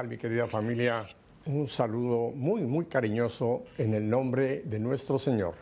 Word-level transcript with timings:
¿Qué 0.00 0.04
tal 0.04 0.10
mi 0.12 0.16
querida 0.16 0.46
familia? 0.46 1.06
Un 1.44 1.68
saludo 1.68 2.30
muy, 2.34 2.62
muy 2.62 2.86
cariñoso 2.86 3.64
en 3.76 3.92
el 3.92 4.08
nombre 4.08 4.62
de 4.62 4.78
nuestro 4.78 5.18
Señor. 5.18 5.52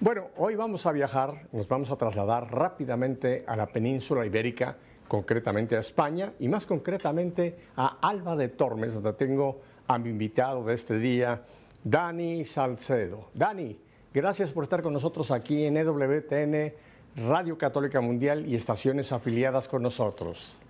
Bueno, 0.00 0.26
hoy 0.36 0.54
vamos 0.54 0.84
a 0.84 0.92
viajar, 0.92 1.48
nos 1.50 1.66
vamos 1.66 1.90
a 1.90 1.96
trasladar 1.96 2.52
rápidamente 2.52 3.42
a 3.46 3.56
la 3.56 3.64
península 3.64 4.26
ibérica, 4.26 4.76
concretamente 5.08 5.76
a 5.76 5.78
España 5.78 6.34
y 6.40 6.46
más 6.46 6.66
concretamente 6.66 7.56
a 7.74 8.00
Alba 8.06 8.36
de 8.36 8.48
Tormes, 8.48 8.92
donde 8.92 9.14
tengo 9.14 9.62
a 9.88 9.96
mi 9.96 10.10
invitado 10.10 10.62
de 10.62 10.74
este 10.74 10.98
día, 10.98 11.40
Dani 11.82 12.44
Salcedo. 12.44 13.30
Dani, 13.32 13.78
gracias 14.12 14.52
por 14.52 14.64
estar 14.64 14.82
con 14.82 14.92
nosotros 14.92 15.30
aquí 15.30 15.64
en 15.64 15.78
EWTN, 15.78 16.74
Radio 17.16 17.56
Católica 17.56 18.02
Mundial 18.02 18.46
y 18.46 18.56
estaciones 18.56 19.10
afiliadas 19.10 19.68
con 19.68 19.82
nosotros. 19.82 20.62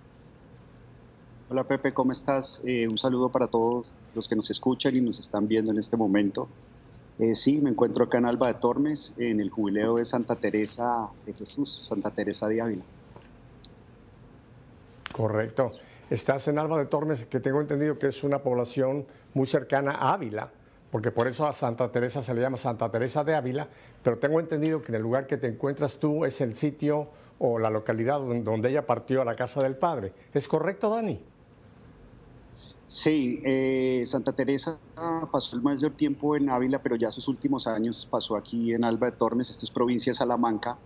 Hola 1.47 1.63
Pepe, 1.63 1.93
¿cómo 1.93 2.11
estás? 2.11 2.59
Eh, 2.65 2.87
un 2.87 2.97
saludo 2.97 3.29
para 3.29 3.45
todos 3.45 3.93
los 4.15 4.27
que 4.27 4.35
nos 4.35 4.49
escuchan 4.49 4.95
y 4.95 5.01
nos 5.01 5.19
están 5.19 5.47
viendo 5.47 5.71
en 5.71 5.77
este 5.77 5.95
momento. 5.95 6.47
Eh, 7.19 7.35
sí, 7.35 7.61
me 7.61 7.69
encuentro 7.69 8.05
acá 8.05 8.17
en 8.17 8.25
Alba 8.25 8.47
de 8.47 8.55
Tormes, 8.55 9.13
en 9.15 9.39
el 9.39 9.51
jubileo 9.51 9.97
de 9.97 10.05
Santa 10.05 10.35
Teresa 10.37 11.07
de 11.23 11.33
Jesús, 11.33 11.85
Santa 11.87 12.09
Teresa 12.09 12.47
de 12.47 12.61
Ávila. 12.61 12.83
Correcto. 15.13 15.73
Estás 16.09 16.47
en 16.47 16.57
Alba 16.57 16.79
de 16.79 16.87
Tormes, 16.87 17.25
que 17.25 17.39
tengo 17.39 17.61
entendido 17.61 17.99
que 17.99 18.07
es 18.07 18.23
una 18.23 18.39
población 18.39 19.05
muy 19.35 19.45
cercana 19.45 19.91
a 19.91 20.13
Ávila, 20.13 20.49
porque 20.89 21.11
por 21.11 21.27
eso 21.27 21.45
a 21.45 21.53
Santa 21.53 21.91
Teresa 21.91 22.23
se 22.23 22.33
le 22.33 22.41
llama 22.41 22.57
Santa 22.57 22.89
Teresa 22.89 23.23
de 23.23 23.35
Ávila, 23.35 23.69
pero 24.01 24.17
tengo 24.17 24.39
entendido 24.39 24.81
que 24.81 24.87
en 24.87 24.95
el 24.95 25.03
lugar 25.03 25.27
que 25.27 25.37
te 25.37 25.45
encuentras 25.45 25.97
tú 25.97 26.25
es 26.25 26.41
el 26.41 26.55
sitio 26.55 27.07
o 27.37 27.59
la 27.59 27.69
localidad 27.69 28.19
donde 28.19 28.69
ella 28.69 28.87
partió 28.87 29.21
a 29.21 29.25
la 29.25 29.35
casa 29.35 29.61
del 29.61 29.75
Padre. 29.75 30.11
¿Es 30.33 30.47
correcto, 30.47 30.89
Dani? 30.89 31.34
Sí, 32.87 33.41
eh, 33.45 34.03
Santa 34.05 34.33
Teresa 34.33 34.79
pasó 35.31 35.55
el 35.55 35.63
mayor 35.63 35.95
tiempo 35.95 36.35
en 36.35 36.49
Ávila, 36.49 36.83
pero 36.83 36.95
ya 36.95 37.11
sus 37.11 37.27
últimos 37.27 37.65
años 37.67 38.07
pasó 38.09 38.35
aquí 38.35 38.73
en 38.73 38.83
Alba 38.83 39.11
de 39.11 39.17
Tormes, 39.17 39.49
esto 39.49 39.65
es 39.65 39.71
provincia 39.71 40.11
de 40.11 40.15
Salamanca, 40.15 40.79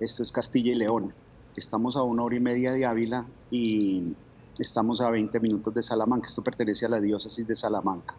esto 0.00 0.22
es 0.22 0.32
Castilla 0.32 0.72
y 0.72 0.76
León. 0.76 1.14
Estamos 1.54 1.96
a 1.96 2.02
una 2.02 2.24
hora 2.24 2.36
y 2.36 2.40
media 2.40 2.72
de 2.72 2.84
Ávila 2.84 3.30
y 3.50 4.16
estamos 4.58 5.00
a 5.00 5.10
20 5.10 5.38
minutos 5.40 5.72
de 5.72 5.82
Salamanca, 5.82 6.28
esto 6.28 6.42
pertenece 6.42 6.86
a 6.86 6.88
la 6.88 7.00
diócesis 7.00 7.46
de 7.46 7.54
Salamanca. 7.54 8.16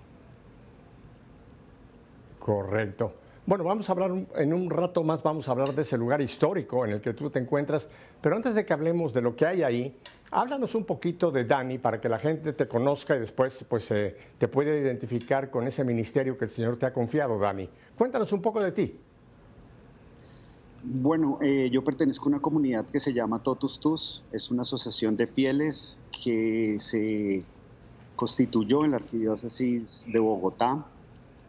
Correcto. 2.40 3.25
Bueno, 3.48 3.64
vamos 3.64 3.88
a 3.88 3.92
hablar 3.92 4.12
en 4.38 4.54
un 4.54 4.72
rato 4.72 5.04
más, 5.04 5.22
vamos 5.22 5.48
a 5.48 5.52
hablar 5.52 5.76
de 5.76 5.84
ese 5.84 6.00
lugar 6.00 6.20
histórico 6.20 6.84
en 6.84 6.94
el 6.94 7.02
que 7.02 7.14
tú 7.14 7.30
te 7.30 7.38
encuentras, 7.38 7.88
pero 8.20 8.36
antes 8.36 8.56
de 8.56 8.66
que 8.66 8.74
hablemos 8.74 9.14
de 9.14 9.22
lo 9.22 9.36
que 9.36 9.46
hay 9.46 9.62
ahí, 9.62 9.96
háblanos 10.32 10.74
un 10.74 10.84
poquito 10.84 11.30
de 11.30 11.46
Dani 11.46 11.78
para 11.78 12.02
que 12.02 12.10
la 12.10 12.18
gente 12.18 12.54
te 12.54 12.68
conozca 12.68 13.16
y 13.16 13.20
después 13.20 13.64
pues, 13.70 13.92
eh, 13.92 14.18
te 14.40 14.48
pueda 14.48 14.76
identificar 14.76 15.52
con 15.52 15.68
ese 15.68 15.84
ministerio 15.84 16.40
que 16.40 16.46
el 16.46 16.50
Señor 16.50 16.78
te 16.78 16.88
ha 16.88 16.94
confiado, 16.94 17.38
Dani. 17.38 17.70
Cuéntanos 17.96 18.32
un 18.32 18.42
poco 18.42 18.64
de 18.64 18.72
ti. 18.72 18.98
Bueno, 20.84 21.38
eh, 21.44 21.70
yo 21.72 21.84
pertenezco 21.84 22.26
a 22.26 22.30
una 22.30 22.40
comunidad 22.40 22.88
que 22.88 23.00
se 23.00 23.14
llama 23.14 23.44
Totus 23.44 23.80
Tus, 23.80 24.24
es 24.32 24.50
una 24.50 24.64
asociación 24.64 25.16
de 25.18 25.28
fieles 25.28 26.00
que 26.24 26.78
se 26.80 27.44
constituyó 28.16 28.86
en 28.86 28.92
la 28.92 28.98
arquidiócesis 28.98 30.04
de 30.12 30.18
Bogotá 30.18 30.84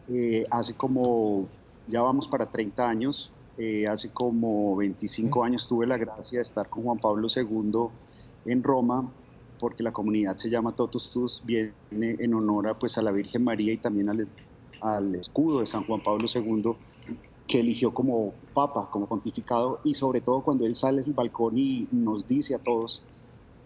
eh, 0.09 0.45
hace 0.51 0.73
como 0.73 1.49
ya 1.87 2.01
vamos 2.01 2.27
para 2.27 2.49
30 2.49 2.87
años. 2.87 3.31
Eh, 3.57 3.87
hace 3.87 4.09
como 4.11 4.75
25 4.75 5.43
años 5.43 5.67
tuve 5.67 5.87
la 5.87 5.97
gracia 5.97 6.39
de 6.39 6.43
estar 6.43 6.69
con 6.69 6.83
Juan 6.83 6.99
Pablo 6.99 7.27
II 7.33 7.89
en 8.45 8.61
Roma, 8.61 9.11
porque 9.59 9.81
la 9.81 9.91
comunidad 9.91 10.37
se 10.37 10.49
llama 10.49 10.75
Totus 10.75 11.09
Tus, 11.11 11.43
viene 11.43 11.73
en 11.91 12.33
honor 12.35 12.67
a, 12.67 12.77
pues, 12.77 12.97
a 12.97 13.01
la 13.01 13.11
Virgen 13.11 13.43
María 13.43 13.73
y 13.73 13.77
también 13.77 14.09
al, 14.09 14.29
al 14.81 15.15
escudo 15.15 15.61
de 15.61 15.65
San 15.65 15.85
Juan 15.85 16.03
Pablo 16.03 16.27
II, 16.33 16.75
que 17.47 17.61
eligió 17.61 17.93
como 17.93 18.33
papa, 18.53 18.89
como 18.91 19.07
pontificado, 19.07 19.79
y 19.83 19.95
sobre 19.95 20.21
todo 20.21 20.41
cuando 20.41 20.65
él 20.65 20.75
sale 20.75 21.01
del 21.01 21.13
balcón 21.13 21.57
y 21.57 21.87
nos 21.91 22.27
dice 22.27 22.53
a 22.53 22.59
todos, 22.59 23.01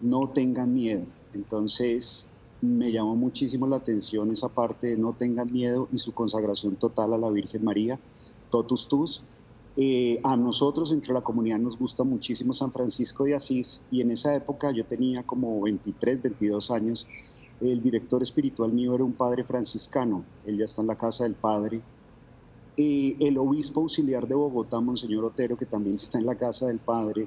no 0.00 0.30
tengan 0.30 0.72
miedo. 0.72 1.04
Entonces, 1.34 2.31
me 2.62 2.92
llamó 2.92 3.16
muchísimo 3.16 3.66
la 3.66 3.76
atención 3.76 4.30
esa 4.30 4.48
parte 4.48 4.86
de 4.86 4.96
no 4.96 5.14
tengan 5.14 5.52
miedo 5.52 5.88
y 5.92 5.98
su 5.98 6.14
consagración 6.14 6.76
total 6.76 7.12
a 7.12 7.18
la 7.18 7.28
Virgen 7.28 7.64
María, 7.64 7.98
totus 8.50 8.86
tus. 8.86 9.22
Eh, 9.76 10.20
a 10.22 10.36
nosotros 10.36 10.92
entre 10.92 11.12
la 11.12 11.22
comunidad 11.22 11.58
nos 11.58 11.76
gusta 11.76 12.04
muchísimo 12.04 12.52
San 12.52 12.70
Francisco 12.70 13.24
de 13.24 13.34
Asís 13.34 13.80
y 13.90 14.00
en 14.00 14.12
esa 14.12 14.36
época 14.36 14.70
yo 14.70 14.84
tenía 14.84 15.24
como 15.24 15.60
23, 15.62 16.22
22 16.22 16.70
años. 16.70 17.06
El 17.60 17.82
director 17.82 18.22
espiritual 18.22 18.72
mío 18.72 18.94
era 18.94 19.04
un 19.04 19.12
padre 19.12 19.42
franciscano, 19.42 20.24
él 20.46 20.56
ya 20.58 20.64
está 20.66 20.82
en 20.82 20.88
la 20.88 20.96
casa 20.96 21.24
del 21.24 21.34
padre. 21.34 21.82
Eh, 22.76 23.16
el 23.18 23.38
obispo 23.38 23.80
auxiliar 23.80 24.28
de 24.28 24.36
Bogotá, 24.36 24.80
Monseñor 24.80 25.24
Otero, 25.24 25.56
que 25.56 25.66
también 25.66 25.96
está 25.96 26.18
en 26.18 26.26
la 26.26 26.36
casa 26.36 26.66
del 26.66 26.78
padre, 26.78 27.26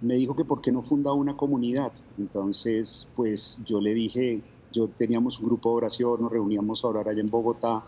me 0.00 0.14
dijo 0.14 0.34
que 0.34 0.46
por 0.46 0.62
qué 0.62 0.72
no 0.72 0.82
fundaba 0.82 1.14
una 1.16 1.36
comunidad. 1.36 1.92
Entonces, 2.18 3.06
pues 3.14 3.60
yo 3.66 3.80
le 3.80 3.94
dije, 3.94 4.42
yo 4.70 4.90
teníamos 4.92 5.40
un 5.40 5.46
grupo 5.46 5.70
de 5.70 5.76
oración, 5.76 6.20
nos 6.20 6.30
reuníamos 6.32 6.84
a 6.84 6.88
orar 6.88 7.08
allá 7.08 7.20
en 7.20 7.30
Bogotá, 7.30 7.84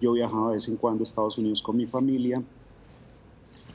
yo 0.00 0.12
viajaba 0.12 0.48
de 0.50 0.54
vez 0.56 0.68
en 0.68 0.76
cuando 0.76 1.02
a 1.02 1.06
Estados 1.06 1.38
Unidos 1.38 1.62
con 1.62 1.76
mi 1.76 1.86
familia, 1.86 2.44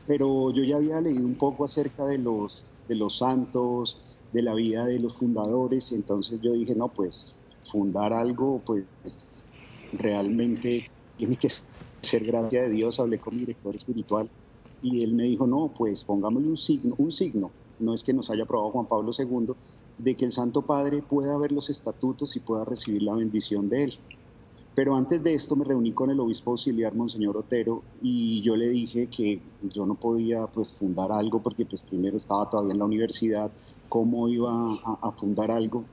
pero 0.05 0.51
yo 0.51 0.63
ya 0.63 0.77
había 0.77 1.01
leído 1.01 1.27
un 1.27 1.37
poco 1.37 1.65
acerca 1.65 2.05
de 2.05 2.17
los, 2.19 2.79
de 2.87 2.95
los 2.95 3.17
santos, 3.17 4.21
de 4.31 4.41
la 4.41 4.53
vida 4.55 4.85
de 4.85 4.99
los 4.99 5.17
fundadores, 5.17 5.91
y 5.91 5.95
entonces 5.95 6.39
yo 6.41 6.53
dije, 6.53 6.75
no, 6.75 6.93
pues 6.93 7.43
fundar 7.63 8.13
algo, 8.13 8.63
pues 8.63 8.87
realmente 9.91 10.87
tiene 11.15 11.37
que 11.37 11.49
ser 12.01 12.25
gracia 12.25 12.63
de 12.63 12.69
Dios, 12.69 12.99
hablé 12.99 13.19
con 13.19 13.35
mi 13.35 13.41
director 13.41 13.75
espiritual 13.75 14.31
y 14.81 15.03
él 15.03 15.13
me 15.15 15.23
dijo, 15.23 15.47
no, 15.47 15.73
pues 15.75 16.05
pongámosle 16.05 16.49
un 16.49 16.57
signo, 16.57 16.95
un 16.97 17.11
signo, 17.11 17.55
no 17.79 17.93
es 17.93 18.03
que 18.03 18.13
nos 18.13 18.29
haya 18.29 18.43
aprobado 18.43 18.71
Juan 18.71 18.87
Pablo 18.87 19.11
II, 19.17 19.53
de 19.97 20.15
que 20.15 20.25
el 20.25 20.31
Santo 20.31 20.61
Padre 20.61 21.01
pueda 21.01 21.37
ver 21.37 21.51
los 21.51 21.69
estatutos 21.69 22.35
y 22.35 22.39
pueda 22.39 22.65
recibir 22.65 23.03
la 23.03 23.15
bendición 23.15 23.69
de 23.69 23.85
él. 23.85 23.99
Pero 24.77 24.95
antes 24.95 25.23
de 25.23 25.33
esto 25.33 25.55
me 25.55 25.65
reuní 25.65 25.91
con 25.91 26.11
el 26.11 26.19
obispo 26.19 26.51
auxiliar, 26.51 26.93
Monseñor 26.93 27.35
Otero, 27.35 27.81
y 27.99 28.41
yo 28.43 28.55
le 28.55 28.69
dije 28.69 29.07
que 29.07 29.41
yo 29.63 29.87
no 29.87 29.95
podía 29.95 30.45
pues, 30.45 30.71
fundar 30.71 31.11
algo 31.11 31.41
porque 31.41 31.65
pues, 31.65 31.81
primero 31.81 32.17
estaba 32.17 32.47
todavía 32.47 32.73
en 32.73 32.79
la 32.79 32.85
universidad, 32.85 33.51
cómo 33.89 34.29
iba 34.29 34.51
a, 34.51 35.11
fundar 35.13 35.49
algo 35.49 35.83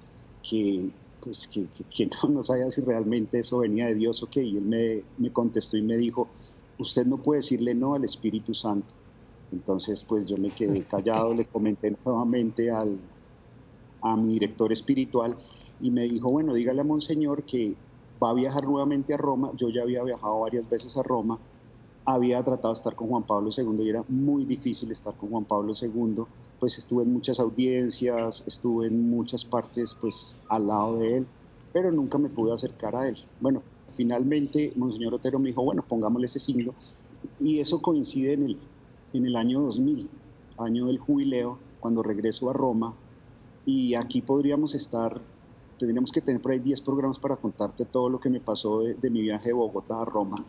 que, 0.47 0.91
pues, 1.23 1.49
que, 1.49 1.67
no, 2.23 2.29
no, 2.29 2.45
sabía 2.45 2.71
si 2.71 2.83
realmente 2.83 3.39
eso 3.39 3.57
venía 3.57 3.87
de 3.87 3.95
Dios 3.95 4.23
o 4.23 4.27
qué. 4.29 4.43
Y 4.43 4.59
él 4.59 4.65
me, 4.65 5.03
me 5.17 5.33
contestó 5.33 5.79
y 5.79 5.83
me 5.83 5.97
dijo, 5.97 6.29
usted 6.79 7.07
no 7.07 7.23
puede 7.23 7.39
decirle 7.39 7.75
no 7.75 7.95
al 7.95 8.05
Espíritu 8.05 8.53
Santo. 8.53 8.93
Entonces, 9.51 10.05
pues 10.07 10.27
yo 10.27 10.37
me 10.37 10.51
quedé 10.51 10.83
callado, 10.83 11.33
le 11.33 11.47
comenté 11.47 11.97
nuevamente 12.05 12.71
al, 12.71 12.99
a 14.05 14.17
mi 14.17 14.35
director 14.35 14.71
espiritual 14.71 15.37
y 15.81 15.91
me 15.91 16.03
dijo, 16.03 16.31
bueno, 16.31 16.55
dígale 16.55 16.83
a 16.83 16.85
Monseñor 16.85 17.43
que 17.45 17.75
va 18.23 18.31
a 18.31 18.35
viajar 18.35 18.65
nuevamente 18.65 19.15
a 19.15 19.17
Roma. 19.17 19.51
Yo 19.57 19.71
ya 19.71 19.83
había 19.83 20.03
viajado 20.05 20.41
varias 20.41 20.69
veces 20.69 20.97
a 20.97 21.03
Roma, 21.03 21.39
había 22.05 22.45
tratado 22.45 22.75
de 22.75 22.79
estar 22.79 22.95
con 22.95 23.09
Juan 23.09 23.23
Pablo 23.23 23.51
II 23.57 23.83
y 23.83 23.89
era 23.89 24.05
muy 24.09 24.45
difícil 24.45 24.91
estar 24.91 25.15
con 25.17 25.31
Juan 25.31 25.45
Pablo 25.47 25.73
II, 25.81 26.25
pues 26.61 26.77
estuve 26.77 27.03
en 27.05 27.15
muchas 27.15 27.41
audiencias, 27.41 28.45
estuve 28.47 28.89
en 28.89 29.09
muchas 29.09 29.45
partes 29.45 29.97
pues 29.99 30.37
al 30.49 30.67
lado 30.67 30.99
de 30.99 31.19
él, 31.19 31.27
pero 31.73 31.91
nunca 31.91 32.19
me 32.19 32.29
pude 32.29 32.53
acercar 32.53 32.95
a 32.95 33.09
él. 33.09 33.17
Bueno, 33.41 33.63
finalmente 33.97 34.75
Monseñor 34.77 35.15
Otero 35.15 35.39
me 35.39 35.49
dijo, 35.49 35.65
bueno, 35.65 35.83
pongámosle 35.89 36.27
ese 36.27 36.41
signo 36.41 36.75
y 37.41 37.61
eso 37.61 37.81
coincide 37.81 38.35
en 38.35 38.43
el, 38.43 38.59
en 39.15 39.25
el 39.25 39.35
año 39.35 39.63
2000, 39.63 40.11
año 40.59 40.87
del 40.87 40.99
jubileo, 40.99 41.59
cuando 41.81 42.03
regreso 42.03 42.51
a 42.51 42.53
Roma 42.53 42.95
y 43.67 43.95
aquí 43.95 44.21
podríamos 44.21 44.75
estar, 44.75 45.21
tendríamos 45.79 46.13
que 46.13 46.21
tener 46.21 46.41
por 46.41 46.53
ahí 46.53 46.59
10 46.59 46.81
programas 46.83 47.19
para 47.19 47.37
contarte 47.37 47.85
todo 47.85 48.09
lo 48.09 48.21
que 48.21 48.31
me 48.31 48.41
pasó 48.41 48.81
de, 48.81 49.11
mi 49.11 49.23
viaje 49.23 49.49
de 49.49 49.55
Bogotá 49.55 50.03
a 50.03 50.05
Roma. 50.05 50.45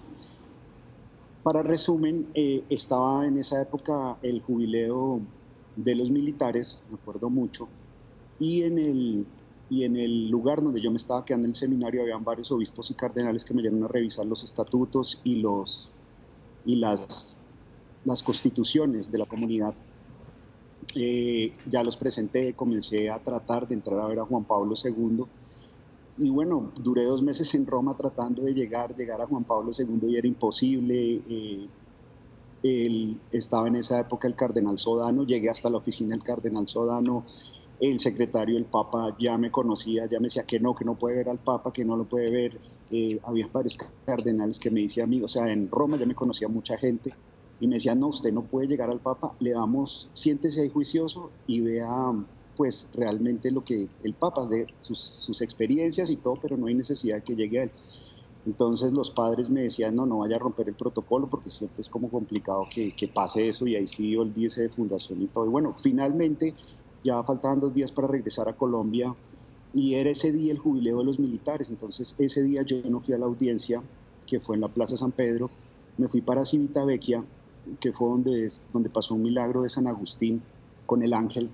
Para 1.44 1.62
resumen, 1.63 2.27
eh, 2.33 2.63
estaba 2.69 3.25
en 3.25 3.38
esa 3.38 3.62
época 3.62 4.17
el 4.21 4.41
jubileo 4.41 5.21
de 5.75 5.95
los 5.95 6.09
militares, 6.09 6.79
me 6.89 6.95
acuerdo 6.95 7.29
mucho, 7.29 7.67
y 8.39 8.63
en 8.63 8.79
el, 8.79 9.25
y 9.69 9.83
en 9.83 9.95
el 9.95 10.29
lugar 10.29 10.62
donde 10.62 10.81
yo 10.81 10.91
me 10.91 10.97
estaba 10.97 11.23
quedando 11.23 11.45
en 11.45 11.51
el 11.51 11.56
seminario 11.56 12.01
habían 12.01 12.23
varios 12.23 12.51
obispos 12.51 12.91
y 12.91 12.95
cardenales 12.95 13.45
que 13.45 13.53
me 13.53 13.62
llegaron 13.62 13.83
a 13.83 13.88
revisar 13.88 14.25
los 14.25 14.44
estatutos 14.44 15.21
y, 15.23 15.35
los, 15.35 15.91
y 16.65 16.77
las, 16.77 17.38
las 18.03 18.23
constituciones 18.23 19.12
de 19.12 19.19
la 19.19 19.25
comunidad 19.25 19.75
eh, 20.94 21.54
ya 21.66 21.84
los 21.84 21.98
presenté, 21.98 22.54
comencé 22.54 23.10
a 23.10 23.20
tratar 23.20 23.68
de 23.68 23.76
entrar 23.76 24.00
a 24.00 24.08
ver 24.08 24.20
a 24.20 24.26
Juan 24.26 24.44
Pablo 24.44 24.76
II. 24.82 25.24
Y 26.18 26.30
bueno, 26.30 26.72
duré 26.78 27.04
dos 27.04 27.22
meses 27.22 27.54
en 27.56 27.66
Roma 27.66 27.98
tratando 27.98 28.44
de 28.44 28.54
llegar, 28.54 28.96
llegar 28.96 29.22
a 29.22 29.28
Juan 29.28 29.44
Pablo 29.44 29.72
II 29.78 30.10
y 30.10 30.18
era 30.18 30.28
imposible. 30.28 31.22
Eh, 31.28 31.68
estaba 33.32 33.68
en 33.68 33.76
esa 33.76 34.00
época 34.00 34.28
el 34.28 34.36
cardenal 34.36 34.80
Sodano, 34.80 35.24
llegué 35.24 35.50
hasta 35.50 35.70
la 35.70 35.78
oficina 35.78 36.16
del 36.16 36.24
cardenal 36.24 36.68
Sodano, 36.68 37.24
el 37.80 38.00
secretario 38.00 38.56
del 38.56 38.66
Papa 38.66 39.16
ya 39.20 39.38
me 39.38 39.52
conocía, 39.52 40.08
ya 40.08 40.20
me 40.20 40.28
decía 40.28 40.46
que 40.46 40.60
no, 40.60 40.74
que 40.74 40.86
no 40.86 40.96
puede 40.96 41.18
ver 41.18 41.30
al 41.30 41.38
Papa, 41.38 41.72
que 41.72 41.86
no 41.86 41.96
lo 41.96 42.06
puede 42.06 42.32
ver. 42.32 42.60
Eh, 42.90 43.20
había 43.24 43.48
varios 43.54 43.78
cardenales 44.06 44.60
que 44.60 44.72
me 44.72 44.82
decían 44.82 45.14
a 45.14 45.26
o 45.26 45.28
sea, 45.28 45.52
en 45.52 45.70
Roma 45.70 45.98
ya 45.98 46.06
me 46.06 46.16
conocía 46.16 46.48
mucha 46.48 46.78
gente 46.78 47.14
y 47.60 47.68
me 47.68 47.75
decían, 47.75 48.00
no, 48.00 48.07
usted 48.07 48.34
no 48.34 48.44
puede 48.44 48.68
llegar 48.68 48.90
al 48.90 49.00
Papa, 49.00 49.34
le 49.40 49.52
damos, 49.52 50.10
siéntese 50.13 50.62
ahí 50.62 50.69
juicioso 50.69 51.31
y 51.48 51.62
vea 51.62 52.13
pues 52.56 52.88
realmente 52.94 53.52
lo 53.52 53.63
que 53.63 53.90
el 54.04 54.13
Papa, 54.13 54.48
de 54.48 54.68
sus, 54.80 55.00
sus 55.00 55.42
experiencias 55.42 56.10
y 56.10 56.16
todo, 56.16 56.38
pero 56.42 56.57
no 56.57 56.68
hay 56.68 56.75
necesidad 56.75 57.24
que 57.24 57.36
llegue 57.36 57.60
a 57.60 57.63
él. 57.63 57.72
Entonces 58.46 58.94
los 58.94 59.10
padres 59.10 59.50
me 59.50 59.62
decían, 59.62 59.96
no, 59.96 60.06
no 60.06 60.19
vaya 60.19 60.36
a 60.36 60.40
romper 60.40 60.69
el 60.69 60.75
protocolo 60.75 61.28
porque 61.28 61.50
siempre 61.50 61.81
es 61.81 61.90
como 61.90 62.10
complicado 62.10 62.68
que, 62.69 62.96
que 62.96 63.07
pase 63.07 63.50
eso 63.50 63.66
y 63.66 63.75
ahí 63.75 63.88
sí 63.88 64.16
olvídese 64.16 64.62
de 64.62 64.69
fundación 64.69 65.22
y 65.22 65.28
todo. 65.28 65.46
Y 65.46 65.50
bueno, 65.50 65.75
finalmente 65.81 66.54
ya 67.04 67.24
faltaban 67.24 67.60
dos 67.60 67.74
días 67.74 67.92
para 67.92 68.08
regresar 68.08 68.48
a 68.48 68.56
Colombia 68.56 69.16
y 69.74 69.96
era 69.96 70.12
ese 70.12 70.31
día 70.31 70.51
el 70.51 70.60
jubileo 70.60 71.00
de 71.00 71.06
los 71.06 71.19
militares. 71.19 71.69
Entonces 71.69 72.16
ese 72.19 72.44
día 72.44 72.62
yo 72.62 72.78
no 72.88 73.01
fui 73.01 73.16
a 73.16 73.18
la 73.18 73.25
audiencia, 73.25 73.81
que 74.28 74.40
fue 74.40 74.56
en 74.56 74.62
la 74.62 74.69
Plaza 74.69 74.96
San 74.96 75.12
Pedro, 75.12 75.50
me 75.98 76.08
fui 76.08 76.22
para 76.22 76.46
Civitavecchia, 76.46 77.25
que 77.79 77.91
fue 77.91 78.09
donde, 78.09 78.51
donde 78.71 78.89
pasó 78.89 79.15
un 79.15 79.23
milagro 79.23 79.63
de 79.63 79.69
San 79.69 79.88
Agustín 79.88 80.41
con 80.85 81.03
el 81.03 81.13
ángel. 81.13 81.50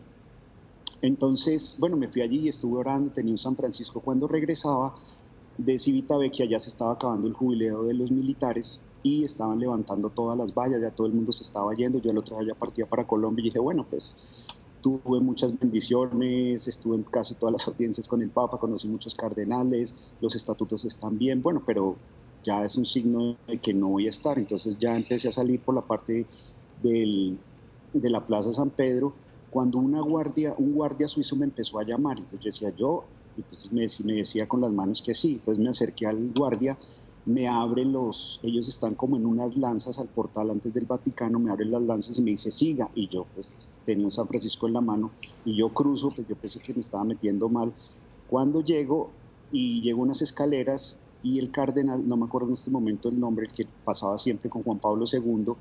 Entonces, 1.01 1.75
bueno, 1.79 1.97
me 1.97 2.07
fui 2.07 2.21
allí 2.21 2.39
y 2.39 2.49
estuve 2.49 2.79
orando, 2.79 3.11
tenía 3.11 3.31
un 3.31 3.37
San 3.37 3.55
Francisco. 3.55 4.01
Cuando 4.01 4.27
regresaba, 4.27 4.95
de 5.57 5.77
Civitavecchia 5.77 6.45
ya 6.45 6.59
se 6.59 6.69
estaba 6.69 6.93
acabando 6.93 7.27
el 7.27 7.33
jubileo 7.33 7.83
de 7.83 7.93
los 7.93 8.11
militares 8.11 8.79
y 9.03 9.23
estaban 9.23 9.59
levantando 9.59 10.09
todas 10.09 10.37
las 10.37 10.53
vallas, 10.53 10.81
ya 10.81 10.91
todo 10.91 11.07
el 11.07 11.13
mundo 11.13 11.31
se 11.31 11.43
estaba 11.43 11.73
yendo, 11.73 11.99
yo 11.99 12.11
el 12.11 12.17
otro 12.17 12.37
día 12.37 12.49
ya 12.49 12.59
partía 12.59 12.85
para 12.85 13.05
Colombia 13.05 13.41
y 13.41 13.45
dije, 13.45 13.59
bueno, 13.59 13.85
pues 13.89 14.15
tuve 14.81 15.19
muchas 15.19 15.57
bendiciones, 15.59 16.67
estuve 16.67 16.97
en 16.97 17.03
casi 17.03 17.35
todas 17.35 17.53
las 17.53 17.67
audiencias 17.67 18.07
con 18.07 18.21
el 18.21 18.29
Papa, 18.29 18.57
conocí 18.57 18.87
muchos 18.87 19.13
cardenales, 19.15 20.13
los 20.19 20.35
estatutos 20.35 20.85
están 20.85 21.17
bien, 21.17 21.41
bueno, 21.41 21.63
pero 21.65 21.95
ya 22.43 22.63
es 22.65 22.75
un 22.77 22.85
signo 22.85 23.39
de 23.47 23.59
que 23.61 23.73
no 23.73 23.89
voy 23.89 24.07
a 24.07 24.09
estar, 24.09 24.37
entonces 24.39 24.77
ya 24.79 24.95
empecé 24.95 25.27
a 25.29 25.31
salir 25.31 25.63
por 25.63 25.75
la 25.75 25.87
parte 25.87 26.27
del, 26.75 27.45
de 27.93 28.09
la 28.09 28.25
Plaza 28.25 28.51
San 28.51 28.71
Pedro, 28.71 29.17
cuando 29.49 29.79
una 29.79 30.01
guardia, 30.01 30.55
un 30.57 30.73
guardia 30.73 31.07
suizo 31.07 31.35
me 31.35 31.45
empezó 31.45 31.79
a 31.79 31.83
llamar, 31.85 32.17
entonces 32.19 32.53
decía, 32.53 32.73
yo 32.75 33.13
entonces 33.35 33.71
me, 33.71 33.85
me 34.05 34.15
decía 34.19 34.47
con 34.47 34.61
las 34.61 34.71
manos 34.71 35.01
que 35.01 35.13
sí. 35.13 35.35
Entonces 35.35 35.63
me 35.63 35.69
acerqué 35.69 36.05
al 36.05 36.31
guardia, 36.33 36.77
me 37.25 37.47
abre 37.47 37.85
los, 37.85 38.39
ellos 38.43 38.67
están 38.67 38.95
como 38.95 39.15
en 39.17 39.25
unas 39.25 39.55
lanzas 39.55 39.99
al 39.99 40.09
portal 40.09 40.49
antes 40.49 40.73
del 40.73 40.85
Vaticano, 40.85 41.39
me 41.39 41.51
abren 41.51 41.71
las 41.71 41.81
lanzas 41.83 42.17
y 42.17 42.21
me 42.21 42.31
dice 42.31 42.51
siga. 42.51 42.91
Y 42.95 43.09
yo 43.09 43.29
pues 43.33 43.77
tenía 43.85 44.05
un 44.05 44.11
San 44.11 44.27
Francisco 44.27 44.67
en 44.67 44.73
la 44.73 44.81
mano 44.81 45.13
y 45.43 45.57
yo 45.57 45.73
cruzo, 45.73 46.09
pues 46.15 46.27
yo 46.27 46.35
pensé 46.39 46.59
que 46.59 46.73
me 46.73 46.81
estaba 46.81 47.03
metiendo 47.05 47.49
mal. 47.49 47.73
Cuando 48.25 48.61
llego 48.61 49.19
y 49.49 49.81
llego 49.81 50.01
unas 50.01 50.21
escaleras 50.21 51.01
y 51.23 51.39
el 51.39 51.51
cardenal, 51.51 52.07
no 52.07 52.17
me 52.17 52.25
acuerdo 52.25 52.47
en 52.49 52.53
este 52.53 52.71
momento 52.71 53.09
el 53.09 53.19
nombre, 53.19 53.45
el 53.45 53.51
que 53.51 53.67
pasaba 53.83 54.17
siempre 54.17 54.49
con 54.49 54.63
Juan 54.63 54.79
Pablo 54.79 55.05
II, 55.11 55.53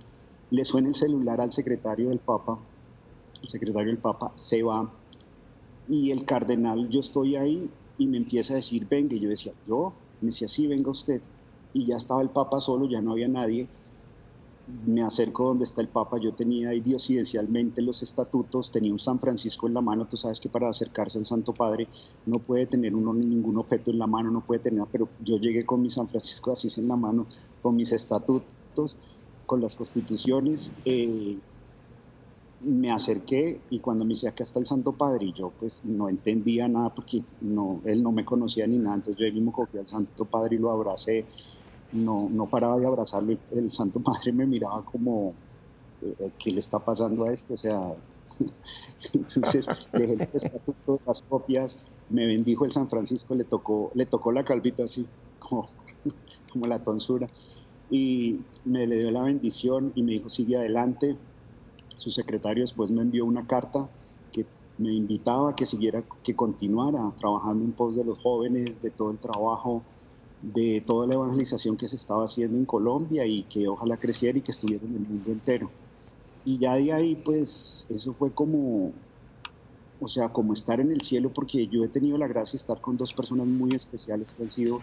le 0.51 0.65
suena 0.65 0.89
el 0.89 0.95
celular 0.95 1.41
al 1.41 1.53
secretario 1.53 2.09
del 2.09 2.21
Papa, 2.21 2.59
el 3.43 3.49
secretario 3.49 3.89
del 3.89 4.01
Papa 4.01 4.33
se 4.37 4.63
va 4.63 4.93
y 5.87 6.11
el 6.11 6.25
cardenal, 6.25 6.89
yo 6.89 7.01
estoy 7.01 7.37
ahí 7.37 7.71
y 7.99 8.07
me 8.07 8.17
empieza 8.17 8.55
a 8.55 8.57
decir, 8.57 8.87
venga, 8.89 9.15
y 9.15 9.21
yo 9.21 9.29
decía, 9.29 9.53
yo, 9.67 9.93
me 10.21 10.29
decía, 10.29 10.49
sí, 10.49 10.67
venga 10.67 10.91
usted. 10.91 11.23
Y 11.73 11.87
ya 11.87 11.97
estaba 11.97 12.23
el 12.23 12.31
Papa 12.31 12.61
solo, 12.61 12.89
ya 12.89 13.03
no 13.03 13.13
había 13.13 13.29
nadie. 13.29 13.69
Me 14.87 15.03
acerco 15.03 15.49
donde 15.49 15.65
está 15.65 15.81
el 15.81 15.89
Papa, 15.89 16.19
yo 16.19 16.35
tenía 16.35 16.71
ahí 16.71 16.81
diosidencialmente 16.81 17.83
los 17.83 18.03
estatutos, 18.03 18.71
tenía 18.71 18.93
un 18.93 18.99
San 18.99 19.19
Francisco 19.19 19.67
en 19.67 19.75
la 19.75 19.81
mano, 19.81 20.07
tú 20.07 20.17
sabes 20.17 20.41
que 20.41 20.49
para 20.49 20.69
acercarse 20.69 21.19
al 21.19 21.25
Santo 21.25 21.53
Padre 21.53 21.89
no 22.27 22.39
puede 22.39 22.67
tener 22.67 22.95
uno 22.95 23.13
ningún 23.13 23.59
objeto 23.59 23.91
en 23.91 23.99
la 23.99 24.07
mano, 24.07 24.31
no 24.31 24.45
puede 24.45 24.61
tener, 24.61 24.85
pero 24.91 25.09
yo 25.19 25.39
llegué 25.39 25.67
con 25.67 25.83
mi 25.83 25.91
San 25.91 26.09
Francisco 26.09 26.53
así 26.53 26.69
en 26.81 26.89
la 26.89 26.97
mano, 26.97 27.27
con 27.61 27.77
mis 27.77 27.93
estatutos, 27.93 28.99
con 29.47 29.61
las 29.61 29.75
constituciones, 29.75 30.73
eh, 30.85 31.39
me 32.61 32.91
acerqué 32.91 33.63
y 33.71 33.81
cuando 33.81 34.05
me 34.05 34.15
decía 34.15 34.33
que 34.33 34.43
hasta 34.43 34.59
el 34.59 34.67
Santo 34.67 34.93
Padre 34.93 35.27
y 35.27 35.33
yo 35.33 35.53
pues 35.59 35.83
no 35.85 36.09
entendía 36.09 36.69
nada 36.69 36.95
porque 36.95 37.25
no, 37.41 37.81
él 37.85 38.03
no 38.03 38.13
me 38.13 38.25
conocía 38.25 38.67
ni 38.67 38.79
nada, 38.79 38.97
entonces 38.97 39.27
yo 39.27 39.33
mismo 39.33 39.53
cogí 39.53 39.79
al 39.79 39.87
Santo 39.87 40.27
Padre 40.27 40.57
y 40.57 40.59
lo 40.59 40.71
abracé, 40.71 41.27
no, 41.93 42.29
no 42.31 42.49
paraba 42.49 42.79
de 42.79 42.87
abrazarlo, 42.87 43.37
el 43.51 43.71
Santo 43.71 44.01
Padre 44.05 44.33
me 44.33 44.47
miraba 44.47 44.85
como, 44.85 45.35
eh, 46.01 46.15
eh, 46.19 46.33
¿qué 46.39 46.53
le 46.53 46.61
está 46.61 46.85
pasando 46.85 47.25
a 47.25 47.33
esto? 47.33 47.55
O 47.55 47.57
sea, 47.57 47.95
entonces 49.13 49.67
dejé 49.93 50.13
el 50.15 50.23
estatuto, 50.33 51.01
las 51.07 51.23
copias, 51.23 51.77
me 52.09 52.27
bendijo 52.27 52.65
el 52.65 52.73
San 52.73 52.89
Francisco, 52.89 53.35
le 53.35 53.45
tocó, 53.45 53.91
le 53.95 54.07
tocó 54.07 54.33
la 54.33 54.45
calvita 54.45 54.85
así, 54.85 55.09
como, 55.39 55.69
como 56.53 56.67
la 56.67 56.83
tonsura, 56.83 57.29
y 57.89 58.47
me 58.65 58.87
le 58.87 58.99
dio 58.99 59.11
la 59.11 59.23
bendición 59.23 59.93
y 59.95 60.03
me 60.03 60.13
dijo, 60.13 60.29
sigue 60.31 60.57
adelante, 60.57 61.19
su 61.97 62.11
secretario 62.11 62.63
después 62.63 62.91
me 62.91 63.03
envió 63.03 63.25
una 63.27 63.47
carta 63.47 63.91
que 64.33 64.47
me 64.79 64.93
invitaba 64.95 65.51
a 65.51 65.57
que 65.57 65.67
siguiera, 65.67 66.05
que 66.23 66.37
continuara 66.37 67.15
trabajando 67.19 67.65
en 67.65 67.73
pos 67.73 67.97
de 67.97 68.05
los 68.05 68.19
jóvenes, 68.23 68.81
de 68.81 68.91
todo 68.91 69.11
el 69.11 69.19
trabajo, 69.19 69.85
de 70.43 70.83
toda 70.87 71.07
la 71.07 71.15
evangelización 71.15 71.77
que 71.77 71.89
se 71.89 71.97
estaba 71.97 72.25
haciendo 72.25 72.57
en 72.57 72.65
Colombia 72.65 73.27
y 73.27 73.45
que 73.45 73.69
ojalá 73.69 73.99
creciera 73.99 74.39
y 74.39 74.43
que 74.43 74.53
estuviera 74.53 74.85
en 74.87 74.95
el 74.95 75.01
mundo 75.01 75.33
entero. 75.33 75.71
Y 76.45 76.59
ya 76.59 76.75
de 76.75 76.93
ahí, 76.93 77.17
pues, 77.17 77.87
eso 77.91 78.15
fue 78.15 78.33
como, 78.33 78.93
o 79.99 80.09
sea, 80.09 80.31
como 80.31 80.55
estar 80.55 80.81
en 80.81 80.91
el 80.91 81.03
cielo, 81.03 81.33
porque 81.33 81.67
yo 81.69 81.85
he 81.85 81.89
tenido 81.89 82.17
la 82.19 82.29
gracia 82.29 82.53
de 82.53 82.63
estar 82.63 82.81
con 82.81 82.97
dos 82.97 83.13
personas 83.13 83.47
muy 83.47 83.75
especiales 83.75 84.33
que 84.33 84.43
han 84.43 84.51
sido 84.51 84.81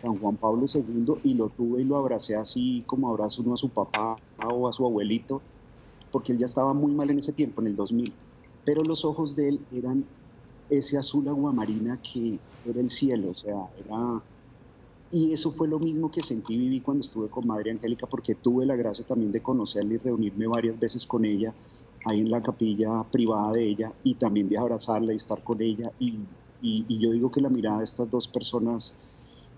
San 0.00 0.18
Juan 0.18 0.36
Pablo 0.36 0.66
II 0.72 1.20
y 1.24 1.34
lo 1.34 1.50
tuve 1.50 1.82
y 1.82 1.84
lo 1.84 1.96
abracé 1.96 2.36
así 2.36 2.84
como 2.86 3.08
abraza 3.08 3.42
uno 3.42 3.54
a 3.54 3.56
su 3.56 3.70
papá 3.70 4.16
o 4.50 4.68
a 4.68 4.72
su 4.72 4.84
abuelito 4.84 5.42
porque 6.14 6.32
él 6.32 6.38
ya 6.38 6.46
estaba 6.46 6.74
muy 6.74 6.92
mal 6.92 7.10
en 7.10 7.18
ese 7.18 7.32
tiempo, 7.32 7.60
en 7.60 7.68
el 7.68 7.76
2000, 7.76 8.14
pero 8.64 8.84
los 8.84 9.04
ojos 9.04 9.34
de 9.34 9.48
él 9.48 9.66
eran 9.72 10.04
ese 10.68 10.96
azul 10.96 11.26
aguamarina 11.28 12.00
que 12.00 12.38
era 12.64 12.80
el 12.80 12.88
cielo, 12.90 13.30
o 13.30 13.34
sea, 13.34 13.56
era... 13.76 14.22
Y 15.14 15.32
eso 15.32 15.52
fue 15.52 15.68
lo 15.68 15.78
mismo 15.78 16.10
que 16.10 16.24
sentí 16.24 16.54
y 16.54 16.58
viví 16.58 16.80
cuando 16.80 17.04
estuve 17.04 17.28
con 17.28 17.46
Madre 17.46 17.70
Angélica, 17.70 18.04
porque 18.04 18.34
tuve 18.34 18.66
la 18.66 18.74
gracia 18.74 19.06
también 19.06 19.30
de 19.30 19.40
conocerla 19.40 19.94
y 19.94 19.98
reunirme 19.98 20.48
varias 20.48 20.76
veces 20.76 21.06
con 21.06 21.24
ella, 21.24 21.54
ahí 22.04 22.18
en 22.18 22.32
la 22.32 22.42
capilla 22.42 23.04
privada 23.12 23.52
de 23.52 23.62
ella, 23.64 23.92
y 24.02 24.14
también 24.14 24.48
de 24.48 24.58
abrazarla 24.58 25.12
y 25.12 25.16
estar 25.16 25.44
con 25.44 25.62
ella. 25.62 25.92
Y, 26.00 26.18
y, 26.60 26.98
yo 26.98 27.12
digo 27.12 27.30
que 27.30 27.40
la 27.40 27.48
mirada 27.48 27.78
de 27.78 27.84
estas 27.84 28.10
dos 28.10 28.26
personas 28.26 28.96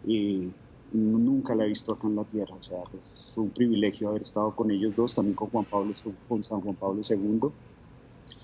eh, 0.06 0.46
nunca 0.92 1.54
la 1.54 1.64
he 1.64 1.68
visto 1.68 1.94
acá 1.94 2.06
en 2.06 2.16
la 2.16 2.24
tierra, 2.24 2.54
o 2.54 2.62
sea, 2.62 2.82
pues, 2.92 3.30
fue 3.34 3.44
un 3.44 3.50
privilegio 3.50 4.10
haber 4.10 4.20
estado 4.20 4.54
con 4.54 4.70
ellos 4.70 4.94
dos, 4.94 5.14
también 5.14 5.36
con 5.36 5.48
Juan 5.48 5.64
Pablo, 5.64 5.94
con 6.28 6.44
San 6.44 6.60
Juan 6.60 6.76
Pablo 6.76 7.00
II. 7.08 7.48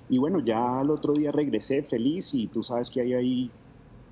Y 0.08 0.16
bueno, 0.16 0.40
ya 0.40 0.80
al 0.80 0.88
otro 0.88 1.12
día 1.12 1.30
regresé 1.30 1.82
feliz 1.82 2.32
y 2.32 2.46
tú 2.46 2.62
sabes 2.62 2.88
que 2.88 3.02
hay 3.02 3.12
ahí 3.12 3.50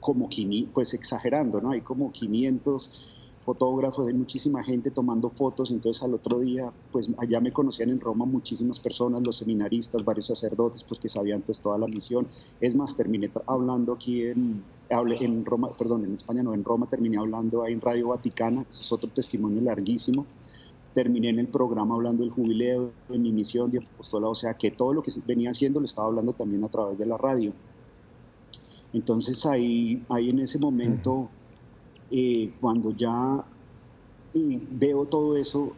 como, 0.01 0.29
pues 0.73 0.95
exagerando, 0.95 1.61
¿no? 1.61 1.71
Hay 1.71 1.83
como 1.83 2.11
500 2.11 3.21
fotógrafos, 3.43 4.07
hay 4.07 4.15
muchísima 4.15 4.63
gente 4.63 4.91
tomando 4.91 5.31
fotos, 5.31 5.71
entonces 5.71 6.03
al 6.03 6.15
otro 6.15 6.39
día, 6.39 6.73
pues 6.93 7.11
allá 7.19 7.41
me 7.41 7.53
conocían 7.53 7.91
en 7.91 8.01
Roma 8.01 8.25
muchísimas 8.25 8.79
personas, 8.79 9.23
los 9.23 9.39
seminaristas, 9.39 10.05
varios 10.05 10.27
sacerdotes, 10.27 10.85
pues 10.85 11.01
que 11.01 11.09
sabían 11.09 11.43
pues 11.43 11.61
toda 11.61 11.79
la 11.79 11.87
misión. 11.87 12.29
Es 12.61 12.75
más, 12.77 12.97
terminé 12.97 13.31
hablando 13.47 13.95
aquí 13.95 14.27
en, 14.27 14.63
en 14.89 15.45
Roma, 15.45 15.71
perdón, 15.77 16.05
en 16.05 16.15
España 16.15 16.43
no, 16.43 16.53
en 16.55 16.65
Roma 16.65 16.87
terminé 16.87 17.19
hablando 17.19 17.63
ahí 17.63 17.73
en 17.73 17.81
Radio 17.81 18.09
Vaticana, 18.09 18.65
ese 18.69 18.83
es 18.83 18.93
otro 18.93 19.11
testimonio 19.11 19.61
larguísimo. 19.63 20.27
Terminé 20.93 21.31
en 21.31 21.39
el 21.39 21.47
programa 21.47 21.95
hablando 21.95 22.25
del 22.25 22.33
jubileo, 22.33 22.91
de 23.09 23.19
mi 23.19 23.33
misión 23.33 23.71
de 23.71 23.79
apostolado, 23.79 24.33
o 24.33 24.35
sea 24.35 24.55
que 24.55 24.73
todo 24.73 24.93
lo 24.93 25.03
que 25.03 25.13
venía 25.25 25.51
haciendo 25.51 25.79
lo 25.79 25.87
estaba 25.87 26.09
hablando 26.09 26.33
también 26.33 26.65
a 26.65 26.69
través 26.69 26.99
de 26.99 27.07
la 27.07 27.17
radio. 27.17 27.53
Entonces 28.93 29.47
ahí, 29.47 30.05
ahí 30.09 30.31
en 30.31 30.41
ese 30.41 30.59
momento, 30.59 31.31
eh, 32.11 32.53
cuando 32.61 32.91
ya 32.97 33.45
eh, 34.35 34.61
veo 34.71 35.05
todo 35.07 35.37
eso, 35.37 35.73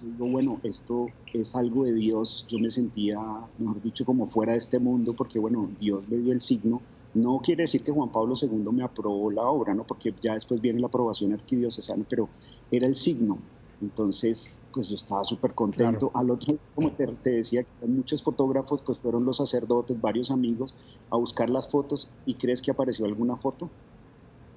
digo, 0.00 0.28
bueno, 0.28 0.60
esto 0.62 1.06
es 1.32 1.54
algo 1.54 1.84
de 1.84 1.94
Dios, 1.94 2.44
yo 2.48 2.58
me 2.58 2.70
sentía, 2.70 3.18
mejor 3.58 3.80
dicho, 3.82 4.04
como 4.04 4.26
fuera 4.26 4.52
de 4.52 4.58
este 4.58 4.78
mundo, 4.78 5.14
porque 5.14 5.38
bueno, 5.38 5.70
Dios 5.78 6.06
me 6.08 6.16
dio 6.18 6.32
el 6.32 6.40
signo 6.40 6.82
no 7.16 7.40
quiere 7.42 7.62
decir 7.62 7.82
que 7.82 7.92
Juan 7.92 8.12
Pablo 8.12 8.34
II 8.40 8.72
me 8.72 8.84
aprobó 8.84 9.30
la 9.30 9.48
obra, 9.48 9.74
¿no? 9.74 9.86
porque 9.86 10.14
ya 10.20 10.34
después 10.34 10.60
viene 10.60 10.80
la 10.80 10.88
aprobación 10.88 11.32
arquidiocesana, 11.32 12.04
pero 12.08 12.28
era 12.70 12.86
el 12.86 12.94
signo. 12.94 13.38
Entonces, 13.82 14.60
pues 14.72 14.88
yo 14.88 14.96
estaba 14.96 15.24
súper 15.24 15.52
contento. 15.52 16.10
Al 16.14 16.30
otro, 16.30 16.56
como 16.74 16.92
te, 16.92 17.06
decía, 17.30 17.64
muchos 17.86 18.22
fotógrafos, 18.22 18.80
pues 18.82 18.98
fueron 18.98 19.24
los 19.24 19.36
sacerdotes, 19.36 20.00
varios 20.00 20.30
amigos, 20.30 20.74
a 21.10 21.16
buscar 21.16 21.50
las 21.50 21.68
fotos. 21.68 22.08
¿Y 22.24 22.34
crees 22.34 22.62
que 22.62 22.70
apareció 22.70 23.04
alguna 23.04 23.36
foto? 23.36 23.70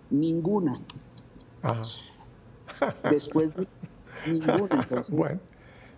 Ninguna. 0.09 0.79
Después, 3.09 3.51
ninguna. 4.25 4.87
bueno, 5.11 5.39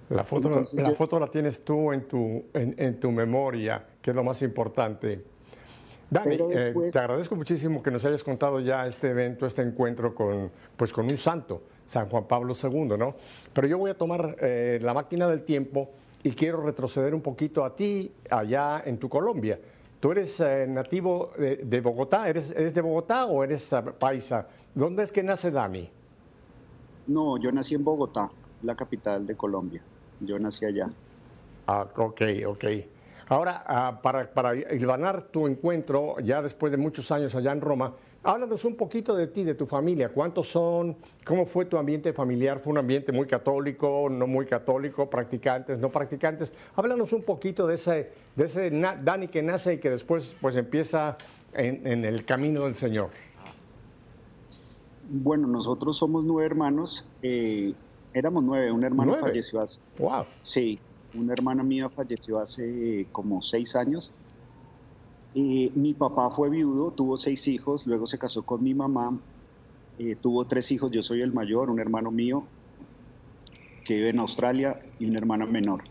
la 0.10 0.24
foto, 0.24 0.50
la, 0.74 0.92
foto 0.96 1.20
la 1.20 1.28
tienes 1.28 1.64
tú 1.64 1.94
en 1.94 2.08
tu, 2.08 2.44
en, 2.54 2.76
en 2.78 3.00
tu 3.00 3.12
memoria, 3.12 3.86
que 4.02 4.10
es 4.10 4.16
lo 4.16 4.24
más 4.24 4.42
importante. 4.42 5.24
Dani, 6.12 6.38
eh, 6.52 6.74
te 6.92 7.00
agradezco 7.00 7.38
muchísimo 7.38 7.82
que 7.82 7.90
nos 7.90 8.04
hayas 8.04 8.22
contado 8.22 8.60
ya 8.60 8.86
este 8.86 9.12
evento, 9.12 9.46
este 9.46 9.62
encuentro 9.62 10.14
con, 10.14 10.52
pues, 10.76 10.92
con 10.92 11.06
un 11.06 11.18
santo, 11.18 11.64
San 11.92 12.10
Juan 12.10 12.24
Pablo 12.26 12.56
II, 12.62 12.98
¿no? 12.98 13.16
Pero 13.54 13.68
yo 13.68 13.78
voy 13.78 13.92
a 13.92 13.98
tomar 13.98 14.38
eh, 14.40 14.80
la 14.82 14.94
máquina 14.94 15.28
del 15.28 15.44
tiempo 15.44 15.90
y 16.24 16.32
quiero 16.32 16.62
retroceder 16.62 17.14
un 17.14 17.22
poquito 17.22 17.66
a 17.66 17.76
ti 17.76 18.12
allá 18.30 18.82
en 18.86 18.98
tu 18.98 19.10
Colombia. 19.10 19.60
¿Tú 20.00 20.12
eres 20.12 20.40
eh, 20.40 20.66
nativo 20.68 21.32
de, 21.38 21.82
Bogotá? 21.82 22.30
¿Eres, 22.30 22.50
¿Eres, 22.52 22.74
de 22.74 22.82
Bogotá 22.82 23.26
o 23.26 23.44
eres 23.44 23.70
paisa? 24.00 24.48
¿Dónde 24.74 25.04
es 25.04 25.12
que 25.12 25.22
nace 25.22 25.52
Dani? 25.52 25.90
No, 27.08 27.38
yo 27.38 27.52
nací 27.52 27.76
en 27.76 27.84
Bogotá, 27.84 28.32
la 28.62 28.76
capital 28.76 29.28
de 29.28 29.36
Colombia. 29.36 29.84
Yo 30.22 30.40
nací 30.40 30.66
allá. 30.66 30.90
Ah, 31.68 31.88
ok, 31.96 32.22
ok. 32.48 32.66
Ahora, 33.28 33.64
ah, 33.68 34.00
para, 34.02 34.32
para 34.34 34.54
ganar 34.54 35.24
tu 35.28 35.48
encuentro, 35.48 36.20
ya 36.20 36.42
después 36.42 36.72
de 36.72 36.78
muchos 36.78 37.12
años 37.12 37.36
allá 37.36 37.52
en 37.52 37.62
Roma, 37.62 37.94
háblanos 38.24 38.66
un 38.66 38.76
poquito 38.76 39.16
de 39.16 39.28
ti, 39.28 39.44
de 39.44 39.56
tu 39.56 39.66
familia. 39.66 40.10
¿Cuántos 40.10 40.50
son? 40.50 40.96
¿Cómo 41.26 41.46
fue 41.46 41.66
tu 41.66 41.78
ambiente 41.78 42.14
familiar? 42.14 42.60
¿Fue 42.60 42.72
un 42.72 42.78
ambiente 42.78 43.12
muy 43.12 43.28
católico, 43.28 44.08
no 44.10 44.28
muy 44.28 44.46
católico, 44.46 45.10
practicantes, 45.10 45.80
no 45.80 45.92
practicantes? 45.92 46.52
Háblanos 46.76 47.14
un 47.14 47.24
poquito 47.24 47.68
de 47.68 47.76
ese, 47.76 48.12
de 48.36 48.46
ese 48.46 48.70
Dani 48.70 49.28
que 49.28 49.42
nace 49.42 49.76
y 49.76 49.78
que 49.80 49.90
después 49.90 50.36
pues 50.40 50.56
empieza 50.56 51.18
en, 51.54 52.06
el 52.06 52.26
camino 52.26 52.66
del 52.66 52.76
Señor. 52.76 53.10
Bueno, 55.10 55.48
nosotros 55.48 55.98
somos 55.98 56.24
nueve 56.24 56.46
hermanos. 56.46 57.06
Eh, 57.22 57.74
éramos 58.14 58.44
nueve, 58.44 58.72
un 58.72 58.84
hermano 58.84 59.18
falleció 59.20 59.62
hace. 59.62 59.80
Wow. 59.98 60.26
Sí, 60.42 60.80
una 61.14 61.34
hermana 61.34 61.64
mía 61.64 61.90
falleció 61.90 62.40
hace 62.40 63.08
como 63.12 63.42
seis 63.42 63.76
años. 63.76 64.14
Eh, 65.34 65.72
mi 65.76 65.94
papá 65.94 66.30
fue 66.32 66.50
viudo, 66.50 66.92
tuvo 66.94 67.18
seis 67.18 67.48
hijos, 67.48 67.86
luego 67.88 68.06
se 68.06 68.20
casó 68.20 68.44
con 68.44 68.62
mi 68.62 68.74
mamá, 68.74 69.24
eh, 69.98 70.16
tuvo 70.18 70.46
tres 70.46 70.72
hijos, 70.72 70.92
yo 70.92 71.02
soy 71.02 71.22
el 71.22 71.32
mayor, 71.32 71.70
un 71.70 71.80
hermano 71.80 72.12
mío 72.12 72.50
que 73.86 73.96
vive 73.96 74.10
en 74.10 74.20
Australia 74.20 74.80
y 75.00 75.10
una 75.10 75.20
hermana 75.20 75.46
menor. 75.46 75.84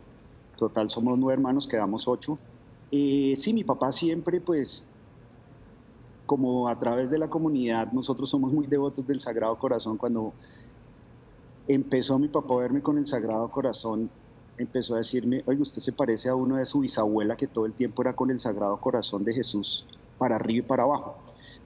Total 0.56 0.90
somos 0.90 1.18
nueve 1.18 1.34
hermanos, 1.34 1.66
quedamos 1.66 2.06
ocho. 2.06 2.38
Eh, 2.90 3.34
sí, 3.36 3.54
mi 3.54 3.64
papá 3.64 3.92
siempre, 3.92 4.40
pues, 4.40 4.86
como 6.26 6.68
a 6.68 6.78
través 6.78 7.10
de 7.10 7.18
la 7.18 7.28
comunidad, 7.28 7.92
nosotros 7.92 8.28
somos 8.30 8.52
muy 8.52 8.66
devotos 8.66 9.06
del 9.06 9.20
Sagrado 9.20 9.58
Corazón. 9.58 9.96
Cuando 9.96 10.34
empezó 11.66 12.18
mi 12.18 12.28
papá 12.28 12.54
a 12.54 12.58
verme 12.58 12.82
con 12.82 12.98
el 12.98 13.06
Sagrado 13.06 13.50
Corazón, 13.50 14.10
empezó 14.60 14.94
a 14.94 14.98
decirme, 14.98 15.42
oye, 15.46 15.60
usted 15.60 15.80
se 15.80 15.92
parece 15.92 16.28
a 16.28 16.34
uno 16.34 16.56
de 16.56 16.66
su 16.66 16.80
bisabuela 16.80 17.36
que 17.36 17.46
todo 17.46 17.66
el 17.66 17.72
tiempo 17.72 18.02
era 18.02 18.14
con 18.14 18.30
el 18.30 18.38
Sagrado 18.38 18.78
Corazón 18.80 19.24
de 19.24 19.34
Jesús 19.34 19.86
para 20.18 20.36
arriba 20.36 20.64
y 20.64 20.68
para 20.68 20.82
abajo. 20.82 21.16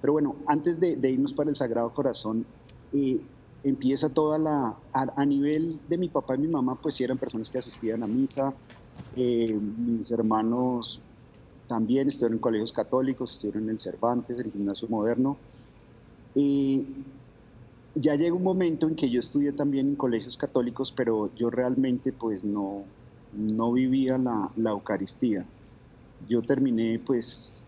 Pero 0.00 0.12
bueno, 0.12 0.36
antes 0.46 0.78
de, 0.78 1.10
irnos 1.10 1.32
para 1.32 1.50
el 1.50 1.56
Sagrado 1.56 1.92
Corazón, 1.92 2.46
eh, 2.92 3.20
empieza 3.64 4.08
toda 4.08 4.38
la, 4.38 4.76
a, 4.92 5.24
nivel 5.24 5.80
de 5.88 5.98
mi 5.98 6.08
papá 6.08 6.36
y 6.36 6.38
mi 6.38 6.48
mamá, 6.48 6.76
pues 6.80 6.94
sí 6.94 7.04
eran 7.04 7.18
personas 7.18 7.50
que 7.50 7.58
asistían 7.58 8.02
a 8.02 8.06
misa, 8.06 8.54
eh, 9.16 9.52
mis 9.52 10.10
hermanos 10.10 11.00
también 11.66 12.08
estuvieron 12.08 12.36
en 12.36 12.40
colegios 12.40 12.72
católicos, 12.72 13.32
estuvieron 13.32 13.64
en 13.64 13.70
el 13.70 13.80
Cervantes, 13.80 14.38
en 14.38 14.46
el 14.46 14.52
gimnasio 14.52 14.86
moderno. 14.88 15.36
Eh, 16.34 16.84
ya 17.94 18.14
llega 18.16 18.34
un 18.34 18.42
momento 18.42 18.88
en 18.88 18.96
que 18.96 19.08
yo 19.08 19.20
estudié 19.20 19.52
también 19.52 19.88
en 19.88 19.96
colegios 19.96 20.36
católicos, 20.36 20.92
pero 20.96 21.32
yo 21.34 21.50
realmente 21.50 22.12
pues 22.12 22.44
no, 22.44 22.84
no 23.32 23.72
vivía 23.72 24.18
la, 24.18 24.50
la 24.56 24.70
Eucaristía. 24.70 25.46
Yo 26.28 26.42
terminé 26.42 26.98
pues 26.98 27.62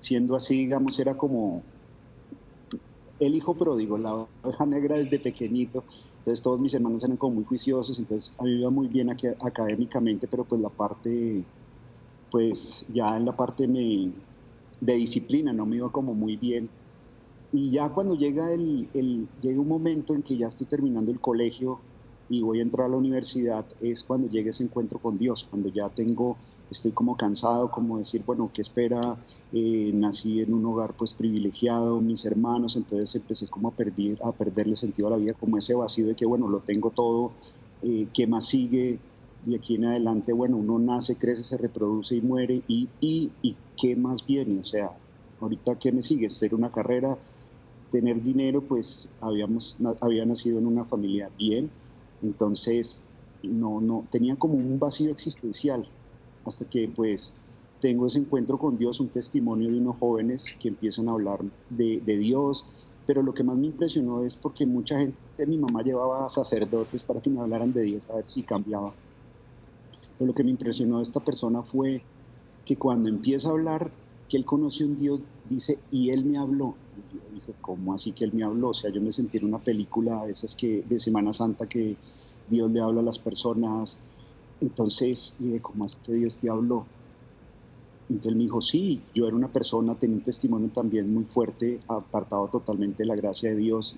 siendo 0.00 0.36
así, 0.36 0.56
digamos, 0.56 0.98
era 0.98 1.16
como 1.16 1.62
el 3.18 3.34
hijo 3.34 3.56
pródigo, 3.56 3.96
la 3.96 4.28
oveja 4.42 4.66
negra 4.66 4.98
desde 4.98 5.18
pequeñito. 5.18 5.84
Entonces 6.18 6.42
todos 6.42 6.60
mis 6.60 6.74
hermanos 6.74 7.02
eran 7.04 7.16
como 7.16 7.36
muy 7.36 7.44
juiciosos, 7.44 7.98
entonces 7.98 8.34
a 8.38 8.44
mí 8.44 8.50
me 8.50 8.60
iba 8.60 8.70
muy 8.70 8.88
bien 8.88 9.10
académicamente, 9.10 10.28
pero 10.28 10.44
pues 10.44 10.60
la 10.60 10.68
parte, 10.70 11.44
pues 12.30 12.84
ya 12.88 13.16
en 13.16 13.24
la 13.24 13.36
parte 13.36 13.66
de 13.66 14.94
disciplina 14.94 15.52
no 15.52 15.66
me 15.66 15.76
iba 15.76 15.90
como 15.90 16.14
muy 16.14 16.36
bien 16.36 16.68
y 17.52 17.70
ya 17.70 17.90
cuando 17.90 18.14
llega, 18.14 18.50
el, 18.50 18.88
llega 19.42 19.60
un 19.60 19.68
momento 19.68 20.14
en 20.14 20.22
que 20.22 20.38
ya 20.38 20.46
estoy 20.46 20.66
terminando 20.66 21.12
el 21.12 21.20
colegio 21.20 21.80
y 22.30 22.40
voy 22.40 22.60
a 22.60 22.62
entrar 22.62 22.86
a 22.86 22.88
la 22.88 22.96
universidad, 22.96 23.66
es 23.82 24.02
cuando 24.02 24.26
llega 24.26 24.48
ese 24.48 24.64
encuentro 24.64 24.98
con 24.98 25.18
Dios, 25.18 25.46
cuando 25.50 25.68
ya 25.68 25.90
tengo, 25.90 26.38
estoy 26.70 26.92
como 26.92 27.14
cansado, 27.14 27.70
como 27.70 27.98
decir, 27.98 28.22
bueno, 28.24 28.50
¿qué 28.54 28.62
espera? 28.62 29.22
Eh, 29.52 29.90
nací 29.92 30.40
en 30.40 30.54
un 30.54 30.64
hogar 30.64 30.94
pues 30.96 31.12
privilegiado, 31.12 32.00
mis 32.00 32.24
hermanos, 32.24 32.74
entonces 32.76 33.14
empecé 33.14 33.46
como 33.48 33.68
a, 33.68 33.72
perder, 33.72 34.16
a 34.24 34.32
perderle 34.32 34.74
sentido 34.74 35.08
a 35.08 35.10
la 35.10 35.16
vida, 35.18 35.34
como 35.34 35.58
ese 35.58 35.74
vacío 35.74 36.06
de 36.06 36.14
que, 36.14 36.24
bueno, 36.24 36.48
lo 36.48 36.60
tengo 36.60 36.90
todo, 36.90 37.32
eh, 37.82 38.08
¿qué 38.14 38.26
más 38.26 38.46
sigue? 38.46 38.98
Y 39.44 39.54
aquí 39.56 39.74
en 39.74 39.84
adelante, 39.84 40.32
bueno, 40.32 40.56
uno 40.56 40.78
nace, 40.78 41.18
crece, 41.18 41.42
se 41.42 41.58
reproduce 41.58 42.16
y 42.16 42.22
muere, 42.22 42.62
y, 42.66 42.88
y, 42.98 43.30
y 43.42 43.56
¿qué 43.76 43.94
más 43.94 44.24
viene? 44.24 44.60
O 44.60 44.64
sea, 44.64 44.90
ahorita, 45.38 45.78
¿qué 45.78 45.92
me 45.92 46.02
sigue? 46.02 46.30
Ser 46.30 46.54
una 46.54 46.70
carrera, 46.72 47.18
tener 47.92 48.22
dinero, 48.22 48.62
pues 48.62 49.06
habíamos, 49.20 49.76
había 50.00 50.24
nacido 50.24 50.58
en 50.58 50.66
una 50.66 50.86
familia 50.86 51.30
bien, 51.38 51.70
entonces 52.22 53.04
no, 53.42 53.82
no, 53.82 54.08
tenía 54.10 54.34
como 54.36 54.54
un 54.54 54.78
vacío 54.78 55.10
existencial, 55.10 55.86
hasta 56.46 56.64
que 56.64 56.88
pues 56.88 57.34
tengo 57.80 58.06
ese 58.06 58.18
encuentro 58.18 58.58
con 58.58 58.78
Dios, 58.78 58.98
un 58.98 59.10
testimonio 59.10 59.70
de 59.70 59.78
unos 59.78 59.98
jóvenes 59.98 60.56
que 60.58 60.68
empiezan 60.68 61.08
a 61.08 61.12
hablar 61.12 61.40
de, 61.68 62.00
de 62.00 62.16
Dios, 62.16 62.64
pero 63.06 63.22
lo 63.22 63.34
que 63.34 63.44
más 63.44 63.58
me 63.58 63.66
impresionó 63.66 64.24
es 64.24 64.36
porque 64.36 64.64
mucha 64.64 64.98
gente, 64.98 65.46
mi 65.46 65.58
mamá 65.58 65.82
llevaba 65.82 66.24
a 66.24 66.30
sacerdotes 66.30 67.04
para 67.04 67.20
que 67.20 67.28
me 67.28 67.40
hablaran 67.40 67.74
de 67.74 67.82
Dios, 67.82 68.08
a 68.08 68.16
ver 68.16 68.26
si 68.26 68.42
cambiaba. 68.42 68.94
Pero 70.16 70.28
lo 70.28 70.34
que 70.34 70.44
me 70.44 70.50
impresionó 70.50 70.96
de 70.96 71.02
esta 71.02 71.20
persona 71.20 71.62
fue 71.62 72.02
que 72.64 72.76
cuando 72.76 73.08
empieza 73.10 73.48
a 73.48 73.52
hablar 73.52 73.92
que 74.28 74.38
él 74.38 74.46
conoce 74.46 74.84
un 74.84 74.96
Dios, 74.96 75.20
dice, 75.44 75.78
y 75.90 76.10
él 76.10 76.24
me 76.24 76.38
habló. 76.38 76.74
Y 76.94 77.14
yo 77.14 77.20
dije, 77.32 77.54
¿cómo 77.60 77.94
así 77.94 78.12
que 78.12 78.24
él 78.24 78.32
me 78.34 78.44
habló? 78.44 78.70
O 78.70 78.74
sea, 78.74 78.90
yo 78.90 79.00
me 79.00 79.10
sentí 79.10 79.38
en 79.38 79.46
una 79.46 79.58
película 79.58 80.24
de 80.26 80.32
esas 80.32 80.54
que 80.54 80.82
de 80.82 81.00
Semana 81.00 81.32
Santa 81.32 81.66
que 81.66 81.96
Dios 82.48 82.70
le 82.70 82.80
habla 82.80 83.00
a 83.00 83.04
las 83.04 83.18
personas. 83.18 83.98
Entonces, 84.60 85.36
dije, 85.38 85.60
¿cómo 85.60 85.84
así 85.84 85.96
que 86.04 86.12
Dios 86.12 86.38
te 86.38 86.50
habló? 86.50 86.86
Entonces 88.08 88.30
él 88.30 88.36
me 88.36 88.44
dijo, 88.44 88.60
sí, 88.60 89.00
yo 89.14 89.26
era 89.26 89.34
una 89.34 89.50
persona, 89.50 89.94
tenía 89.98 90.16
un 90.16 90.22
testimonio 90.22 90.68
también 90.70 91.12
muy 91.12 91.24
fuerte, 91.24 91.80
apartado 91.88 92.48
totalmente 92.48 93.04
de 93.04 93.06
la 93.06 93.16
gracia 93.16 93.50
de 93.50 93.56
Dios, 93.56 93.96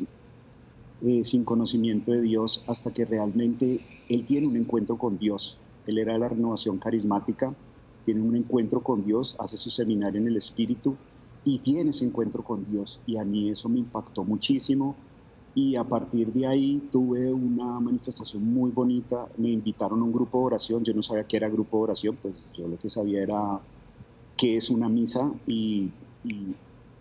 eh, 1.03 1.25
sin 1.25 1.45
conocimiento 1.45 2.13
de 2.13 2.23
Dios, 2.23 2.63
hasta 2.69 2.93
que 2.93 3.05
realmente 3.05 3.81
él 4.09 4.25
tiene 4.25 4.47
un 4.47 4.57
encuentro 4.57 4.97
con 4.99 5.19
Dios. 5.19 5.59
Él 5.87 5.99
era 5.99 6.13
de 6.13 6.21
la 6.21 6.29
renovación 6.29 6.79
carismática, 6.79 7.57
tiene 8.05 8.21
un 8.21 8.37
encuentro 8.37 8.83
con 8.83 9.05
Dios, 9.05 9.35
hace 9.41 9.57
su 9.57 9.71
seminario 9.71 10.21
en 10.21 10.29
el 10.29 10.37
Espíritu 10.37 10.97
y 11.45 11.59
tiene 11.59 11.91
ese 11.91 12.07
encuentro 12.07 12.43
con 12.43 12.65
Dios. 12.65 13.01
Y 13.07 13.19
a 13.19 13.25
mí 13.25 13.51
eso 13.51 13.69
me 13.69 13.79
impactó 13.79 14.25
muchísimo. 14.25 14.97
Y 15.55 15.77
a 15.77 15.85
partir 15.85 16.33
de 16.33 16.47
ahí 16.47 16.89
tuve 16.91 17.33
una 17.33 17.79
manifestación 17.79 18.43
muy 18.45 18.71
bonita. 18.71 19.29
Me 19.37 19.51
invitaron 19.51 20.01
a 20.01 20.05
un 20.05 20.13
grupo 20.13 20.39
de 20.39 20.45
oración. 20.47 20.83
Yo 20.83 20.95
no 20.95 21.03
sabía 21.03 21.25
qué 21.25 21.37
era 21.37 21.49
grupo 21.49 21.79
de 21.79 21.85
oración, 21.85 22.19
pues 22.21 22.51
yo 22.55 22.67
lo 22.67 22.79
que 22.79 22.89
sabía 22.89 23.23
era 23.23 23.61
qué 24.37 24.57
es 24.57 24.71
una 24.71 24.89
misa 24.89 25.33
y, 25.47 25.93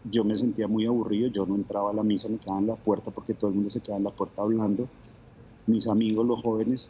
yo 0.06 0.26
me 0.26 0.36
sentía 0.36 0.68
muy 0.68 0.86
aburrido. 0.86 1.30
Yo 1.30 1.46
no 1.46 1.56
entraba 1.56 1.92
a 1.92 1.94
la 1.94 2.04
misa, 2.04 2.28
me 2.28 2.38
quedaba 2.38 2.60
en 2.60 2.68
la 2.68 2.76
puerta 2.76 3.12
porque 3.12 3.34
todo 3.34 3.50
el 3.50 3.56
mundo 3.56 3.70
se 3.70 3.80
quedaba 3.80 4.00
en 4.00 4.04
la 4.04 4.12
puerta 4.12 4.42
hablando. 4.42 4.90
Mis 5.66 5.88
amigos, 5.88 6.26
los 6.26 6.42
jóvenes, 6.42 6.90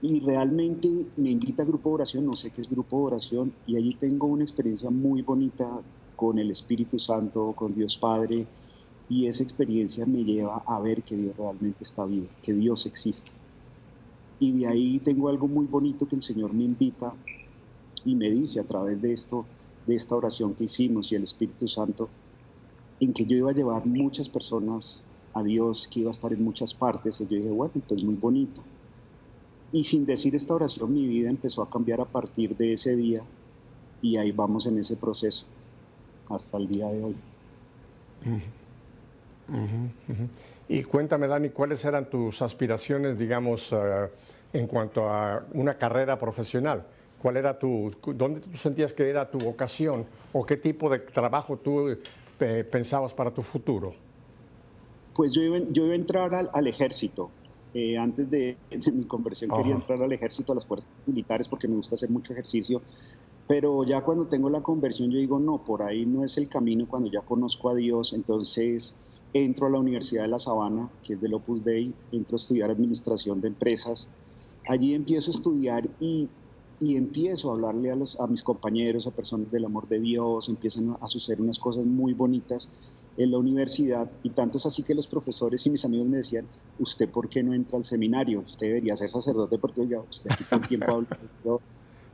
y 0.00 0.20
realmente 0.20 0.88
me 1.16 1.30
invita 1.30 1.64
a 1.64 1.66
grupo 1.66 1.90
de 1.90 1.94
oración, 1.96 2.26
no 2.26 2.34
sé 2.34 2.52
qué 2.52 2.60
es 2.60 2.70
grupo 2.70 2.98
de 2.98 3.04
oración, 3.06 3.52
y 3.66 3.76
allí 3.76 3.94
tengo 3.94 4.28
una 4.28 4.44
experiencia 4.44 4.88
muy 4.90 5.22
bonita 5.22 5.82
con 6.18 6.40
el 6.40 6.50
Espíritu 6.50 6.98
Santo, 6.98 7.52
con 7.54 7.72
Dios 7.72 7.96
Padre, 7.96 8.44
y 9.08 9.26
esa 9.26 9.44
experiencia 9.44 10.04
me 10.04 10.24
lleva 10.24 10.64
a 10.66 10.80
ver 10.80 11.04
que 11.04 11.16
Dios 11.16 11.36
realmente 11.36 11.78
está 11.82 12.04
vivo, 12.04 12.26
que 12.42 12.52
Dios 12.52 12.86
existe. 12.86 13.30
Y 14.40 14.50
de 14.50 14.66
ahí 14.66 14.98
tengo 14.98 15.28
algo 15.28 15.46
muy 15.46 15.66
bonito 15.66 16.08
que 16.08 16.16
el 16.16 16.22
Señor 16.22 16.52
me 16.52 16.64
invita 16.64 17.14
y 18.04 18.16
me 18.16 18.28
dice 18.30 18.58
a 18.58 18.64
través 18.64 19.00
de 19.00 19.12
esto, 19.12 19.46
de 19.86 19.94
esta 19.94 20.16
oración 20.16 20.54
que 20.54 20.64
hicimos 20.64 21.12
y 21.12 21.14
el 21.14 21.22
Espíritu 21.22 21.68
Santo, 21.68 22.08
en 22.98 23.12
que 23.12 23.24
yo 23.24 23.36
iba 23.36 23.50
a 23.52 23.54
llevar 23.54 23.86
muchas 23.86 24.28
personas 24.28 25.04
a 25.34 25.44
Dios, 25.44 25.88
que 25.88 26.00
iba 26.00 26.10
a 26.10 26.16
estar 26.18 26.32
en 26.32 26.42
muchas 26.42 26.74
partes, 26.74 27.20
y 27.20 27.26
yo 27.26 27.36
dije, 27.36 27.50
bueno, 27.50 27.72
pues 27.86 28.02
muy 28.02 28.16
bonito 28.16 28.60
y 29.70 29.84
sin 29.84 30.06
decir 30.06 30.34
esta 30.34 30.54
oración, 30.54 30.92
mi 30.92 31.06
vida 31.06 31.28
empezó 31.28 31.62
a 31.62 31.68
cambiar 31.68 32.00
a 32.00 32.06
partir 32.06 32.56
de 32.56 32.72
ese 32.72 32.96
día 32.96 33.22
y 34.00 34.16
ahí 34.16 34.32
vamos 34.32 34.66
en 34.66 34.78
ese 34.78 34.96
proceso 34.96 35.46
hasta 36.30 36.56
el 36.58 36.68
día 36.68 36.86
de 36.88 37.04
hoy. 37.04 37.16
Y 40.68 40.82
cuéntame, 40.84 41.26
Dani, 41.26 41.48
¿cuáles 41.50 41.84
eran 41.84 42.10
tus 42.10 42.42
aspiraciones, 42.42 43.18
digamos, 43.18 43.72
eh, 43.72 44.08
en 44.52 44.66
cuanto 44.66 45.08
a 45.08 45.44
una 45.54 45.78
carrera 45.78 46.18
profesional? 46.18 46.84
¿Cuál 47.20 47.38
era 47.38 47.58
tu, 47.58 47.92
dónde 48.14 48.40
tú 48.40 48.56
sentías 48.56 48.92
que 48.92 49.08
era 49.08 49.30
tu 49.30 49.38
vocación 49.38 50.06
o 50.32 50.44
qué 50.44 50.56
tipo 50.56 50.88
de 50.90 50.98
trabajo 51.00 51.56
tú 51.56 51.96
eh, 52.40 52.64
pensabas 52.70 53.12
para 53.14 53.30
tu 53.30 53.42
futuro? 53.42 53.94
Pues 55.14 55.32
yo 55.32 55.42
iba, 55.42 55.58
yo 55.70 55.84
iba 55.86 55.94
a 55.94 55.96
entrar 55.96 56.30
al, 56.34 56.66
ejército. 56.66 57.30
Eh, 57.74 57.98
antes 57.98 58.30
de, 58.30 58.56
mi 58.92 59.04
conversión 59.04 59.50
quería 59.50 59.74
entrar 59.74 60.00
al 60.00 60.12
ejército, 60.12 60.52
a 60.52 60.54
las 60.54 60.66
fuerzas 60.66 60.88
militares, 61.06 61.48
porque 61.48 61.66
me 61.66 61.74
gusta 61.74 61.96
hacer 61.96 62.10
mucho 62.10 62.32
ejercicio. 62.32 62.82
Pero 63.48 63.82
ya 63.84 64.02
cuando 64.02 64.28
tengo 64.28 64.50
la 64.50 64.62
conversión, 64.62 65.10
yo 65.10 65.18
digo, 65.18 65.40
no, 65.40 65.64
por 65.64 65.82
ahí 65.82 66.06
no 66.06 66.22
es 66.22 66.36
el 66.36 66.48
camino 66.48 66.86
cuando 66.86 67.10
ya 67.10 67.22
conozco 67.22 67.70
a 67.70 67.74
Dios. 67.74 68.12
Entonces 68.12 68.94
entro 69.32 69.66
a 69.66 69.70
la 69.70 69.78
Universidad 69.78 70.22
de 70.22 70.28
La 70.28 70.38
Sabana, 70.38 70.90
que 71.02 71.14
es 71.14 71.20
del 71.20 71.34
Opus 71.34 71.64
Dei, 71.64 71.94
entro 72.12 72.36
a 72.36 72.40
estudiar 72.40 72.70
administración 72.70 73.40
de 73.40 73.48
empresas. 73.48 74.10
Allí 74.68 74.94
empiezo 74.94 75.30
a 75.30 75.34
estudiar 75.34 75.88
y 75.98 76.30
y 76.80 76.96
empiezo 76.96 77.50
a 77.50 77.54
hablarle 77.54 77.90
a, 77.90 77.96
los, 77.96 78.18
a 78.20 78.26
mis 78.26 78.42
compañeros, 78.42 79.06
a 79.06 79.10
personas 79.10 79.50
del 79.50 79.64
amor 79.64 79.88
de 79.88 80.00
Dios, 80.00 80.48
empiezan 80.48 80.96
a 81.00 81.08
suceder 81.08 81.40
unas 81.40 81.58
cosas 81.58 81.84
muy 81.84 82.12
bonitas 82.12 82.68
en 83.16 83.32
la 83.32 83.38
universidad 83.38 84.10
y 84.22 84.30
tanto 84.30 84.58
es 84.58 84.66
así 84.66 84.84
que 84.84 84.94
los 84.94 85.08
profesores 85.08 85.66
y 85.66 85.70
mis 85.70 85.84
amigos 85.84 86.06
me 86.06 86.18
decían, 86.18 86.46
¿usted 86.78 87.08
por 87.10 87.28
qué 87.28 87.42
no 87.42 87.52
entra 87.52 87.78
al 87.78 87.84
seminario? 87.84 88.40
Usted 88.40 88.68
debería 88.68 88.96
ser 88.96 89.10
sacerdote 89.10 89.58
porque 89.58 89.88
ya 89.88 90.00
usted 90.00 90.30
aquí 90.30 90.44
todo 90.48 90.60
el 90.60 90.68
tiempo 90.68 90.92
habla 90.92 91.18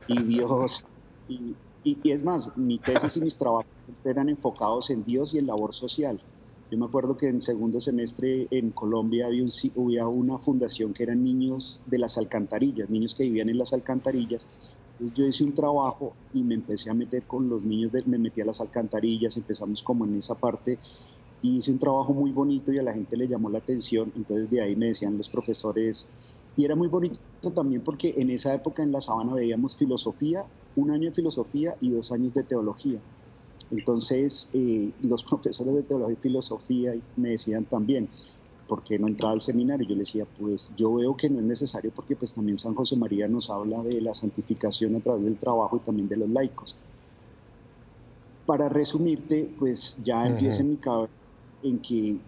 y 0.07 0.23
Dios. 0.23 0.83
Y, 1.27 1.55
es 2.03 2.23
más, 2.23 2.55
mi 2.57 2.79
tesis 2.79 3.17
y 3.17 3.21
mis 3.21 3.37
trabajos 3.37 3.65
eran 4.03 4.29
enfocados 4.29 4.89
en 4.89 5.03
Dios 5.03 5.33
y 5.33 5.37
en 5.37 5.47
labor 5.47 5.73
social. 5.73 6.19
Yo 6.71 6.77
me 6.79 6.85
acuerdo 6.85 7.15
que 7.15 7.27
en 7.27 7.41
segundo 7.41 7.79
semestre 7.79 8.47
en 8.49 8.71
Colombia 8.71 9.27
había, 9.27 9.45
había 9.77 10.07
una 10.07 10.39
fundación 10.39 10.93
que 10.93 11.03
eran 11.03 11.23
niños 11.23 11.81
de 11.85 11.99
las 11.99 12.17
alcantarillas, 12.17 12.89
niños 12.89 13.13
que 13.13 13.23
vivían 13.23 13.49
en 13.49 13.59
las 13.59 13.71
alcantarillas. 13.71 14.47
yo 14.99 15.25
hice 15.25 15.43
un 15.43 15.53
trabajo 15.53 16.13
y 16.33 16.41
me 16.41 16.55
empecé 16.55 16.89
a 16.89 16.95
meter 16.95 17.23
con 17.23 17.49
los 17.49 17.63
niños, 17.63 17.91
de, 17.91 18.03
me 18.05 18.17
metí 18.17 18.41
a 18.41 18.45
las 18.45 18.61
alcantarillas, 18.61 19.37
empezamos 19.37 19.83
como 19.83 20.05
en 20.05 20.17
esa 20.17 20.33
parte 20.33 20.79
y 21.41 21.57
hice 21.57 21.71
un 21.71 21.79
trabajo 21.79 22.13
muy 22.13 22.31
bonito 22.31 22.73
y 22.73 22.79
a 22.79 22.83
la 22.83 22.93
gente 22.93 23.15
le 23.15 23.27
llamó 23.27 23.51
la 23.51 23.59
atención. 23.59 24.11
Entonces 24.15 24.49
de 24.49 24.61
ahí 24.61 24.75
me 24.75 24.87
decían 24.87 25.17
los 25.17 25.29
profesores, 25.29 26.07
y 26.57 26.65
era 26.65 26.75
muy 26.75 26.87
bonito 26.87 27.19
también 27.53 27.83
porque 27.83 28.13
en 28.17 28.29
esa 28.29 28.53
época 28.53 28.81
en 28.81 28.91
La 28.91 29.01
Sabana 29.01 29.33
veíamos 29.33 29.75
filosofía, 29.75 30.45
un 30.75 30.91
año 30.91 31.09
de 31.09 31.15
filosofía 31.15 31.75
y 31.81 31.91
dos 31.91 32.11
años 32.11 32.33
de 32.33 32.43
teología. 32.43 32.99
Entonces, 33.71 34.49
eh, 34.53 34.91
los 35.01 35.23
profesores 35.29 35.73
de 35.75 35.83
teología 35.83 36.17
y 36.17 36.21
filosofía 36.21 36.93
me 37.15 37.29
decían 37.29 37.65
también, 37.65 38.09
¿por 38.67 38.83
qué 38.83 38.97
no 38.97 39.07
entraba 39.07 39.33
al 39.33 39.41
seminario? 39.41 39.87
Yo 39.87 39.95
les 39.95 40.07
decía, 40.07 40.25
pues 40.37 40.71
yo 40.75 40.93
veo 40.95 41.15
que 41.15 41.29
no 41.29 41.39
es 41.39 41.45
necesario 41.45 41.91
porque 41.93 42.15
pues 42.15 42.33
también 42.33 42.57
San 42.57 42.73
José 42.75 42.95
María 42.95 43.27
nos 43.27 43.49
habla 43.49 43.81
de 43.83 44.01
la 44.01 44.13
santificación 44.13 44.95
a 44.95 45.01
través 45.01 45.23
del 45.23 45.37
trabajo 45.37 45.77
y 45.77 45.79
también 45.79 46.07
de 46.07 46.17
los 46.17 46.29
laicos. 46.29 46.75
Para 48.45 48.69
resumirte, 48.69 49.55
pues 49.57 49.97
ya 50.03 50.27
empieza 50.27 50.61
en 50.61 50.69
mi 50.69 50.77
cabeza 50.77 51.11
en 51.63 51.81
que 51.81 52.19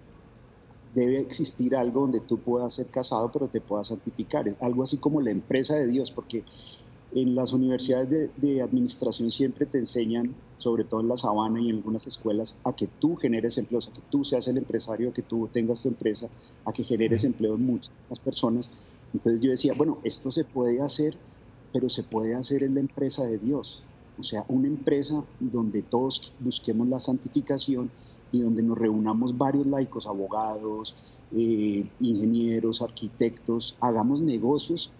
debe 0.93 1.19
existir 1.19 1.75
algo 1.75 2.01
donde 2.01 2.21
tú 2.21 2.39
puedas 2.39 2.73
ser 2.73 2.87
casado 2.87 3.29
pero 3.31 3.47
te 3.49 3.61
puedas 3.61 3.87
santificar, 3.87 4.45
algo 4.61 4.81
así 4.81 4.97
como 4.97 5.21
la 5.21 5.29
empresa 5.29 5.75
de 5.75 5.85
Dios, 5.85 6.09
porque 6.09 6.43
en 7.13 7.35
las 7.35 7.53
universidades 7.53 8.29
de, 8.35 8.61
administración 8.61 9.31
siempre 9.31 9.65
te 9.65 9.77
enseñan, 9.77 10.35
sobre 10.57 10.83
todo 10.83 11.01
en 11.01 11.07
la 11.07 11.17
sabana 11.17 11.61
y 11.61 11.69
en 11.69 11.77
algunas 11.77 12.05
escuelas, 12.07 12.55
a 12.63 12.75
que 12.75 12.87
tú 12.87 13.15
generes 13.15 13.57
empleos, 13.57 13.87
a 13.87 13.93
que 13.93 14.01
tú 14.09 14.23
seas 14.23 14.47
el 14.47 14.57
empresario, 14.57 15.09
a 15.09 15.13
que 15.13 15.21
tú 15.21 15.47
tengas 15.51 15.83
tu 15.83 15.89
empresa, 15.89 16.29
a 16.65 16.73
que 16.73 16.83
generes 16.83 17.23
empleo 17.23 17.55
en 17.55 17.65
muchas 17.65 17.91
personas. 18.23 18.69
Entonces 19.13 19.41
yo 19.41 19.51
decía, 19.51 19.73
bueno, 19.73 19.99
esto 20.03 20.31
se 20.31 20.43
puede 20.43 20.81
hacer, 20.81 21.17
pero 21.71 21.89
se 21.89 22.03
puede 22.03 22.35
hacer 22.35 22.63
en 22.63 22.73
la 22.73 22.81
empresa 22.81 23.25
de 23.25 23.37
Dios. 23.37 23.85
O 24.19 24.23
sea, 24.23 24.43
una 24.47 24.67
empresa 24.67 25.23
donde 25.39 25.83
todos 25.83 26.33
busquemos 26.39 26.87
la 26.87 26.99
santificación 26.99 27.91
y 28.31 28.41
donde 28.41 28.63
nos 28.63 28.77
reunamos 28.77 29.37
varios 29.37 29.67
laicos, 29.67 30.07
abogados, 30.07 31.17
eh, 31.31 31.89
ingenieros, 31.99 32.81
arquitectos, 32.81 33.77
hagamos 33.79 34.21
negocios 34.21 34.91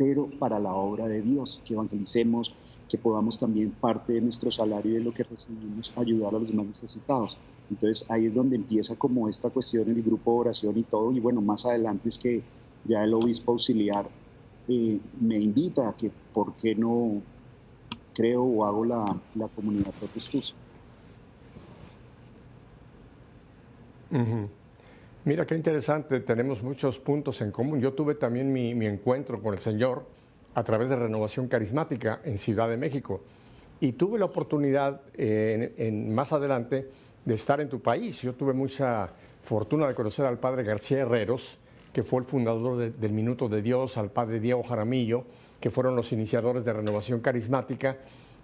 pero 0.00 0.30
para 0.38 0.58
la 0.58 0.72
obra 0.74 1.06
de 1.08 1.20
Dios, 1.20 1.60
que 1.62 1.74
evangelicemos, 1.74 2.54
que 2.88 2.96
podamos 2.96 3.38
también 3.38 3.72
parte 3.72 4.14
de 4.14 4.22
nuestro 4.22 4.50
salario 4.50 4.92
y 4.92 4.94
de 4.94 5.00
lo 5.02 5.12
que 5.12 5.24
recibimos 5.24 5.92
ayudar 5.94 6.34
a 6.34 6.38
los 6.38 6.54
más 6.54 6.64
necesitados. 6.68 7.38
Entonces 7.68 8.06
ahí 8.08 8.24
es 8.26 8.34
donde 8.34 8.56
empieza 8.56 8.96
como 8.96 9.28
esta 9.28 9.50
cuestión 9.50 9.90
en 9.90 9.96
el 9.98 10.02
grupo 10.02 10.32
de 10.32 10.38
oración 10.40 10.78
y 10.78 10.84
todo, 10.84 11.12
y 11.12 11.20
bueno, 11.20 11.42
más 11.42 11.66
adelante 11.66 12.08
es 12.08 12.18
que 12.18 12.48
ya 12.82 13.04
el 13.04 13.12
obispo 13.12 13.52
auxiliar 13.52 14.10
eh, 14.68 15.02
me 15.12 15.38
invita 15.38 15.90
a 15.90 15.94
que 15.96 16.10
por 16.32 16.56
qué 16.56 16.74
no 16.74 17.26
creo 18.14 18.42
o 18.44 18.64
hago 18.64 18.86
la, 18.86 19.04
la 19.34 19.48
comunidad 19.48 19.92
protestus. 19.98 20.56
Mira 25.22 25.46
qué 25.46 25.54
interesante, 25.54 26.20
tenemos 26.20 26.62
muchos 26.62 26.98
puntos 26.98 27.42
en 27.42 27.50
común. 27.50 27.78
Yo 27.78 27.92
tuve 27.92 28.14
también 28.14 28.50
mi, 28.50 28.70
encuentro 28.86 29.42
con 29.42 29.52
el 29.52 29.60
Señor 29.60 30.06
a 30.54 30.64
través 30.64 30.88
de 30.88 30.96
Renovación 30.96 31.46
Carismática 31.46 32.22
en 32.24 32.38
Ciudad 32.38 32.70
de 32.70 32.78
México 32.78 33.20
y 33.80 33.92
tuve 33.92 34.18
la 34.18 34.24
oportunidad 34.24 35.02
en, 35.12 36.14
más 36.14 36.32
adelante 36.32 36.88
de 37.22 37.34
estar 37.34 37.60
en 37.60 37.68
tu 37.68 37.80
país. 37.80 38.22
Yo 38.22 38.32
tuve 38.32 38.54
mucha 38.54 39.10
fortuna 39.42 39.86
de 39.86 39.94
conocer 39.94 40.24
al 40.24 40.38
padre 40.38 40.62
García 40.62 41.00
Herreros, 41.00 41.58
que 41.92 42.02
fue 42.02 42.20
el 42.20 42.26
fundador 42.26 42.90
del 42.90 43.12
Minuto 43.12 43.46
de 43.46 43.60
Dios, 43.60 43.98
al 43.98 44.10
padre 44.10 44.40
Diego 44.40 44.62
Jaramillo, 44.62 45.24
que 45.60 45.70
fueron 45.70 45.96
los 45.96 46.12
iniciadores 46.12 46.64
de 46.64 46.72
Renovación 46.72 47.20
Carismática. 47.20 47.98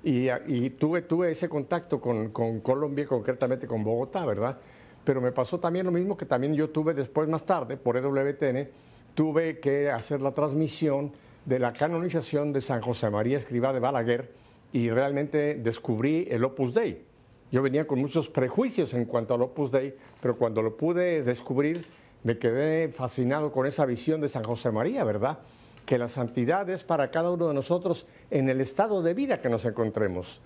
Y, 0.05 0.71
tuve, 0.71 1.03
tuve 1.03 1.31
ese 1.31 1.49
contacto 1.49 2.03
con, 2.03 2.33
con 2.33 2.61
Colombia, 2.61 3.07
concretamente 3.07 3.67
con 3.67 3.83
Bogotá, 3.83 4.27
¿verdad? 4.27 4.59
Pero 5.07 5.21
me 5.21 5.31
pasó 5.31 5.61
también 5.61 5.87
lo 5.87 5.93
mismo 5.93 6.17
que 6.17 6.27
también 6.27 6.53
yo 6.55 6.71
tuve 6.71 6.93
después 6.93 7.29
más 7.29 7.47
tarde 7.47 7.77
por 7.77 7.97
EWTN, 7.97 8.69
tuve 9.15 9.61
que 9.61 9.89
hacer 9.89 10.21
la 10.21 10.33
transmisión 10.33 11.13
de 11.45 11.61
la 11.61 11.73
canonización 11.73 12.53
de 12.53 12.61
San 12.61 12.83
José 12.83 13.09
María 13.09 13.39
Escribá 13.39 13.73
de 13.73 13.79
Balaguer 13.79 14.33
y 14.73 14.91
realmente 14.91 15.55
descubrí 15.55 16.27
el 16.29 16.43
Opus 16.43 16.75
Dei. 16.75 17.05
Yo 17.53 17.63
venía 17.63 17.87
con 17.87 18.01
muchos 18.01 18.29
prejuicios 18.29 18.95
en 18.95 19.05
cuanto 19.05 19.35
al 19.35 19.43
Opus 19.43 19.71
Dei, 19.71 19.95
pero 20.21 20.37
cuando 20.37 20.61
lo 20.61 20.77
pude 20.77 21.23
descubrir 21.23 21.87
me 22.25 22.37
quedé 22.39 22.89
fascinado 22.89 23.53
con 23.53 23.65
esa 23.65 23.87
visión 23.87 24.21
de 24.21 24.29
San 24.29 24.43
José 24.43 24.73
María, 24.73 25.05
¿verdad? 25.05 25.39
Que 25.87 25.99
la 25.99 26.09
santidad 26.09 26.69
es 26.69 26.83
para 26.83 27.13
cada 27.13 27.31
uno 27.31 27.47
de 27.47 27.55
nosotros 27.55 28.09
en 28.33 28.49
el 28.49 28.61
estado 28.61 29.03
de 29.03 29.15
vida 29.15 29.41
que 29.41 29.49
nos 29.49 29.65
encontremos. 29.67 30.41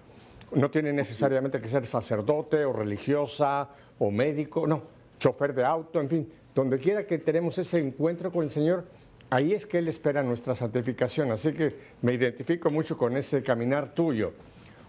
No 0.53 0.71
tiene 0.71 0.93
necesariamente 0.93 1.61
que 1.61 1.69
ser 1.69 1.87
sacerdote 1.87 2.65
o 2.65 2.73
religiosa 2.73 3.69
o 3.99 4.11
médico, 4.11 4.67
no, 4.67 4.83
chofer 5.19 5.55
de 5.55 5.65
auto, 5.65 6.01
en 6.01 6.09
fin, 6.09 6.33
donde 6.55 6.79
quiera 6.79 7.07
que 7.07 7.19
tenemos 7.19 7.57
ese 7.59 7.79
encuentro 7.79 8.33
con 8.33 8.45
el 8.45 8.51
Señor, 8.51 8.85
ahí 9.29 9.53
es 9.53 9.67
que 9.67 9.79
Él 9.79 9.89
espera 9.89 10.23
nuestra 10.23 10.55
santificación. 10.55 11.31
Así 11.31 11.53
que 11.53 11.75
me 12.03 12.15
identifico 12.15 12.71
mucho 12.71 12.99
con 12.99 13.17
ese 13.17 13.43
caminar 13.43 13.95
tuyo. 13.95 14.33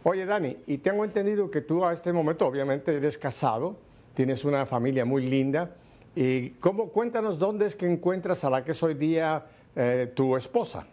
Oye, 0.03 0.25
Dani, 0.25 0.57
y 0.65 0.79
tengo 0.79 1.05
entendido 1.05 1.51
que 1.51 1.61
tú 1.61 1.85
a 1.85 1.93
este 1.93 2.11
momento 2.11 2.47
obviamente 2.47 2.95
eres 2.95 3.19
casado, 3.19 3.77
tienes 4.15 4.43
una 4.43 4.65
familia 4.65 5.05
muy 5.05 5.27
linda. 5.27 5.75
¿Y 6.15 6.49
cómo, 6.51 6.89
cuéntanos 6.89 7.37
dónde 7.37 7.67
es 7.67 7.75
que 7.75 7.85
encuentras 7.85 8.43
a 8.43 8.49
la 8.49 8.63
que 8.63 8.71
es 8.71 8.81
hoy 8.81 8.95
día 8.95 9.45
eh, 9.75 10.11
tu 10.15 10.35
esposa? 10.35 10.87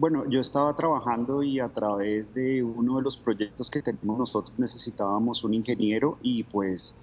Bueno, 0.00 0.24
yo 0.30 0.40
estaba 0.40 0.74
trabajando 0.74 1.42
y 1.42 1.60
a 1.60 1.68
través 1.68 2.32
de 2.32 2.62
uno 2.62 2.96
de 2.96 3.02
los 3.02 3.18
proyectos 3.18 3.68
que 3.68 3.82
tenemos 3.82 4.18
nosotros 4.18 4.58
necesitábamos 4.58 5.44
un 5.44 5.52
ingeniero 5.52 6.16
y 6.22 6.42
pues 6.44 6.94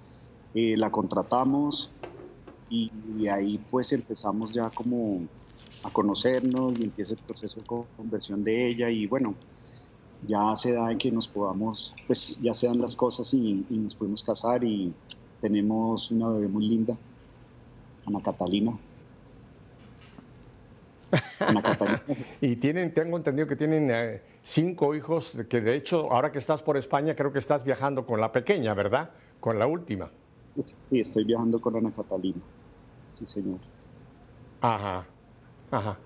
eh, 0.52 0.76
la 0.76 0.90
contratamos 0.90 1.92
y, 2.68 3.28
ahí 3.28 3.58
pues 3.70 3.92
empezamos 3.92 4.52
ya 4.52 4.70
como 4.70 5.28
a 5.84 5.90
conocernos 5.90 6.76
y 6.76 6.86
empieza 6.86 7.12
el 7.12 7.20
proceso 7.20 7.60
de 7.60 7.66
conversión 7.96 8.42
de 8.42 8.66
ella 8.66 8.90
y 8.90 9.06
bueno, 9.06 9.36
ya 10.26 10.56
se 10.56 10.72
da 10.72 10.90
en 10.90 10.98
que 10.98 11.12
nos 11.12 11.28
podamos, 11.28 11.94
pues 12.08 12.36
ya 12.40 12.52
se 12.52 12.66
dan 12.66 12.80
las 12.80 12.96
cosas 12.96 13.32
y, 13.32 13.64
y 13.70 13.78
nos 13.78 13.94
podemos 13.94 14.24
casar 14.24 14.64
y 14.64 14.92
tenemos 15.40 16.10
una 16.10 16.30
bebé 16.30 16.48
muy 16.48 16.66
linda, 16.68 16.98
Ana 18.06 18.20
Catalina, 18.24 18.76
y 22.40 22.56
tienen, 22.56 22.92
tengo 22.92 23.16
entendido 23.16 23.46
que 23.46 23.56
tienen 23.56 23.90
eh, 23.90 24.22
cinco 24.42 24.94
hijos, 24.94 25.36
que 25.48 25.60
de 25.60 25.74
hecho, 25.74 26.12
ahora 26.12 26.32
que 26.32 26.38
estás 26.38 26.62
por 26.62 26.76
España, 26.76 27.14
creo 27.14 27.32
que 27.32 27.38
estás 27.38 27.64
viajando 27.64 28.06
con 28.06 28.20
la 28.20 28.32
pequeña, 28.32 28.74
¿verdad? 28.74 29.10
Con 29.40 29.58
la 29.58 29.66
última. 29.66 30.10
Sí, 30.60 31.00
estoy 31.00 31.24
viajando 31.24 31.60
con 31.60 31.76
Ana 31.76 31.92
Catalina. 31.94 32.42
Sí, 33.12 33.24
señor. 33.24 33.58
Ajá, 34.60 35.06
ajá. 35.70 35.96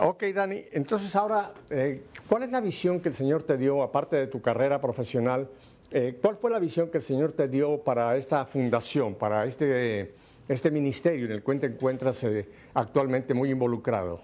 Ok, 0.00 0.24
Dani, 0.34 0.62
entonces 0.72 1.14
ahora, 1.16 1.52
eh, 1.70 2.04
¿cuál 2.28 2.44
es 2.44 2.50
la 2.50 2.60
visión 2.60 3.00
que 3.00 3.08
el 3.08 3.14
Señor 3.14 3.42
te 3.42 3.58
dio, 3.58 3.82
aparte 3.82 4.16
de 4.16 4.26
tu 4.26 4.40
carrera 4.40 4.80
profesional? 4.80 5.48
Eh, 5.90 6.18
¿Cuál 6.22 6.36
fue 6.36 6.50
la 6.50 6.58
visión 6.58 6.90
que 6.90 6.98
el 6.98 7.04
Señor 7.04 7.32
te 7.32 7.48
dio 7.48 7.82
para 7.82 8.16
esta 8.16 8.46
fundación, 8.46 9.14
para 9.14 9.44
este 9.44 10.14
este 10.48 10.70
ministerio 10.70 11.26
en 11.26 11.32
el 11.32 11.42
cual 11.42 11.60
te 11.60 11.66
encuentras 11.66 12.22
eh, 12.24 12.46
actualmente 12.74 13.34
muy 13.34 13.50
involucrado? 13.50 14.20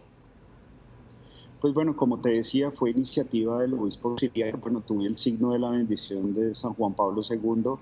Pues 1.61 1.75
bueno, 1.75 1.97
como 1.97 2.21
te 2.21 2.31
decía, 2.31 2.71
fue 2.71 2.91
iniciativa 2.91 3.61
del 3.61 3.75
obispo 3.75 4.11
auxiliar, 4.11 4.59
bueno, 4.59 4.81
tuve 4.81 5.07
el 5.07 5.17
signo 5.17 5.53
de 5.53 5.59
la 5.59 5.71
bendición 5.71 6.33
de 6.33 6.55
San 6.55 6.75
Juan 6.75 6.95
Pablo 6.95 7.21
II, 7.29 7.75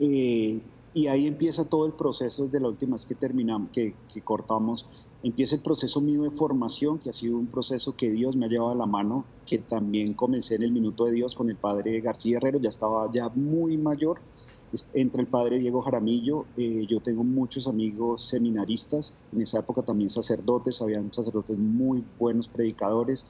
eh, 0.00 0.62
y 0.94 1.06
ahí 1.06 1.26
empieza 1.26 1.66
todo 1.66 1.86
el 1.86 1.92
proceso 1.92 2.44
desde 2.44 2.60
la 2.60 2.68
última 2.68 2.96
vez 2.96 3.04
que 3.04 3.14
terminamos, 3.14 3.70
que, 3.70 3.94
que, 4.12 4.22
cortamos, 4.22 4.86
empieza 5.22 5.56
el 5.56 5.62
proceso 5.62 6.00
mío 6.00 6.22
de 6.22 6.30
formación, 6.30 6.98
que 6.98 7.10
ha 7.10 7.12
sido 7.12 7.36
un 7.36 7.46
proceso 7.46 7.96
que 7.96 8.10
Dios 8.10 8.34
me 8.34 8.46
ha 8.46 8.48
llevado 8.48 8.72
a 8.72 8.74
la 8.74 8.86
mano, 8.86 9.26
que 9.46 9.58
también 9.58 10.14
comencé 10.14 10.54
en 10.54 10.62
el 10.62 10.72
Minuto 10.72 11.04
de 11.04 11.12
Dios 11.12 11.34
con 11.34 11.50
el 11.50 11.56
padre 11.56 12.00
García 12.00 12.38
Herrero, 12.38 12.60
ya 12.60 12.70
estaba 12.70 13.10
ya 13.12 13.28
muy 13.28 13.76
mayor, 13.76 14.20
entre 14.94 15.22
el 15.22 15.28
padre 15.28 15.58
Diego 15.58 15.82
Jaramillo, 15.82 16.46
eh, 16.56 16.86
yo 16.88 17.00
tengo 17.00 17.24
muchos 17.24 17.66
amigos 17.66 18.26
seminaristas, 18.28 19.14
en 19.32 19.42
esa 19.42 19.58
época 19.58 19.82
también 19.82 20.08
sacerdotes, 20.08 20.80
habían 20.80 21.12
sacerdotes 21.12 21.58
muy 21.58 22.04
buenos 22.18 22.48
predicadores, 22.48 23.26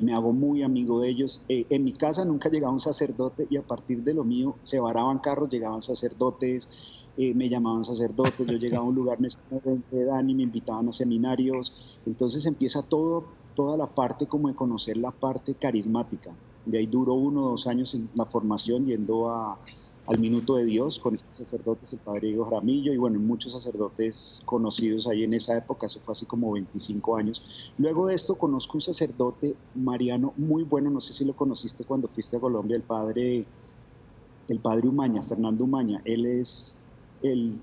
me 0.00 0.14
hago 0.14 0.32
muy 0.32 0.62
amigo 0.62 1.00
de 1.00 1.10
ellos. 1.10 1.42
Eh, 1.48 1.66
en 1.68 1.84
mi 1.84 1.92
casa 1.92 2.24
nunca 2.24 2.48
llegaba 2.48 2.72
un 2.72 2.80
sacerdote 2.80 3.46
y 3.50 3.56
a 3.56 3.62
partir 3.62 4.02
de 4.02 4.14
lo 4.14 4.24
mío 4.24 4.56
se 4.64 4.80
varaban 4.80 5.18
carros, 5.18 5.50
llegaban 5.50 5.82
sacerdotes, 5.82 6.68
eh, 7.16 7.34
me 7.34 7.48
llamaban 7.48 7.84
sacerdotes, 7.84 8.46
yo 8.46 8.56
llegaba 8.56 8.84
a 8.84 8.88
un 8.88 8.94
lugar, 8.94 9.18
me 9.20 10.04
dan 10.04 10.30
y 10.30 10.34
me 10.34 10.44
invitaban 10.44 10.88
a 10.88 10.92
seminarios, 10.92 12.00
entonces 12.06 12.46
empieza 12.46 12.82
todo, 12.82 13.24
toda 13.54 13.76
la 13.76 13.86
parte 13.86 14.26
como 14.26 14.48
de 14.48 14.54
conocer 14.54 14.96
la 14.96 15.10
parte 15.10 15.54
carismática. 15.54 16.34
De 16.64 16.78
ahí 16.78 16.86
duró 16.86 17.14
uno 17.14 17.44
o 17.44 17.50
dos 17.50 17.66
años 17.66 17.92
en 17.94 18.08
la 18.14 18.24
formación 18.24 18.86
yendo 18.86 19.28
a, 19.28 19.58
al 20.06 20.18
Minuto 20.18 20.56
de 20.56 20.64
Dios 20.64 20.98
con 20.98 21.14
estos 21.14 21.36
sacerdotes, 21.36 21.92
el 21.92 22.00
padre 22.00 22.28
Diego 22.28 22.44
Jaramillo 22.44 22.92
y 22.92 22.96
bueno, 22.96 23.20
muchos 23.20 23.52
sacerdotes 23.52 24.40
conocidos 24.44 25.06
ahí 25.06 25.22
en 25.22 25.34
esa 25.34 25.56
época, 25.56 25.86
eso 25.86 26.00
fue 26.04 26.12
así 26.12 26.26
como 26.26 26.52
25 26.52 27.16
años. 27.16 27.72
Luego 27.78 28.08
de 28.08 28.14
esto 28.14 28.34
conozco 28.34 28.78
un 28.78 28.80
sacerdote 28.80 29.56
mariano 29.74 30.32
muy 30.36 30.64
bueno, 30.64 30.90
no 30.90 31.00
sé 31.00 31.14
si 31.14 31.24
lo 31.24 31.34
conociste 31.34 31.84
cuando 31.84 32.08
fuiste 32.08 32.36
a 32.36 32.40
Colombia, 32.40 32.76
el 32.76 32.82
padre, 32.82 33.46
el 34.48 34.58
padre 34.58 34.88
Umaña, 34.88 35.22
Fernando 35.22 35.64
Umaña, 35.64 36.02
él 36.04 36.26
es 36.26 36.78
el, 37.22 37.60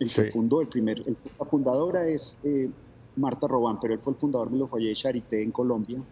el 0.00 0.12
que 0.12 0.30
fundó, 0.32 0.62
el 0.62 0.68
primer, 0.68 1.04
la 1.38 1.44
fundadora 1.44 2.08
es 2.08 2.38
eh, 2.42 2.70
Marta 3.16 3.46
Robán, 3.46 3.78
pero 3.80 3.92
él 3.92 4.00
fue 4.00 4.14
el 4.14 4.18
fundador 4.18 4.50
de 4.50 4.58
los 4.58 4.70
Foyer 4.70 4.96
Charité 4.96 5.42
en 5.42 5.52
Colombia. 5.52 6.02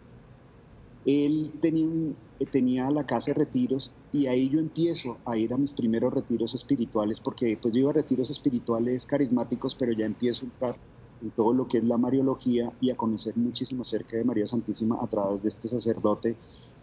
Él 1.04 1.52
tenía 1.60 2.14
tenía 2.46 2.90
la 2.90 3.04
casa 3.04 3.32
de 3.32 3.34
retiros 3.44 3.90
y 4.12 4.26
ahí 4.26 4.48
yo 4.48 4.60
empiezo 4.60 5.18
a 5.24 5.36
ir 5.36 5.52
a 5.52 5.58
mis 5.58 5.72
primeros 5.72 6.12
retiros 6.12 6.54
espirituales, 6.54 7.20
porque 7.20 7.58
pues 7.60 7.74
yo 7.74 7.80
iba 7.80 7.90
a 7.90 7.94
retiros 7.94 8.30
espirituales 8.30 9.06
carismáticos, 9.06 9.74
pero 9.74 9.92
ya 9.92 10.06
empiezo 10.06 10.44
a 10.44 10.48
entrar 10.48 10.76
en 11.22 11.30
todo 11.32 11.52
lo 11.52 11.68
que 11.68 11.78
es 11.78 11.84
la 11.84 11.98
Mariología 11.98 12.72
y 12.80 12.90
a 12.90 12.96
conocer 12.96 13.36
muchísimo 13.36 13.82
acerca 13.82 14.16
de 14.16 14.24
María 14.24 14.46
Santísima 14.46 14.98
a 15.00 15.06
través 15.06 15.42
de 15.42 15.50
este 15.50 15.68
sacerdote 15.68 16.36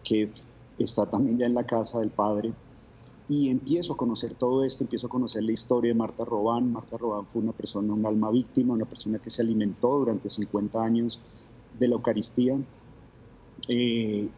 que 0.04 0.30
está 0.78 1.06
también 1.06 1.38
ya 1.38 1.46
en 1.46 1.54
la 1.54 1.66
casa 1.66 1.98
del 1.98 2.10
Padre. 2.10 2.52
Y 3.28 3.50
empiezo 3.50 3.92
a 3.92 3.96
conocer 3.96 4.34
todo 4.34 4.64
esto, 4.64 4.84
empiezo 4.84 5.08
a 5.08 5.10
conocer 5.10 5.42
la 5.42 5.52
historia 5.52 5.92
de 5.92 5.98
Marta 5.98 6.24
Robán. 6.24 6.72
Marta 6.72 6.96
Robán 6.96 7.26
fue 7.26 7.42
una 7.42 7.52
persona, 7.52 7.92
un 7.92 8.06
alma 8.06 8.30
víctima, 8.30 8.72
una 8.72 8.88
persona 8.88 9.18
que 9.18 9.28
se 9.28 9.42
alimentó 9.42 9.98
durante 9.98 10.30
50 10.30 10.82
años 10.82 11.20
de 11.78 11.88
la 11.88 11.96
Eucaristía. 11.96 12.58
Eh, 13.68 14.28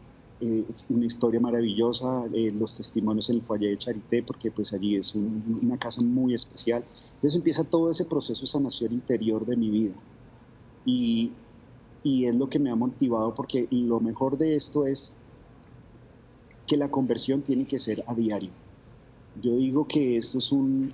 eh, 0.41 0.65
una 0.89 1.05
historia 1.05 1.39
maravillosa, 1.39 2.25
eh, 2.33 2.51
los 2.51 2.75
testimonios 2.75 3.29
en 3.29 3.37
el 3.37 3.41
foyer 3.43 3.71
de 3.71 3.77
Charité, 3.77 4.23
porque 4.23 4.51
pues 4.51 4.73
allí 4.73 4.95
es 4.95 5.13
una 5.15 5.77
casa 5.77 6.01
muy 6.01 6.33
especial. 6.33 6.83
Entonces 7.15 7.35
empieza 7.35 7.63
todo 7.63 7.91
ese 7.91 8.05
proceso 8.05 8.41
de 8.41 8.47
sanación 8.47 8.93
interior 8.93 9.45
de 9.45 9.55
mi 9.55 9.69
vida. 9.69 9.95
Y, 10.85 11.31
y 12.03 12.25
es 12.25 12.35
lo 12.35 12.49
que 12.49 12.59
me 12.59 12.71
ha 12.71 12.75
motivado, 12.75 13.33
porque 13.35 13.67
lo 13.69 13.99
mejor 13.99 14.37
de 14.37 14.55
esto 14.55 14.85
es 14.85 15.13
que 16.65 16.75
la 16.77 16.89
conversión 16.89 17.41
tiene 17.41 17.65
que 17.65 17.79
ser 17.79 18.03
a 18.07 18.15
diario. 18.15 18.49
Yo 19.41 19.55
digo 19.55 19.87
que 19.87 20.17
esto 20.17 20.39
es 20.39 20.51
un, 20.51 20.93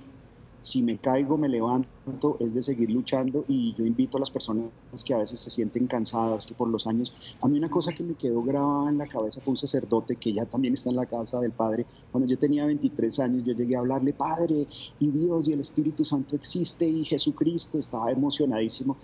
si 0.60 0.82
me 0.82 0.98
caigo, 0.98 1.36
me 1.36 1.48
levanto, 1.48 2.36
es 2.40 2.52
de 2.52 2.62
seguir 2.62 2.90
luchando 2.90 3.44
y 3.48 3.74
yo 3.74 3.84
invito 3.84 4.16
a 4.16 4.20
las 4.20 4.30
personas 4.30 4.70
que 5.04 5.14
a 5.14 5.18
veces 5.18 5.38
se 5.38 5.50
sienten 5.50 5.86
cansadas, 5.86 6.46
que 6.46 6.54
por 6.54 6.68
los 6.68 6.86
años, 6.86 7.12
a 7.40 7.48
mí 7.48 7.58
una 7.58 7.70
cosa 7.70 7.92
que 7.92 8.02
me 8.02 8.14
quedó 8.14 8.42
grabada 8.42 8.90
en 8.90 8.98
la 8.98 9.06
cabeza 9.06 9.40
fue 9.40 9.52
un 9.52 9.56
sacerdote 9.56 10.16
que 10.16 10.32
ya 10.32 10.46
también 10.46 10.74
está 10.74 10.90
en 10.90 10.96
la 10.96 11.06
casa 11.06 11.40
del 11.40 11.52
Padre. 11.52 11.86
Cuando 12.10 12.28
yo 12.28 12.38
tenía 12.38 12.66
23 12.66 13.18
años, 13.20 13.44
yo 13.44 13.52
llegué 13.52 13.76
a 13.76 13.80
hablarle, 13.80 14.12
Padre, 14.12 14.66
y 14.98 15.10
Dios 15.10 15.48
y 15.48 15.52
el 15.52 15.60
Espíritu 15.60 16.04
Santo 16.04 16.34
existe 16.34 16.86
y 16.86 17.04
Jesucristo, 17.04 17.78
estaba 17.78 18.10
emocionadísimo. 18.10 18.96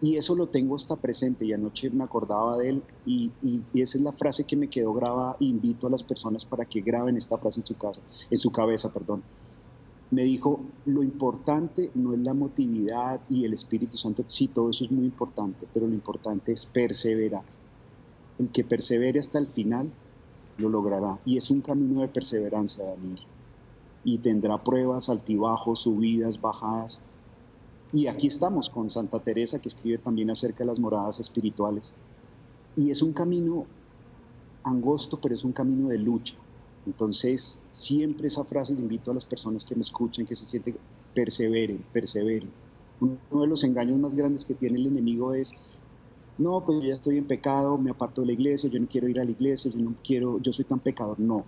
Y 0.00 0.16
eso 0.16 0.34
lo 0.34 0.48
tengo 0.48 0.74
hasta 0.74 0.96
presente 0.96 1.44
y 1.46 1.52
anoche 1.52 1.88
me 1.90 2.02
acordaba 2.02 2.58
de 2.58 2.70
él 2.70 2.82
y, 3.06 3.30
y, 3.40 3.62
y, 3.72 3.82
esa 3.82 3.98
es 3.98 4.02
la 4.02 4.10
frase 4.10 4.42
que 4.42 4.56
me 4.56 4.68
quedó 4.68 4.92
grabada. 4.92 5.36
Invito 5.38 5.86
a 5.86 5.90
las 5.90 6.02
personas 6.02 6.44
para 6.44 6.64
que 6.64 6.80
graben 6.80 7.16
esta 7.16 7.38
frase 7.38 7.60
en 7.60 7.66
su 7.66 7.76
casa, 7.76 8.02
en 8.28 8.36
su 8.36 8.50
cabeza, 8.50 8.92
perdón 8.92 9.22
me 10.12 10.24
dijo, 10.24 10.60
lo 10.84 11.02
importante 11.02 11.90
no 11.94 12.12
es 12.12 12.20
la 12.20 12.34
motividad 12.34 13.22
y 13.30 13.46
el 13.46 13.54
Espíritu 13.54 13.96
Santo, 13.96 14.22
sí, 14.26 14.46
todo 14.46 14.68
eso 14.68 14.84
es 14.84 14.90
muy 14.90 15.06
importante, 15.06 15.66
pero 15.72 15.86
lo 15.86 15.94
importante 15.94 16.52
es 16.52 16.66
perseverar. 16.66 17.44
El 18.38 18.50
que 18.50 18.62
persevere 18.62 19.18
hasta 19.18 19.38
el 19.38 19.46
final 19.46 19.90
lo 20.58 20.68
logrará. 20.68 21.18
Y 21.24 21.38
es 21.38 21.50
un 21.50 21.62
camino 21.62 22.02
de 22.02 22.08
perseverancia, 22.08 22.84
Daniel. 22.84 23.20
Y 24.04 24.18
tendrá 24.18 24.62
pruebas, 24.62 25.08
altibajos, 25.08 25.80
subidas, 25.80 26.38
bajadas. 26.38 27.00
Y 27.94 28.06
aquí 28.06 28.26
estamos 28.26 28.68
con 28.68 28.90
Santa 28.90 29.18
Teresa, 29.18 29.60
que 29.60 29.70
escribe 29.70 29.96
también 29.96 30.28
acerca 30.28 30.58
de 30.58 30.66
las 30.66 30.78
moradas 30.78 31.20
espirituales. 31.20 31.94
Y 32.76 32.90
es 32.90 33.00
un 33.00 33.14
camino 33.14 33.64
angosto, 34.62 35.18
pero 35.22 35.34
es 35.34 35.42
un 35.42 35.52
camino 35.52 35.88
de 35.88 35.96
lucha 35.96 36.34
entonces, 36.86 37.60
siempre 37.70 38.28
esa 38.28 38.44
frase 38.44 38.74
le 38.74 38.80
invito 38.80 39.10
a 39.10 39.14
las 39.14 39.24
personas 39.24 39.64
que 39.64 39.74
me 39.74 39.82
escuchen, 39.82 40.26
que 40.26 40.34
se 40.34 40.46
sienten, 40.46 40.76
perseveren, 41.14 41.84
perseveren. 41.92 42.50
Uno 43.00 43.42
de 43.42 43.46
los 43.46 43.64
engaños 43.64 43.98
más 43.98 44.14
grandes 44.14 44.44
que 44.44 44.54
tiene 44.54 44.78
el 44.78 44.86
enemigo 44.86 45.32
es, 45.32 45.52
no, 46.38 46.64
pues 46.64 46.80
yo 46.80 46.88
ya 46.88 46.94
estoy 46.94 47.18
en 47.18 47.26
pecado, 47.26 47.78
me 47.78 47.90
aparto 47.90 48.22
de 48.22 48.28
la 48.28 48.32
iglesia, 48.32 48.68
yo 48.70 48.80
no 48.80 48.88
quiero 48.88 49.08
ir 49.08 49.20
a 49.20 49.24
la 49.24 49.30
iglesia, 49.30 49.70
yo 49.70 49.78
no 49.78 49.94
quiero, 50.04 50.40
yo 50.40 50.52
soy 50.52 50.64
tan 50.64 50.80
pecador. 50.80 51.20
No, 51.20 51.44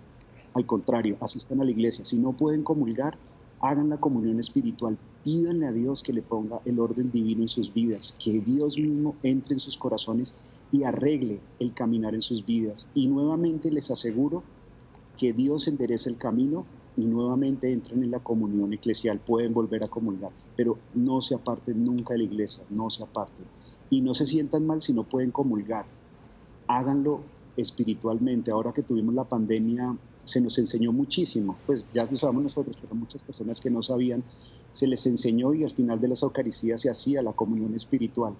al 0.53 0.65
contrario, 0.65 1.17
asistan 1.19 1.59
a 1.59 1.65
la 1.65 1.71
iglesia. 1.71 2.05
Si 2.05 2.17
no 2.17 2.31
pueden 2.31 2.63
comulgar, 2.63 3.17
hagan 3.59 3.89
la 3.89 3.97
comunión 3.97 4.39
espiritual, 4.39 4.97
pídanle 5.23 5.65
a 5.65 5.71
Dios 5.71 6.01
que 6.03 6.13
le 6.13 6.21
ponga 6.21 6.61
el 6.65 6.79
orden 6.79 7.11
divino 7.11 7.41
en 7.41 7.47
sus 7.47 7.73
vidas, 7.73 8.15
que 8.23 8.39
Dios 8.39 8.77
mismo 8.77 9.15
entre 9.23 9.55
en 9.55 9.59
sus 9.59 9.77
corazones 9.77 10.35
y 10.71 10.83
arregle 10.83 11.41
el 11.59 11.73
caminar 11.73 12.13
en 12.13 12.21
sus 12.21 12.45
vidas. 12.45 12.89
Y 12.93 13.07
nuevamente 13.07 13.71
les 13.71 13.91
aseguro 13.91 14.43
que 15.15 15.33
Dios 15.33 15.67
enderece 15.67 16.09
el 16.09 16.17
camino 16.17 16.65
y 16.95 17.05
nuevamente 17.05 17.71
entren 17.71 18.03
en 18.03 18.11
la 18.11 18.19
comunión 18.19 18.71
eclesial, 18.73 19.19
pueden 19.19 19.53
volver 19.53 19.83
a 19.83 19.87
comulgar, 19.87 20.31
pero 20.55 20.77
no 20.93 21.21
se 21.21 21.35
aparten 21.35 21.83
nunca 21.83 22.13
de 22.13 22.19
la 22.19 22.25
iglesia, 22.25 22.63
no 22.69 22.89
se 22.89 23.03
aparten. 23.03 23.45
Y 23.89 24.01
no 24.01 24.13
se 24.13 24.25
sientan 24.25 24.65
mal 24.65 24.81
si 24.81 24.93
no 24.93 25.03
pueden 25.03 25.31
comulgar, 25.31 25.85
háganlo 26.67 27.21
espiritualmente. 27.57 28.51
Ahora 28.51 28.73
que 28.73 28.83
tuvimos 28.83 29.13
la 29.13 29.25
pandemia, 29.25 29.95
se 30.23 30.41
nos 30.41 30.57
enseñó 30.57 30.91
muchísimo, 30.91 31.57
pues 31.65 31.87
ya 31.93 32.05
lo 32.05 32.17
sabemos 32.17 32.43
nosotros, 32.43 32.77
pero 32.81 32.95
muchas 32.95 33.21
personas 33.21 33.59
que 33.59 33.69
no 33.69 33.81
sabían, 33.81 34.23
se 34.71 34.87
les 34.87 35.05
enseñó 35.05 35.53
y 35.53 35.63
al 35.63 35.71
final 35.71 36.01
de 36.01 36.09
las 36.09 36.23
Eucaristías 36.23 36.81
se 36.81 36.89
hacía 36.89 37.21
la 37.21 37.33
comunión 37.33 37.75
espiritual. 37.75 38.35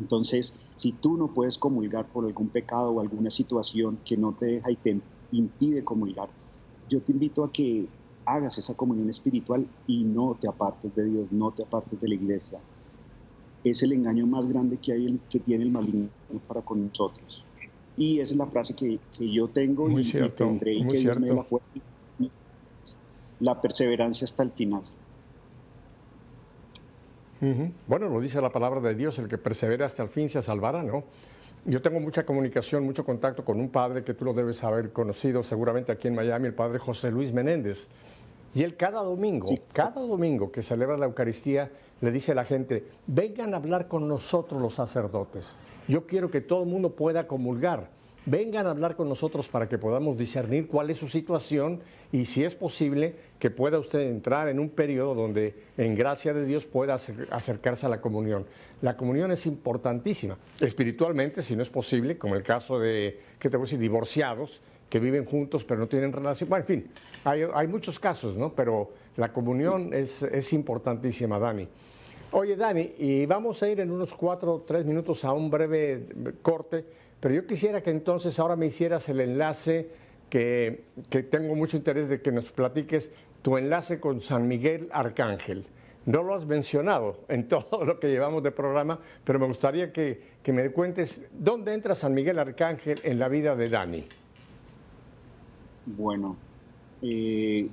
Entonces, 0.00 0.54
si 0.76 0.92
tú 0.92 1.16
no 1.16 1.28
puedes 1.28 1.58
comulgar 1.58 2.06
por 2.06 2.24
algún 2.24 2.48
pecado 2.48 2.92
o 2.92 3.00
alguna 3.00 3.30
situación 3.30 3.98
que 4.04 4.16
no 4.16 4.32
te 4.32 4.46
deja 4.46 4.70
y 4.70 4.76
te 4.76 5.00
impide 5.38 5.84
comulgar, 5.84 6.28
yo 6.88 7.00
te 7.00 7.12
invito 7.12 7.44
a 7.44 7.52
que 7.52 7.86
hagas 8.26 8.58
esa 8.58 8.74
comunión 8.74 9.10
espiritual 9.10 9.66
y 9.86 10.04
no 10.04 10.36
te 10.40 10.48
apartes 10.48 10.94
de 10.94 11.04
Dios, 11.04 11.30
no 11.30 11.50
te 11.50 11.62
apartes 11.62 12.00
de 12.00 12.08
la 12.08 12.14
iglesia. 12.14 12.58
Es 13.62 13.82
el 13.82 13.92
engaño 13.92 14.26
más 14.26 14.46
grande 14.46 14.76
que, 14.76 14.92
hay, 14.92 15.18
que 15.28 15.40
tiene 15.40 15.64
el 15.64 15.70
maligno 15.70 16.08
para 16.46 16.62
con 16.62 16.86
nosotros. 16.86 17.44
Y 17.96 18.18
esa 18.20 18.34
es 18.34 18.38
la 18.38 18.46
frase 18.46 18.74
que, 18.74 18.98
que 19.16 19.30
yo 19.30 19.48
tengo 19.48 19.88
y, 19.88 20.04
tendré 20.36 20.74
y 20.74 20.86
que 20.86 20.98
Dios 20.98 21.18
me 21.18 21.28
la 21.28 21.44
fuerza. 21.44 21.68
La 23.40 23.60
perseverancia 23.60 24.24
hasta 24.24 24.42
el 24.42 24.50
final. 24.52 24.82
Bueno, 27.86 28.08
lo 28.08 28.20
dice 28.20 28.40
la 28.40 28.50
palabra 28.50 28.80
de 28.80 28.94
Dios, 28.94 29.18
el 29.18 29.28
que 29.28 29.36
persevera 29.36 29.84
hasta 29.84 30.02
el 30.02 30.08
fin 30.08 30.30
se 30.30 30.40
salvará, 30.40 30.82
¿no? 30.82 31.04
Yo 31.66 31.80
tengo 31.80 31.98
mucha 31.98 32.26
comunicación, 32.26 32.84
mucho 32.84 33.06
contacto 33.06 33.42
con 33.42 33.58
un 33.58 33.70
padre 33.70 34.04
que 34.04 34.12
tú 34.12 34.26
lo 34.26 34.34
debes 34.34 34.62
haber 34.62 34.92
conocido 34.92 35.42
seguramente 35.42 35.92
aquí 35.92 36.08
en 36.08 36.14
Miami, 36.14 36.48
el 36.48 36.54
padre 36.54 36.78
José 36.78 37.10
Luis 37.10 37.32
Menéndez. 37.32 37.88
Y 38.54 38.64
él 38.64 38.76
cada 38.76 39.02
domingo, 39.02 39.48
cada 39.72 40.02
domingo 40.02 40.52
que 40.52 40.62
celebra 40.62 40.98
la 40.98 41.06
Eucaristía, 41.06 41.70
le 42.02 42.12
dice 42.12 42.32
a 42.32 42.34
la 42.34 42.44
gente, 42.44 42.86
vengan 43.06 43.54
a 43.54 43.56
hablar 43.56 43.88
con 43.88 44.06
nosotros 44.06 44.60
los 44.60 44.74
sacerdotes. 44.74 45.56
Yo 45.88 46.06
quiero 46.06 46.30
que 46.30 46.42
todo 46.42 46.64
el 46.64 46.68
mundo 46.68 46.90
pueda 46.94 47.26
comulgar. 47.26 47.88
Vengan 48.26 48.66
a 48.66 48.70
hablar 48.70 48.96
con 48.96 49.08
nosotros 49.08 49.48
para 49.48 49.68
que 49.68 49.78
podamos 49.78 50.16
discernir 50.16 50.66
cuál 50.66 50.90
es 50.90 50.98
su 50.98 51.08
situación 51.08 51.80
y 52.12 52.24
si 52.24 52.44
es 52.44 52.54
posible 52.54 53.14
que 53.38 53.50
pueda 53.50 53.78
usted 53.78 54.00
entrar 54.00 54.48
en 54.48 54.58
un 54.58 54.70
periodo 54.70 55.14
donde 55.14 55.54
en 55.76 55.94
gracia 55.94 56.32
de 56.32 56.44
Dios 56.44 56.64
pueda 56.64 56.94
acercarse 57.30 57.86
a 57.86 57.88
la 57.88 58.00
comunión. 58.00 58.46
La 58.80 58.96
comunión 58.96 59.30
es 59.32 59.46
importantísima, 59.46 60.36
espiritualmente, 60.60 61.42
si 61.42 61.56
no 61.56 61.62
es 61.62 61.70
posible, 61.70 62.16
como 62.18 62.34
el 62.34 62.42
caso 62.42 62.78
de, 62.78 63.20
¿qué 63.38 63.50
te 63.50 63.56
voy 63.56 63.64
a 63.64 63.66
decir?, 63.66 63.78
divorciados 63.78 64.60
que 64.88 65.00
viven 65.00 65.24
juntos 65.24 65.64
pero 65.64 65.80
no 65.80 65.88
tienen 65.88 66.12
relación. 66.12 66.48
Bueno, 66.48 66.64
en 66.68 66.82
fin, 66.82 66.90
hay, 67.24 67.66
muchos 67.66 67.98
casos, 67.98 68.36
¿no? 68.36 68.52
Pero 68.52 68.92
la 69.16 69.32
comunión 69.32 69.92
es, 69.92 70.22
es 70.22 70.52
importantísima, 70.52 71.38
Dani. 71.38 71.66
Oye, 72.30 72.56
Dani, 72.56 72.94
y 72.98 73.26
vamos 73.26 73.62
a 73.62 73.68
ir 73.68 73.80
en 73.80 73.90
unos 73.90 74.12
cuatro 74.12 74.54
o 74.54 74.60
tres 74.60 74.84
minutos 74.84 75.24
a 75.24 75.32
un 75.32 75.50
breve 75.50 76.06
corte, 76.42 76.84
pero 77.24 77.36
yo 77.36 77.46
quisiera 77.46 77.82
que 77.82 77.88
entonces 77.88 78.38
ahora 78.38 78.54
me 78.54 78.66
hicieras 78.66 79.08
el 79.08 79.18
enlace 79.18 79.88
que, 80.28 80.84
tengo 81.30 81.54
mucho 81.54 81.78
interés 81.78 82.10
de 82.10 82.20
que 82.20 82.30
nos 82.30 82.50
platiques 82.50 83.10
tu 83.40 83.56
enlace 83.56 83.98
con 83.98 84.20
San 84.20 84.46
Miguel 84.46 84.90
Arcángel. 84.92 85.64
No 86.04 86.22
lo 86.22 86.34
has 86.34 86.44
mencionado 86.44 87.24
en 87.28 87.48
todo 87.48 87.82
lo 87.86 87.98
que 87.98 88.08
llevamos 88.08 88.42
de 88.42 88.50
programa, 88.50 89.00
pero 89.24 89.38
me 89.38 89.46
gustaría 89.46 89.90
que, 89.90 90.20
me 90.48 90.70
cuentes 90.70 91.26
dónde 91.32 91.72
entra 91.72 91.94
San 91.94 92.12
Miguel 92.12 92.38
Arcángel 92.38 93.00
en 93.04 93.18
la 93.18 93.28
vida 93.28 93.56
de 93.56 93.70
Dani. 93.70 94.04
Bueno, 95.86 96.36
eh, 97.00 97.70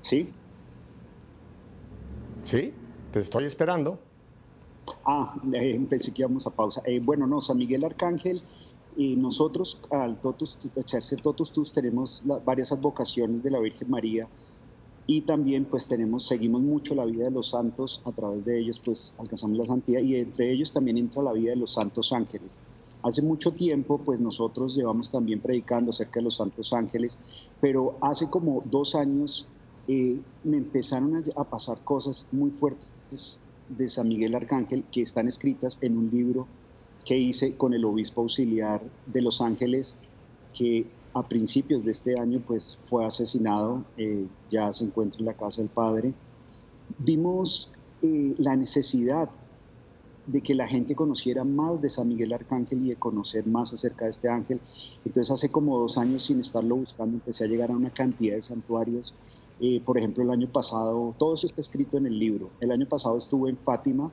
¿Sí? 0.00 0.28
Sí, 2.42 2.74
te 3.12 3.20
estoy 3.20 3.44
esperando. 3.44 4.00
Ah, 5.06 5.34
eh, 5.52 5.86
pensé 5.88 6.12
que 6.12 6.22
íbamos 6.22 6.46
a 6.46 6.50
pausa. 6.50 6.82
Eh, 6.84 7.00
bueno, 7.00 7.26
no, 7.26 7.40
San 7.40 7.58
Miguel 7.58 7.84
Arcángel, 7.84 8.42
y 8.96 9.16
nosotros 9.16 9.80
al 9.90 10.20
Totus, 10.20 10.58
Tercer 10.72 11.20
Totus 11.20 11.52
Tus 11.52 11.72
tenemos 11.72 12.22
varias 12.44 12.72
advocaciones 12.72 13.42
de 13.42 13.50
la 13.50 13.58
Virgen 13.58 13.90
María 13.90 14.28
y 15.06 15.22
también 15.22 15.66
pues 15.66 15.86
tenemos, 15.86 16.26
seguimos 16.26 16.62
mucho 16.62 16.94
la 16.94 17.04
vida 17.04 17.24
de 17.24 17.30
los 17.30 17.50
santos, 17.50 18.00
a 18.04 18.12
través 18.12 18.44
de 18.44 18.58
ellos 18.58 18.80
pues 18.82 19.14
alcanzamos 19.18 19.58
la 19.58 19.66
santidad 19.66 20.00
y 20.00 20.16
entre 20.16 20.50
ellos 20.50 20.72
también 20.72 20.96
entra 20.96 21.22
la 21.22 21.32
vida 21.32 21.50
de 21.50 21.56
los 21.56 21.72
santos 21.74 22.12
ángeles. 22.12 22.60
Hace 23.02 23.20
mucho 23.20 23.52
tiempo 23.52 23.98
pues 23.98 24.20
nosotros 24.20 24.74
llevamos 24.74 25.10
también 25.10 25.40
predicando 25.40 25.90
acerca 25.90 26.20
de 26.20 26.22
los 26.22 26.36
santos 26.36 26.72
ángeles, 26.72 27.18
pero 27.60 27.98
hace 28.00 28.30
como 28.30 28.62
dos 28.64 28.94
años 28.94 29.46
eh, 29.88 30.20
me 30.42 30.56
empezaron 30.56 31.22
a, 31.36 31.44
pasar 31.44 31.82
cosas 31.84 32.24
muy 32.32 32.50
fuertes 32.52 33.38
de 33.68 33.88
San 33.88 34.08
Miguel 34.08 34.34
Arcángel 34.34 34.84
que 34.90 35.02
están 35.02 35.28
escritas 35.28 35.78
en 35.80 35.96
un 35.96 36.10
libro 36.10 36.46
que 37.04 37.18
hice 37.18 37.56
con 37.56 37.74
el 37.74 37.84
obispo 37.84 38.22
auxiliar 38.22 38.82
de 39.06 39.22
Los 39.22 39.40
Ángeles, 39.40 39.96
que 40.54 40.86
a 41.12 41.28
principios 41.28 41.84
de 41.84 41.92
este 41.92 42.18
año 42.18 42.42
pues 42.44 42.78
fue 42.88 43.04
asesinado, 43.04 43.84
eh, 43.96 44.26
ya 44.50 44.72
se 44.72 44.84
encuentra 44.84 45.20
en 45.20 45.26
la 45.26 45.34
casa 45.34 45.60
del 45.60 45.70
padre. 45.70 46.14
Vimos 46.98 47.70
eh, 48.02 48.34
la 48.38 48.56
necesidad 48.56 49.28
de 50.26 50.40
que 50.40 50.54
la 50.54 50.66
gente 50.66 50.94
conociera 50.94 51.44
más 51.44 51.80
de 51.82 51.90
San 51.90 52.08
Miguel 52.08 52.32
Arcángel 52.32 52.84
y 52.86 52.88
de 52.90 52.96
conocer 52.96 53.46
más 53.46 53.72
acerca 53.72 54.06
de 54.06 54.12
este 54.12 54.28
ángel. 54.28 54.60
Entonces 55.04 55.30
hace 55.30 55.50
como 55.50 55.78
dos 55.78 55.98
años 55.98 56.24
sin 56.24 56.40
estarlo 56.40 56.76
buscando 56.76 57.16
empecé 57.16 57.44
a 57.44 57.46
llegar 57.46 57.70
a 57.70 57.76
una 57.76 57.90
cantidad 57.90 58.36
de 58.36 58.42
santuarios 58.42 59.14
eh, 59.60 59.80
por 59.80 59.98
ejemplo, 59.98 60.22
el 60.24 60.30
año 60.30 60.48
pasado, 60.50 61.14
todo 61.18 61.34
eso 61.34 61.46
está 61.46 61.60
escrito 61.60 61.96
en 61.96 62.06
el 62.06 62.18
libro. 62.18 62.50
El 62.60 62.72
año 62.72 62.86
pasado 62.86 63.16
estuve 63.16 63.50
en 63.50 63.56
Fátima, 63.56 64.10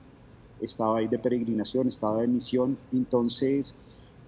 estaba 0.62 1.00
ahí 1.00 1.08
de 1.08 1.20
peregrinación, 1.20 1.88
estaba 1.88 2.22
de 2.22 2.28
misión, 2.28 2.78
entonces 2.94 3.76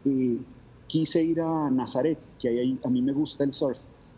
eh, 0.06 0.40
quise 0.88 1.24
ir 1.24 1.42
a 1.42 1.70
Nazaret, 1.70 2.18
que 2.40 2.50
hay 2.50 2.80
a 2.84 2.90
mí 2.90 3.02
me 3.02 3.14
gusta 3.14 3.44
el 3.44 3.54
surf. 3.54 3.78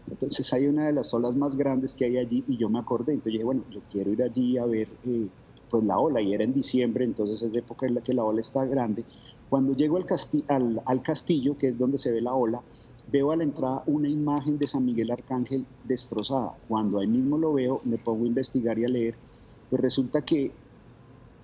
Entonces 0.10 0.54
hay 0.54 0.68
una 0.68 0.86
de 0.86 0.94
las 0.94 1.14
olas 1.14 1.36
más 1.36 1.56
grandes 1.56 1.96
que 1.96 2.06
hay 2.06 2.18
allí 2.18 2.44
y 2.48 2.58
yo 2.58 2.70
me 2.70 2.80
acordé, 2.80 3.14
entonces 3.14 3.34
dije, 3.34 3.44
bueno, 3.44 3.64
yo 3.72 3.82
quiero 3.92 4.12
ir 4.12 4.22
allí 4.22 4.58
a 4.58 4.66
ver 4.66 4.88
eh, 5.06 5.28
pues 5.70 5.84
la 5.84 5.98
ola 5.98 6.22
y 6.22 6.34
era 6.34 6.44
en 6.44 6.54
diciembre, 6.54 7.04
entonces 7.04 7.42
es 7.42 7.52
de 7.52 7.60
época 7.60 7.88
en 7.88 7.96
la 7.96 8.02
que 8.02 8.14
la 8.14 8.24
ola 8.24 8.40
está 8.40 8.66
grande. 8.66 9.04
Cuando 9.50 9.76
llego 9.76 9.98
al, 9.98 10.06
al, 10.48 10.82
al 10.86 11.02
castillo, 11.02 11.58
que 11.58 11.70
es 11.70 11.78
donde 11.78 11.98
se 11.98 12.12
ve 12.12 12.22
la 12.22 12.34
ola, 12.36 12.62
veo 13.12 13.32
a 13.32 13.36
la 13.36 13.44
entrada 13.44 13.84
una 13.86 14.10
imagen 14.10 14.58
de 14.58 14.68
San 14.68 14.86
Miguel 14.86 15.12
Arcángel 15.12 15.66
destrozada. 15.84 16.56
Cuando 16.68 17.00
ahí 17.00 17.08
mismo 17.08 17.38
lo 17.38 17.54
veo, 17.54 17.82
me 17.84 17.98
pongo 17.98 18.26
a 18.26 18.28
investigar 18.28 18.78
y 18.80 18.86
a 18.86 18.90
leer, 18.90 19.16
pues 19.70 19.82
resulta 19.82 20.22
que 20.22 20.52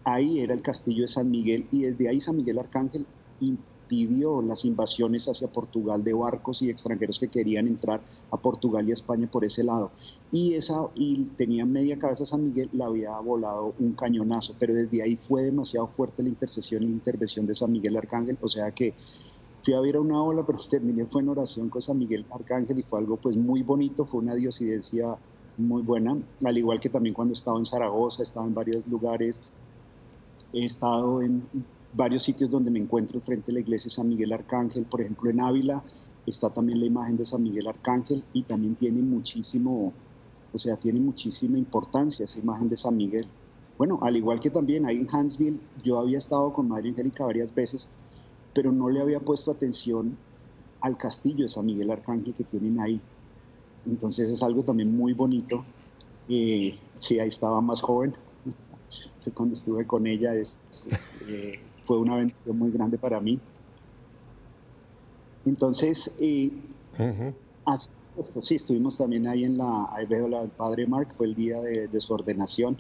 ahí 0.04 0.40
era 0.40 0.54
el 0.54 0.62
castillo 0.62 1.04
de 1.04 1.08
San 1.08 1.30
Miguel 1.30 1.68
y 1.72 1.84
desde 1.84 2.10
ahí 2.10 2.22
San 2.22 2.38
Miguel 2.38 2.60
Arcángel 2.60 3.06
impidió 3.40 4.42
las 4.42 4.64
invasiones 4.64 5.28
hacia 5.28 5.52
Portugal 5.52 6.04
de 6.04 6.14
barcos 6.14 6.62
y 6.62 6.70
extranjeros 6.70 7.20
que 7.20 7.28
querían 7.28 7.68
entrar 7.68 8.02
a 8.32 8.38
Portugal 8.38 8.88
y 8.88 8.92
a 8.92 8.94
España 8.94 9.28
por 9.30 9.44
ese 9.44 9.64
lado. 9.64 9.92
Y 10.32 10.54
esa 10.54 10.88
y 10.96 11.26
tenía 11.38 11.66
media 11.66 12.00
cabeza 12.00 12.26
San 12.26 12.44
Miguel, 12.44 12.70
la 12.74 12.86
había 12.86 13.20
volado 13.20 13.74
un 13.80 13.92
cañonazo, 13.92 14.56
pero 14.58 14.74
desde 14.74 15.04
ahí 15.04 15.18
fue 15.28 15.44
demasiado 15.44 15.88
fuerte 15.88 16.24
la 16.24 16.30
intercesión 16.30 16.84
y 16.84 16.88
intervención 16.88 17.46
de 17.46 17.54
San 17.54 17.72
Miguel 17.72 17.98
Arcángel, 17.98 18.38
o 18.42 18.48
sea 18.48 18.72
que 18.72 18.94
fui 19.64 19.74
a 19.74 19.82
ver 19.82 19.98
una 19.98 20.22
ola, 20.22 20.44
pero 20.46 20.60
terminé 20.70 21.06
fue 21.06 21.22
en 21.22 21.30
oración 21.30 21.70
con 21.70 21.82
San 21.82 21.98
Miguel 21.98 22.26
Arcángel 22.32 22.80
y 22.80 22.84
fue 22.84 23.00
algo 23.00 23.18
pues 23.18 23.36
muy 23.36 23.62
bonito, 23.64 24.06
fue 24.06 24.22
una 24.22 24.36
diosidencia 24.36 25.18
muy 25.58 25.82
buena, 25.82 26.18
al 26.44 26.58
igual 26.58 26.80
que 26.80 26.90
también 26.90 27.14
cuando 27.14 27.34
estaba 27.34 27.58
en 27.58 27.66
Zaragoza, 27.66 28.24
estaba 28.24 28.46
en 28.46 28.54
varios 28.54 28.88
lugares, 28.88 29.42
he 30.54 30.66
estado 30.66 31.22
en 31.22 31.44
varios 31.94 32.24
sitios 32.24 32.50
donde 32.50 32.72
me 32.72 32.80
encuentro 32.80 33.20
frente 33.22 33.52
a 33.52 33.54
la 33.54 33.60
iglesia 33.60 33.90
de 33.90 33.96
San 33.96 34.10
Miguel 34.10 34.34
Arcángel, 34.34 34.86
por 34.86 35.02
ejemplo 35.02 35.30
en 35.30 35.42
Ávila 35.42 35.84
está 36.26 36.50
también 36.50 36.80
la 36.80 36.86
imagen 36.86 37.18
de 37.18 37.26
San 37.26 37.44
Miguel 37.44 37.68
Arcángel 37.68 38.24
y 38.34 38.44
también 38.44 38.76
tiene 38.76 39.02
muchísimo, 39.02 39.94
o 40.54 40.58
sea, 40.58 40.76
tiene 40.78 41.00
muchísima 41.00 41.58
importancia 41.58 42.26
esa 42.26 42.40
imagen 42.40 42.70
de 42.70 42.78
San 42.78 42.96
Miguel. 42.96 43.28
Bueno, 43.78 44.00
al 44.02 44.16
igual 44.16 44.40
que 44.40 44.50
también 44.50 44.86
ahí 44.86 44.98
en 44.98 45.08
Hansville, 45.12 45.60
yo 45.84 46.00
había 46.00 46.20
estado 46.20 46.54
con 46.54 46.68
Madre 46.68 46.90
Angélica 46.90 47.26
varias 47.26 47.54
veces 47.54 47.88
pero 48.54 48.72
no 48.72 48.90
le 48.90 49.02
había 49.02 49.20
puesto 49.20 49.52
atención 49.52 50.18
al 50.82 50.98
castillo 50.98 51.44
de 51.44 51.50
San 51.50 51.66
Miguel 51.66 51.92
Arcángel 51.92 52.34
que 52.34 52.44
tienen 52.44 52.80
ahí. 52.80 53.00
Entonces 53.86 54.30
es 54.30 54.44
algo 54.44 54.64
también 54.64 54.96
muy 54.96 55.14
bonito. 55.14 55.64
Eh, 56.28 56.78
sí, 56.98 57.20
ahí 57.20 57.28
estaba 57.28 57.62
más 57.62 57.82
joven, 57.82 58.14
cuando 59.34 59.54
estuve 59.54 59.86
con 59.86 60.06
ella, 60.08 60.36
es, 60.36 60.58
eh, 61.28 61.60
fue 61.86 62.00
una 62.00 62.14
aventura 62.14 62.54
muy 62.54 62.72
grande 62.72 62.98
para 62.98 63.20
mí. 63.20 63.40
Entonces, 65.46 66.12
eh, 66.20 66.52
sí, 68.40 68.56
estuvimos 68.56 68.98
también 68.98 69.28
ahí 69.28 69.44
en 69.44 69.58
la, 69.58 69.90
ahí 69.92 70.06
veo 70.06 70.28
la 70.28 70.42
del 70.42 70.52
padre 70.52 70.86
Mark, 70.86 71.14
fue 71.18 71.28
el 71.28 71.36
día 71.36 71.60
de, 71.62 71.88
de 71.88 72.02
su 72.02 72.14
ordenación, 72.14 72.78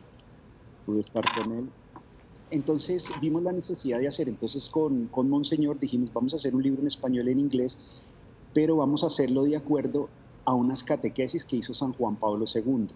pude 0.85 0.99
estar 0.99 1.23
con 1.35 1.51
él 1.53 1.69
entonces 2.51 3.09
vimos 3.21 3.43
la 3.43 3.51
necesidad 3.51 3.99
de 3.99 4.07
hacer, 4.07 4.29
entonces 4.29 4.69
con, 4.69 5.07
con 5.07 5.29
Monseñor 5.29 5.79
dijimos, 5.79 6.11
vamos 6.13 6.33
a 6.33 6.35
hacer 6.35 6.53
un 6.53 6.61
libro 6.61 6.81
en 6.81 6.87
español 6.87 7.27
en 7.29 7.39
inglés, 7.39 7.77
pero 8.53 8.75
vamos 8.75 9.03
a 9.03 9.07
hacerlo 9.07 9.43
de 9.43 9.55
acuerdo 9.55 10.09
a 10.45 10.53
unas 10.53 10.83
catequesis 10.83 11.45
que 11.45 11.55
hizo 11.55 11.73
San 11.73 11.93
Juan 11.93 12.17
Pablo 12.17 12.45
II. 12.53 12.87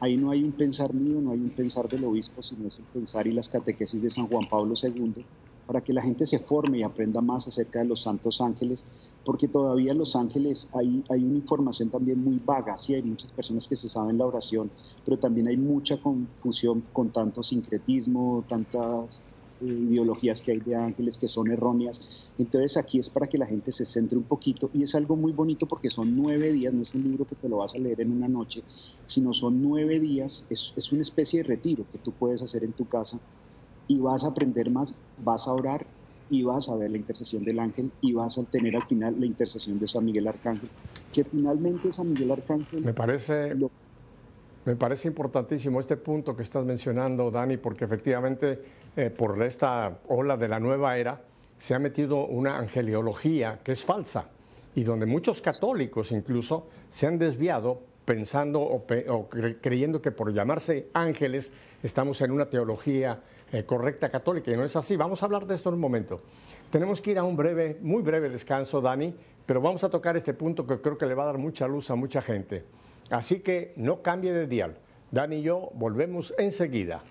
Ahí 0.00 0.16
no 0.16 0.30
hay 0.30 0.44
un 0.44 0.52
pensar 0.52 0.92
mío, 0.94 1.20
no 1.20 1.32
hay 1.32 1.40
un 1.40 1.50
pensar 1.50 1.88
del 1.88 2.04
obispo, 2.04 2.42
sino 2.42 2.68
es 2.68 2.78
el 2.78 2.84
pensar 2.84 3.26
y 3.26 3.32
las 3.32 3.48
catequesis 3.48 4.00
de 4.00 4.10
San 4.10 4.28
Juan 4.28 4.48
Pablo 4.48 4.74
II 4.80 5.24
para 5.66 5.82
que 5.82 5.92
la 5.92 6.02
gente 6.02 6.26
se 6.26 6.38
forme 6.38 6.78
y 6.78 6.82
aprenda 6.82 7.20
más 7.20 7.48
acerca 7.48 7.80
de 7.80 7.86
los 7.86 8.02
santos 8.02 8.40
ángeles, 8.40 8.86
porque 9.24 9.48
todavía 9.48 9.94
los 9.94 10.14
ángeles 10.14 10.68
hay, 10.72 11.02
hay 11.10 11.24
una 11.24 11.38
información 11.38 11.90
también 11.90 12.22
muy 12.22 12.38
vaga, 12.38 12.76
sí 12.76 12.94
hay 12.94 13.02
muchas 13.02 13.32
personas 13.32 13.66
que 13.66 13.76
se 13.76 13.88
saben 13.88 14.18
la 14.18 14.26
oración, 14.26 14.70
pero 15.04 15.18
también 15.18 15.48
hay 15.48 15.56
mucha 15.56 16.00
confusión 16.00 16.82
con 16.92 17.10
tanto 17.10 17.42
sincretismo, 17.42 18.44
tantas 18.48 19.24
eh, 19.60 19.64
ideologías 19.64 20.42
que 20.42 20.52
hay 20.52 20.60
de 20.60 20.74
ángeles 20.74 21.16
que 21.16 21.28
son 21.28 21.50
erróneas. 21.50 22.30
Entonces 22.36 22.76
aquí 22.76 22.98
es 22.98 23.08
para 23.08 23.26
que 23.26 23.38
la 23.38 23.46
gente 23.46 23.72
se 23.72 23.86
centre 23.86 24.18
un 24.18 24.24
poquito 24.24 24.70
y 24.72 24.82
es 24.82 24.94
algo 24.94 25.16
muy 25.16 25.32
bonito 25.32 25.66
porque 25.66 25.88
son 25.90 26.14
nueve 26.14 26.52
días, 26.52 26.74
no 26.74 26.82
es 26.82 26.94
un 26.94 27.02
libro 27.02 27.26
que 27.26 27.36
te 27.36 27.48
lo 27.48 27.58
vas 27.58 27.74
a 27.74 27.78
leer 27.78 28.02
en 28.02 28.12
una 28.12 28.28
noche, 28.28 28.62
sino 29.04 29.32
son 29.32 29.62
nueve 29.62 29.98
días, 29.98 30.44
es, 30.50 30.72
es 30.76 30.92
una 30.92 31.02
especie 31.02 31.42
de 31.42 31.48
retiro 31.48 31.88
que 31.90 31.98
tú 31.98 32.12
puedes 32.12 32.42
hacer 32.42 32.64
en 32.64 32.74
tu 32.74 32.86
casa 32.86 33.20
y 33.88 34.00
vas 34.00 34.24
a 34.24 34.28
aprender 34.28 34.70
más, 34.70 34.94
vas 35.18 35.46
a 35.46 35.52
orar 35.52 35.86
y 36.28 36.42
vas 36.42 36.68
a 36.68 36.76
ver 36.76 36.90
la 36.90 36.96
intercesión 36.96 37.44
del 37.44 37.58
ángel 37.60 37.90
y 38.00 38.12
vas 38.12 38.38
a 38.38 38.44
tener 38.44 38.74
al 38.76 38.86
final 38.86 39.18
la 39.18 39.26
intercesión 39.26 39.78
de 39.78 39.86
San 39.86 40.04
Miguel 40.04 40.26
Arcángel, 40.26 40.68
que 41.12 41.24
finalmente 41.24 41.92
San 41.92 42.12
Miguel 42.12 42.32
Arcángel... 42.32 42.82
Me 42.82 42.92
parece, 42.92 43.54
me 44.64 44.76
parece 44.76 45.08
importantísimo 45.08 45.78
este 45.80 45.96
punto 45.96 46.36
que 46.36 46.42
estás 46.42 46.64
mencionando, 46.64 47.30
Dani, 47.30 47.56
porque 47.56 47.84
efectivamente 47.84 48.60
eh, 48.96 49.10
por 49.10 49.40
esta 49.42 49.98
ola 50.08 50.36
de 50.36 50.48
la 50.48 50.58
nueva 50.58 50.96
era 50.96 51.20
se 51.58 51.74
ha 51.74 51.78
metido 51.78 52.26
una 52.26 52.58
angeliología 52.58 53.60
que 53.62 53.72
es 53.72 53.84
falsa 53.84 54.28
y 54.74 54.84
donde 54.84 55.06
muchos 55.06 55.40
católicos 55.40 56.12
incluso 56.12 56.66
se 56.90 57.06
han 57.06 57.18
desviado 57.18 57.80
pensando 58.04 58.60
o, 58.60 58.86
creyendo 59.60 60.00
que 60.00 60.12
por 60.12 60.32
llamarse 60.32 60.88
ángeles 60.92 61.50
estamos 61.82 62.20
en 62.20 62.30
una 62.30 62.46
teología 62.46 63.20
eh, 63.52 63.64
correcta 63.64 64.10
católica 64.10 64.50
y 64.50 64.56
no 64.56 64.64
es 64.64 64.74
así. 64.76 64.96
Vamos 64.96 65.22
a 65.22 65.26
hablar 65.26 65.46
de 65.46 65.54
esto 65.54 65.68
en 65.68 65.76
un 65.76 65.80
momento. 65.80 66.20
Tenemos 66.70 67.00
que 67.00 67.12
ir 67.12 67.18
a 67.18 67.24
un 67.24 67.36
breve, 67.36 67.78
muy 67.80 68.02
breve 68.02 68.28
descanso, 68.28 68.80
Dani, 68.80 69.14
pero 69.46 69.60
vamos 69.60 69.84
a 69.84 69.90
tocar 69.90 70.16
este 70.16 70.34
punto 70.34 70.66
que 70.66 70.80
creo 70.80 70.98
que 70.98 71.06
le 71.06 71.14
va 71.14 71.22
a 71.22 71.26
dar 71.26 71.38
mucha 71.38 71.68
luz 71.68 71.90
a 71.90 71.94
mucha 71.94 72.20
gente. 72.20 72.64
Así 73.10 73.40
que 73.40 73.72
no 73.76 74.02
cambie 74.02 74.32
de 74.32 74.46
dial. 74.46 74.76
Dani 75.12 75.36
y 75.36 75.42
yo 75.42 75.70
volvemos 75.74 76.34
enseguida. 76.38 77.02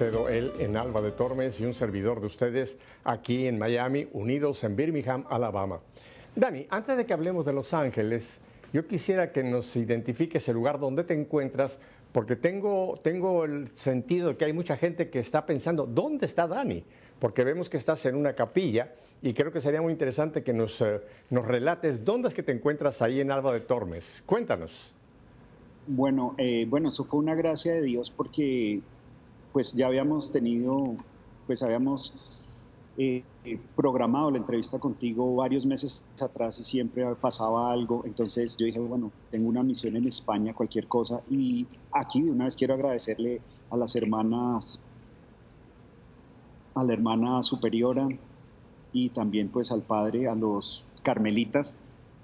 Él 0.00 0.52
en 0.58 0.78
Alba 0.78 1.02
de 1.02 1.12
Tormes 1.12 1.60
y 1.60 1.66
un 1.66 1.74
servidor 1.74 2.20
de 2.20 2.26
ustedes 2.26 2.78
aquí 3.04 3.46
en 3.46 3.58
Miami, 3.58 4.08
unidos 4.12 4.64
en 4.64 4.74
Birmingham, 4.74 5.26
Alabama. 5.28 5.80
Dani, 6.34 6.66
antes 6.70 6.96
de 6.96 7.04
que 7.04 7.12
hablemos 7.12 7.44
de 7.44 7.52
Los 7.52 7.74
Ángeles, 7.74 8.38
yo 8.72 8.86
quisiera 8.86 9.30
que 9.30 9.42
nos 9.42 9.76
identifiques 9.76 10.48
el 10.48 10.54
lugar 10.54 10.80
donde 10.80 11.04
te 11.04 11.12
encuentras, 11.12 11.78
porque 12.12 12.34
tengo, 12.34 12.98
tengo 13.02 13.44
el 13.44 13.68
sentido 13.74 14.28
de 14.28 14.36
que 14.38 14.46
hay 14.46 14.54
mucha 14.54 14.78
gente 14.78 15.10
que 15.10 15.18
está 15.18 15.44
pensando, 15.44 15.84
¿dónde 15.84 16.24
está 16.24 16.46
Dani? 16.46 16.82
Porque 17.18 17.44
vemos 17.44 17.68
que 17.68 17.76
estás 17.76 18.06
en 18.06 18.14
una 18.14 18.34
capilla 18.34 18.94
y 19.20 19.34
creo 19.34 19.52
que 19.52 19.60
sería 19.60 19.82
muy 19.82 19.92
interesante 19.92 20.42
que 20.42 20.54
nos, 20.54 20.80
eh, 20.80 21.02
nos 21.28 21.46
relates 21.46 22.06
dónde 22.06 22.28
es 22.28 22.34
que 22.34 22.42
te 22.42 22.52
encuentras 22.52 23.02
ahí 23.02 23.20
en 23.20 23.30
Alba 23.30 23.52
de 23.52 23.60
Tormes. 23.60 24.22
Cuéntanos. 24.24 24.94
Bueno, 25.86 26.34
eh, 26.38 26.64
bueno, 26.66 26.88
eso 26.88 27.04
fue 27.04 27.18
una 27.18 27.34
gracia 27.34 27.72
de 27.72 27.82
Dios 27.82 28.10
porque 28.10 28.80
pues 29.52 29.72
ya 29.72 29.86
habíamos 29.86 30.30
tenido, 30.30 30.96
pues 31.46 31.62
habíamos 31.62 32.42
eh, 32.96 33.22
programado 33.76 34.30
la 34.30 34.38
entrevista 34.38 34.78
contigo 34.78 35.36
varios 35.36 35.64
meses 35.64 36.02
atrás 36.20 36.58
y 36.60 36.64
siempre 36.64 37.04
pasaba 37.16 37.72
algo. 37.72 38.02
Entonces 38.04 38.56
yo 38.56 38.66
dije, 38.66 38.78
bueno, 38.78 39.10
tengo 39.30 39.48
una 39.48 39.62
misión 39.62 39.96
en 39.96 40.06
España, 40.06 40.54
cualquier 40.54 40.86
cosa. 40.86 41.22
Y 41.30 41.66
aquí 41.92 42.22
de 42.22 42.30
una 42.30 42.44
vez 42.44 42.56
quiero 42.56 42.74
agradecerle 42.74 43.40
a 43.70 43.76
las 43.76 43.96
hermanas, 43.96 44.80
a 46.74 46.84
la 46.84 46.92
hermana 46.92 47.42
superiora 47.42 48.08
y 48.92 49.10
también 49.10 49.48
pues 49.48 49.70
al 49.70 49.82
padre, 49.82 50.28
a 50.28 50.34
los 50.34 50.84
carmelitas 51.02 51.74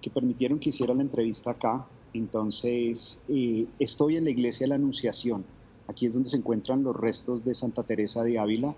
que 0.00 0.10
permitieron 0.10 0.58
que 0.58 0.70
hiciera 0.70 0.94
la 0.94 1.02
entrevista 1.02 1.52
acá 1.52 1.86
entonces, 2.16 3.18
eh, 3.28 3.66
estoy 3.78 4.16
en 4.16 4.24
la 4.24 4.30
iglesia 4.30 4.64
de 4.64 4.68
la 4.68 4.74
Anunciación. 4.76 5.44
Aquí 5.88 6.06
es 6.06 6.12
donde 6.12 6.28
se 6.28 6.36
encuentran 6.36 6.82
los 6.82 6.96
restos 6.96 7.44
de 7.44 7.54
Santa 7.54 7.82
Teresa 7.82 8.22
de 8.22 8.38
Ávila. 8.38 8.74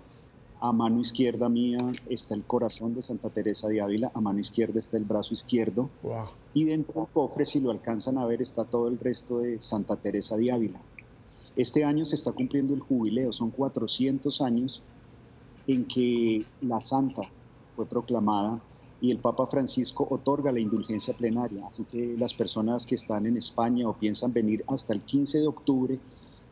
A 0.61 0.73
mano 0.73 0.99
izquierda 0.99 1.47
mía 1.47 1.79
está 2.09 2.35
el 2.35 2.43
corazón 2.43 2.93
de 2.93 3.01
Santa 3.01 3.29
Teresa 3.29 3.67
de 3.69 3.81
Ávila, 3.81 4.11
a 4.13 4.19
mano 4.19 4.39
izquierda 4.39 4.79
está 4.79 4.97
el 4.97 5.05
brazo 5.05 5.33
izquierdo. 5.33 5.89
Y 6.53 6.65
dentro 6.65 7.01
del 7.01 7.09
cofre, 7.13 7.45
si 7.45 7.61
lo 7.61 7.71
alcanzan 7.71 8.17
a 8.17 8.25
ver, 8.25 8.41
está 8.41 8.65
todo 8.65 8.89
el 8.89 8.99
resto 8.99 9.39
de 9.39 9.61
Santa 9.61 9.95
Teresa 9.95 10.35
de 10.35 10.51
Ávila. 10.51 10.81
Este 11.55 11.83
año 11.83 12.05
se 12.05 12.15
está 12.15 12.31
cumpliendo 12.31 12.73
el 12.73 12.81
jubileo, 12.81 13.31
son 13.31 13.51
400 13.51 14.41
años 14.41 14.83
en 15.65 15.85
que 15.85 16.45
la 16.61 16.81
santa 16.83 17.21
fue 17.75 17.85
proclamada 17.85 18.61
y 19.01 19.11
el 19.11 19.19
Papa 19.19 19.47
Francisco 19.47 20.07
otorga 20.09 20.51
la 20.51 20.59
indulgencia 20.59 21.15
plenaria. 21.15 21.65
Así 21.65 21.85
que 21.85 22.15
las 22.17 22.33
personas 22.33 22.85
que 22.85 22.95
están 22.95 23.25
en 23.25 23.37
España 23.37 23.87
o 23.87 23.93
piensan 23.93 24.33
venir 24.33 24.63
hasta 24.67 24.93
el 24.93 25.03
15 25.03 25.39
de 25.39 25.47
octubre 25.47 25.99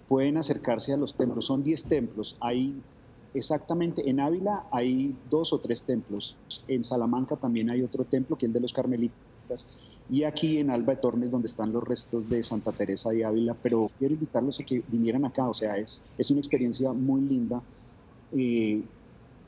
pueden 0.08 0.38
acercarse 0.38 0.94
a 0.94 0.98
los 0.98 1.16
templos. 1.16 1.46
Son 1.46 1.64
10 1.64 1.84
templos. 1.86 2.38
Hay 2.40 2.76
exactamente 3.34 4.10
en 4.10 4.20
Ávila 4.20 4.66
hay 4.72 5.16
dos 5.30 5.54
o 5.54 5.60
tres 5.60 5.84
templos. 5.84 6.36
En 6.68 6.84
Salamanca 6.84 7.36
también 7.36 7.70
hay 7.70 7.84
otro 7.84 8.04
templo 8.04 8.38
que 8.38 8.46
es 8.46 8.50
el 8.50 8.54
de 8.54 8.62
los 8.62 8.74
carmelitas. 8.74 9.66
Y 10.10 10.24
aquí 10.24 10.58
en 10.58 10.70
Alba 10.70 10.96
de 10.96 11.02
Tormes, 11.02 11.32
donde 11.32 11.48
están 11.48 11.74
los 11.74 11.84
restos 11.84 12.30
de 12.30 12.42
Santa 12.44 12.72
Teresa 12.72 13.10
de 13.10 13.26
Ávila. 13.26 13.56
Pero 13.62 13.92
quiero 14.00 14.14
invitarlos 14.14 14.60
a 14.60 14.64
que 14.64 14.82
vinieran 14.88 15.26
acá. 15.26 15.50
O 15.50 15.54
sea, 15.54 15.78
es, 15.78 16.02
es 16.18 16.32
una 16.32 16.40
experiencia 16.40 16.94
muy 16.94 17.22
linda. 17.22 17.62
Eh, 18.32 18.82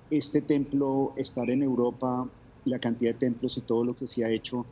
este 0.09 0.41
templo, 0.41 1.13
estar 1.15 1.49
en 1.49 1.63
Europa, 1.63 2.27
la 2.65 2.79
cantidad 2.79 3.13
de 3.13 3.19
templos 3.19 3.57
y 3.57 3.61
todo 3.61 3.83
lo 3.83 3.95
que 3.95 4.07
se 4.07 4.25
ha 4.25 4.29
hecho, 4.29 4.65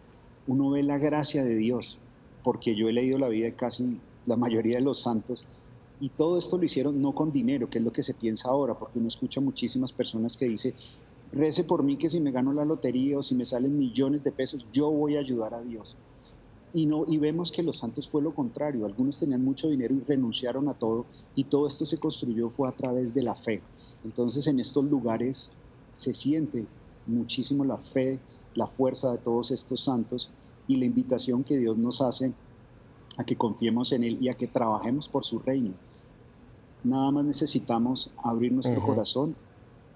uno 0.47 0.71
ve 0.71 0.83
la 0.83 0.97
gracia 0.97 1.43
de 1.43 1.55
Dios, 1.55 1.97
porque 2.43 2.75
yo 2.75 2.89
he 2.89 2.93
leído 2.93 3.17
la 3.17 3.29
vida 3.29 3.45
de 3.45 3.53
casi 3.53 3.99
la 4.25 4.35
mayoría 4.35 4.77
de 4.77 4.83
los 4.83 5.01
santos 5.01 5.45
y 5.99 6.09
todo 6.09 6.37
esto 6.37 6.57
lo 6.57 6.65
hicieron 6.65 7.01
no 7.01 7.13
con 7.13 7.31
dinero, 7.31 7.69
que 7.69 7.79
es 7.79 7.83
lo 7.83 7.91
que 7.91 8.03
se 8.03 8.13
piensa 8.13 8.49
ahora, 8.49 8.77
porque 8.77 8.99
uno 8.99 9.07
escucha 9.07 9.41
muchísimas 9.41 9.91
personas 9.91 10.37
que 10.37 10.45
dicen, 10.45 10.73
rece 11.31 11.63
por 11.63 11.83
mí 11.83 11.97
que 11.97 12.09
si 12.09 12.19
me 12.19 12.31
gano 12.31 12.53
la 12.53 12.65
lotería 12.65 13.17
o 13.17 13.23
si 13.23 13.35
me 13.35 13.45
salen 13.45 13.77
millones 13.77 14.23
de 14.23 14.31
pesos, 14.31 14.65
yo 14.71 14.91
voy 14.91 15.15
a 15.15 15.19
ayudar 15.19 15.53
a 15.53 15.61
Dios. 15.61 15.97
Y, 16.73 16.85
no, 16.85 17.05
y 17.07 17.17
vemos 17.17 17.51
que 17.51 17.63
los 17.63 17.77
santos 17.77 18.07
fue 18.07 18.21
lo 18.21 18.35
contrario, 18.35 18.85
algunos 18.85 19.19
tenían 19.19 19.43
mucho 19.43 19.69
dinero 19.69 19.95
y 19.95 20.01
renunciaron 20.01 20.67
a 20.69 20.73
todo, 20.73 21.05
y 21.33 21.45
todo 21.45 21.67
esto 21.67 21.85
se 21.85 21.97
construyó 21.97 22.49
fue 22.51 22.67
a 22.67 22.73
través 22.73 23.13
de 23.13 23.23
la 23.23 23.35
fe. 23.35 23.61
Entonces 24.03 24.45
en 24.47 24.59
estos 24.59 24.85
lugares 24.85 25.51
se 25.93 26.13
siente 26.13 26.67
muchísimo 27.07 27.65
la 27.65 27.77
fe, 27.77 28.19
la 28.53 28.67
fuerza 28.67 29.11
de 29.11 29.17
todos 29.17 29.51
estos 29.51 29.83
santos 29.83 30.29
y 30.67 30.77
la 30.77 30.85
invitación 30.85 31.43
que 31.43 31.57
Dios 31.57 31.77
nos 31.77 32.01
hace 32.01 32.33
a 33.17 33.23
que 33.23 33.35
confiemos 33.35 33.91
en 33.91 34.03
Él 34.03 34.17
y 34.21 34.29
a 34.29 34.35
que 34.35 34.47
trabajemos 34.47 35.09
por 35.09 35.25
su 35.25 35.39
reino. 35.39 35.73
Nada 36.87 37.11
más 37.11 37.25
necesitamos 37.25 38.11
abrir 38.23 38.53
nuestro 38.53 38.81
corazón 38.81 39.35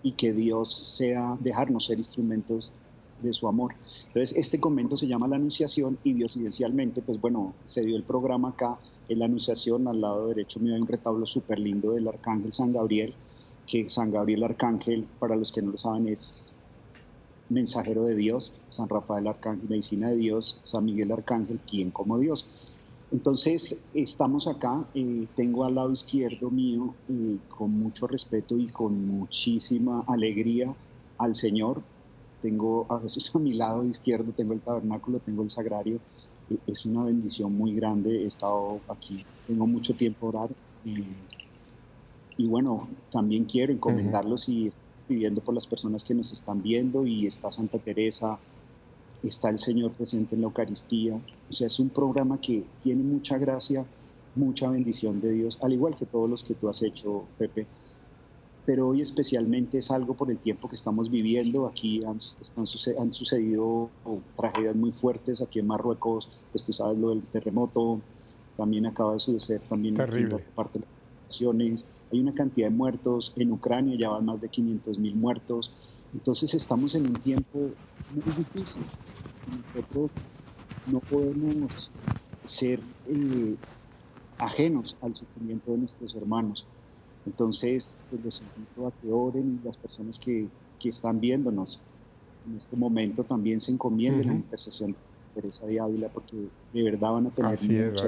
y 0.03 0.11
que 0.11 0.33
Dios 0.33 0.95
sea, 0.97 1.37
dejarnos 1.39 1.85
ser 1.85 1.97
instrumentos 1.97 2.73
de 3.21 3.33
su 3.33 3.47
amor. 3.47 3.73
Entonces, 4.07 4.33
este 4.35 4.59
convento 4.59 4.97
se 4.97 5.07
llama 5.07 5.27
La 5.27 5.37
Anunciación 5.37 5.97
y 6.03 6.13
diosidencialmente, 6.13 7.01
pues 7.01 7.21
bueno, 7.21 7.53
se 7.63 7.81
dio 7.81 7.95
el 7.95 8.03
programa 8.03 8.49
acá, 8.49 8.77
en 9.07 9.19
La 9.19 9.25
Anunciación, 9.25 9.87
al 9.87 10.01
lado 10.01 10.27
derecho 10.27 10.59
mío 10.59 10.75
hay 10.75 10.81
un 10.81 10.87
retablo 10.87 11.25
súper 11.25 11.59
lindo 11.59 11.91
del 11.91 12.07
Arcángel 12.09 12.51
San 12.51 12.73
Gabriel, 12.73 13.13
que 13.65 13.89
San 13.89 14.11
Gabriel 14.11 14.43
Arcángel, 14.43 15.07
para 15.17 15.37
los 15.37 15.51
que 15.51 15.61
no 15.61 15.71
lo 15.71 15.77
saben, 15.77 16.07
es 16.07 16.53
mensajero 17.47 18.03
de 18.03 18.15
Dios, 18.15 18.53
San 18.67 18.89
Rafael 18.89 19.27
Arcángel, 19.27 19.69
medicina 19.69 20.09
de 20.09 20.17
Dios, 20.17 20.59
San 20.61 20.85
Miguel 20.85 21.11
Arcángel, 21.11 21.59
quien 21.59 21.91
como 21.91 22.17
Dios. 22.17 22.45
Entonces, 23.11 23.83
estamos 23.93 24.47
acá, 24.47 24.87
eh, 24.93 25.27
tengo 25.35 25.65
al 25.65 25.75
lado 25.75 25.91
izquierdo 25.91 26.49
mío, 26.49 26.95
eh, 27.09 27.39
con 27.49 27.71
mucho 27.71 28.07
respeto 28.07 28.57
y 28.57 28.67
con 28.67 29.05
muchísima 29.05 30.05
alegría 30.07 30.73
al 31.17 31.35
Señor. 31.35 31.81
Tengo 32.41 32.87
a 32.89 32.99
Jesús 32.99 33.29
a 33.35 33.39
mi 33.39 33.53
lado 33.53 33.83
izquierdo, 33.83 34.31
tengo 34.31 34.53
el 34.53 34.61
tabernáculo, 34.61 35.19
tengo 35.19 35.43
el 35.43 35.49
sagrario. 35.49 35.99
Eh, 36.49 36.57
es 36.67 36.85
una 36.85 37.03
bendición 37.03 37.53
muy 37.53 37.75
grande, 37.75 38.23
he 38.23 38.27
estado 38.27 38.79
aquí, 38.87 39.25
tengo 39.45 39.67
mucho 39.67 39.93
tiempo 39.93 40.27
a 40.27 40.29
orar. 40.29 40.49
y 42.37 42.47
bueno, 42.47 42.87
también 43.11 43.43
quiero 43.43 43.73
encomendarlos 43.73 44.47
y 44.49 44.71
pidiendo 45.07 45.41
por 45.41 45.53
las 45.53 45.67
personas 45.67 46.03
que 46.03 46.15
nos 46.15 46.31
están 46.31 46.63
viendo 46.63 47.05
y 47.05 47.27
está 47.27 47.51
Santa 47.51 47.77
Teresa, 47.77 48.39
está 49.27 49.49
el 49.49 49.59
Señor 49.59 49.91
presente 49.91 50.35
en 50.35 50.41
la 50.41 50.47
Eucaristía. 50.47 51.19
O 51.49 51.53
sea, 51.53 51.67
es 51.67 51.79
un 51.79 51.89
programa 51.89 52.39
que 52.39 52.63
tiene 52.81 53.03
mucha 53.03 53.37
gracia, 53.37 53.85
mucha 54.35 54.69
bendición 54.69 55.21
de 55.21 55.31
Dios, 55.31 55.59
al 55.61 55.73
igual 55.73 55.95
que 55.95 56.05
todos 56.05 56.29
los 56.29 56.43
que 56.43 56.55
tú 56.55 56.69
has 56.69 56.81
hecho, 56.81 57.25
Pepe. 57.37 57.67
Pero 58.65 58.89
hoy 58.89 59.01
especialmente 59.01 59.79
es 59.79 59.89
algo 59.89 60.13
por 60.13 60.29
el 60.29 60.39
tiempo 60.39 60.69
que 60.69 60.75
estamos 60.75 61.09
viviendo. 61.09 61.67
Aquí 61.67 62.03
han, 62.05 62.19
han 62.99 63.13
sucedido 63.13 63.89
tragedias 64.37 64.75
muy 64.75 64.91
fuertes. 64.91 65.41
Aquí 65.41 65.59
en 65.59 65.67
Marruecos, 65.67 66.29
pues 66.51 66.65
tú 66.65 66.71
sabes 66.71 66.97
lo 66.97 67.09
del 67.09 67.23
terremoto. 67.23 68.01
También 68.57 68.85
acaba 68.85 69.13
de 69.13 69.19
suceder 69.19 69.61
también 69.67 69.95
Terrible. 69.95 70.35
Aquí, 70.35 70.43
parte 70.55 70.79
de 70.79 70.85
las 70.85 71.23
naciones 71.23 71.85
hay 72.11 72.19
una 72.19 72.33
cantidad 72.33 72.69
de 72.69 72.75
muertos, 72.75 73.33
en 73.37 73.51
Ucrania 73.51 73.95
ya 73.97 74.09
van 74.09 74.25
más 74.25 74.41
de 74.41 74.49
500 74.49 74.99
mil 74.99 75.15
muertos, 75.15 75.71
entonces 76.13 76.53
estamos 76.53 76.95
en 76.95 77.05
un 77.07 77.19
tiempo 77.19 77.77
muy 78.07 78.33
difícil. 78.33 78.91
Nosotros 79.45 80.11
no 80.85 80.99
podemos 81.01 81.91
ser 82.43 82.83
eh, 83.05 83.57
ajenos 84.37 84.97
al 85.01 85.15
sufrimiento 85.15 85.71
de 85.71 85.77
nuestros 85.79 86.15
hermanos. 86.15 86.67
Entonces, 87.25 87.99
pues 88.09 88.21
los 88.23 88.41
invito 88.41 88.87
a 88.87 88.91
que 88.91 89.11
oren 89.11 89.59
y 89.59 89.63
las 89.63 89.77
personas 89.77 90.19
que, 90.19 90.49
que 90.79 90.89
están 90.89 91.19
viéndonos, 91.19 91.83
en 92.45 92.55
este 92.55 92.75
momento 92.75 93.23
también 93.23 93.59
se 93.59 93.71
encomienden 93.71 94.29
a 94.29 94.33
la 94.33 94.39
intercesión 94.39 94.93
de 94.93 94.99
Teresa 95.33 95.67
de 95.67 95.79
Ávila, 95.79 96.09
porque 96.09 96.51
de 96.71 96.83
verdad 96.83 97.11
van 97.11 97.27
a 97.27 97.31
tener 97.31 97.53
Así 97.53 97.69
mucha... 97.69 98.07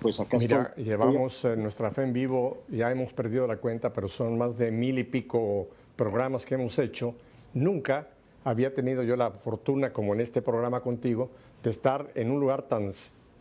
Pues 0.00 0.18
acá 0.18 0.38
Mira, 0.38 0.74
llevamos 0.76 1.44
eh, 1.44 1.56
nuestra 1.56 1.90
fe 1.90 2.04
en 2.04 2.14
vivo, 2.14 2.62
ya 2.68 2.90
hemos 2.90 3.12
perdido 3.12 3.46
la 3.46 3.58
cuenta, 3.58 3.92
pero 3.92 4.08
son 4.08 4.38
más 4.38 4.56
de 4.56 4.70
mil 4.70 4.98
y 4.98 5.04
pico 5.04 5.68
programas 5.94 6.46
que 6.46 6.54
hemos 6.54 6.78
hecho. 6.78 7.14
Nunca 7.52 8.08
había 8.44 8.74
tenido 8.74 9.02
yo 9.02 9.14
la 9.16 9.30
fortuna, 9.30 9.92
como 9.92 10.14
en 10.14 10.22
este 10.22 10.40
programa 10.40 10.80
contigo, 10.80 11.30
de 11.62 11.68
estar 11.68 12.10
en 12.14 12.30
un 12.30 12.40
lugar 12.40 12.62
tan, 12.62 12.92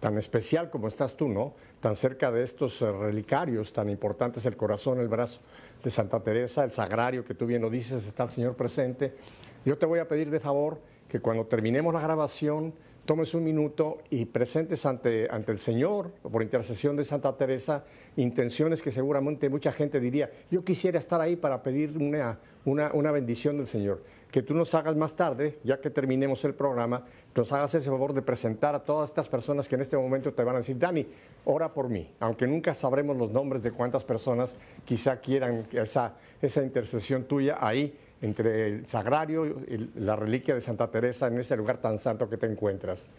tan 0.02 0.18
especial 0.18 0.70
como 0.70 0.90
estás 0.90 1.16
tú, 1.16 1.30
¿no? 1.30 1.54
Tan 1.80 1.96
cerca 1.96 2.30
de 2.30 2.44
estos 2.44 2.82
eh, 2.82 2.92
relicarios 2.92 3.72
tan 3.72 3.90
importantes, 3.90 4.46
el 4.46 4.58
corazón, 4.58 5.00
el 5.00 5.08
brazo 5.08 5.40
de 5.82 5.90
Santa 5.90 6.20
Teresa, 6.20 6.66
el 6.66 6.74
sagrario 6.74 7.24
que 7.24 7.36
tú 7.36 7.46
bien 7.46 7.62
lo 7.62 7.70
dices, 7.70 8.06
está 8.06 8.24
el 8.24 8.30
Señor 8.32 8.56
presente. 8.56 9.16
Yo 9.64 9.78
te 9.78 9.86
voy 9.86 10.00
a 10.00 10.10
pedir 10.10 10.30
de 10.30 10.42
favor 10.42 10.82
que 11.08 11.22
cuando 11.22 11.46
terminemos 11.46 11.94
la 11.94 12.02
grabación 12.02 12.74
tomes 13.10 13.34
un 13.34 13.44
minuto 13.44 13.98
y 14.12 14.26
presentes 14.26 14.86
ante, 14.86 15.28
ante 15.32 15.52
el 15.52 15.58
Señor, 15.58 16.12
por 16.22 16.44
intercesión 16.44 16.96
de 16.96 17.04
Santa 17.04 17.36
Teresa, 17.36 17.84
intenciones 18.18 18.84
que 18.84 18.92
seguramente 18.92 19.50
mucha 19.50 19.72
gente 19.72 20.00
diría, 20.00 20.30
yo 20.52 20.64
quisiera 20.64 21.00
estar 21.00 21.20
ahí 21.20 21.36
para 21.36 21.64
pedir 21.64 21.98
una, 21.98 22.38
una, 22.66 22.92
una 22.94 23.12
bendición 23.12 23.58
del 23.58 23.66
Señor. 23.66 24.04
Que 24.30 24.44
tú 24.44 24.54
nos 24.54 24.76
hagas 24.76 24.96
más 24.96 25.16
tarde, 25.16 25.58
ya 25.64 25.82
que 25.82 25.90
terminemos 25.90 26.46
el 26.46 26.54
programa, 26.54 27.04
nos 27.34 27.52
hagas 27.52 27.74
ese 27.74 27.90
favor 27.90 28.14
de 28.14 28.22
presentar 28.22 28.76
a 28.76 28.84
todas 28.84 29.10
estas 29.10 29.28
personas 29.28 29.68
que 29.68 29.74
en 29.74 29.82
este 29.82 29.98
momento 29.98 30.32
te 30.32 30.44
van 30.44 30.58
a 30.58 30.60
decir, 30.60 30.78
Dani, 30.78 31.08
ora 31.46 31.74
por 31.74 31.90
mí, 31.90 32.14
aunque 32.20 32.46
nunca 32.46 32.76
sabremos 32.76 33.18
los 33.18 33.32
nombres 33.32 33.64
de 33.64 33.72
cuántas 33.72 34.04
personas 34.04 34.56
quizá 34.86 35.20
quieran 35.20 35.66
esa, 35.72 36.14
esa 36.44 36.62
intercesión 36.62 37.24
tuya 37.24 37.58
ahí 37.60 37.98
entre 38.22 38.68
el 38.68 38.86
sagrario 38.88 39.46
y 39.46 39.92
la 39.96 40.16
reliquia 40.16 40.56
de 40.56 40.62
Santa 40.62 40.90
Teresa 40.90 41.28
en 41.28 41.40
ese 41.40 41.56
lugar 41.56 41.80
tan 41.80 42.00
santo 42.00 42.30
que 42.30 42.38
te 42.38 42.46
encuentras. 42.46 43.10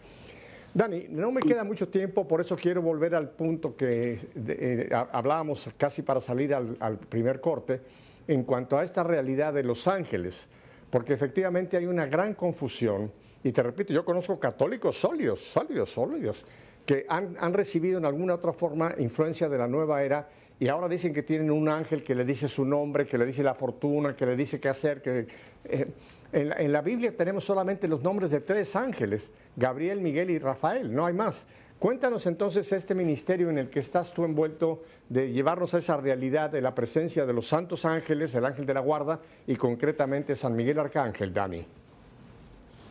Dani, 0.73 1.07
no 1.09 1.31
me 1.31 1.41
queda 1.41 1.65
mucho 1.65 1.89
tiempo, 1.89 2.25
por 2.25 2.39
eso 2.39 2.55
quiero 2.55 2.81
volver 2.81 3.13
al 3.13 3.29
punto 3.29 3.75
que 3.75 4.19
eh, 4.35 4.89
hablábamos 5.11 5.69
casi 5.77 6.01
para 6.01 6.21
salir 6.21 6.53
al, 6.53 6.97
primer 7.09 7.41
corte, 7.41 7.81
en 8.27 8.43
cuanto 8.43 8.77
a 8.77 8.83
esta 8.83 9.03
realidad 9.03 9.53
de 9.53 9.63
los 9.63 9.87
ángeles, 9.87 10.47
porque 10.89 11.13
efectivamente 11.13 11.75
hay 11.75 11.87
una 11.87 12.05
gran 12.05 12.35
confusión, 12.35 13.11
y 13.43 13.51
te 13.51 13.61
repito, 13.63 13.91
yo 13.91 14.05
conozco 14.05 14.39
católicos 14.39 14.97
sólidos, 14.97 15.41
sólidos, 15.41 15.89
sólidos, 15.89 16.45
que 16.85 17.05
han 17.07 17.53
recibido 17.53 17.97
en 17.97 18.05
alguna 18.05 18.35
otra 18.35 18.53
forma 18.53 18.95
influencia 18.97 19.49
de 19.49 19.57
la 19.57 19.67
nueva 19.67 20.03
era 20.03 20.27
y 20.61 20.67
ahora 20.67 20.87
dicen 20.87 21.11
que 21.11 21.23
tienen 21.23 21.49
un 21.49 21.67
ángel 21.67 22.03
que 22.03 22.13
le 22.13 22.23
dice 22.23 22.47
su 22.47 22.63
nombre, 22.63 23.07
que 23.07 23.17
le 23.17 23.25
dice 23.25 23.41
la 23.41 23.55
fortuna, 23.55 24.15
que 24.15 24.27
le 24.27 24.35
dice 24.35 24.59
qué 24.59 24.69
hacer. 24.69 25.01
Que, 25.01 25.25
eh, 25.65 25.87
en, 26.31 26.71
la, 26.71 26.83
Biblia 26.83 27.17
tenemos 27.17 27.45
solamente 27.45 27.87
los 27.87 28.03
nombres 28.03 28.29
de 28.29 28.41
tres 28.41 28.75
ángeles, 28.75 29.31
Gabriel, 29.55 30.01
Miguel 30.01 30.29
y 30.29 30.37
Rafael, 30.37 30.93
no 30.93 31.07
hay 31.07 31.15
más. 31.15 31.47
Cuéntanos 31.79 32.27
entonces 32.27 32.71
este 32.73 32.93
ministerio 32.93 33.49
en 33.49 33.57
el 33.57 33.71
que 33.71 33.79
estás 33.79 34.13
tú 34.13 34.23
envuelto 34.23 34.83
de 35.09 35.31
llevarnos 35.31 35.73
a 35.73 35.79
esa 35.79 35.97
realidad 35.97 36.51
de 36.51 36.61
la 36.61 36.75
presencia 36.75 37.25
de 37.25 37.33
los 37.33 37.47
santos 37.47 37.83
ángeles, 37.83 38.35
el 38.35 38.45
ángel 38.45 38.67
de 38.67 38.75
la 38.75 38.81
guarda 38.81 39.19
y 39.47 39.55
concretamente 39.55 40.35
San 40.35 40.55
Miguel 40.55 40.77
Arcángel, 40.77 41.33
Dani. 41.33 41.65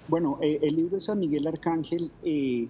Bueno, 0.08 0.40
eh, 0.42 0.58
el 0.60 0.74
libro 0.74 0.96
de 0.96 1.00
San 1.00 1.20
Miguel 1.20 1.46
Arcángel 1.46 2.10
eh, 2.24 2.66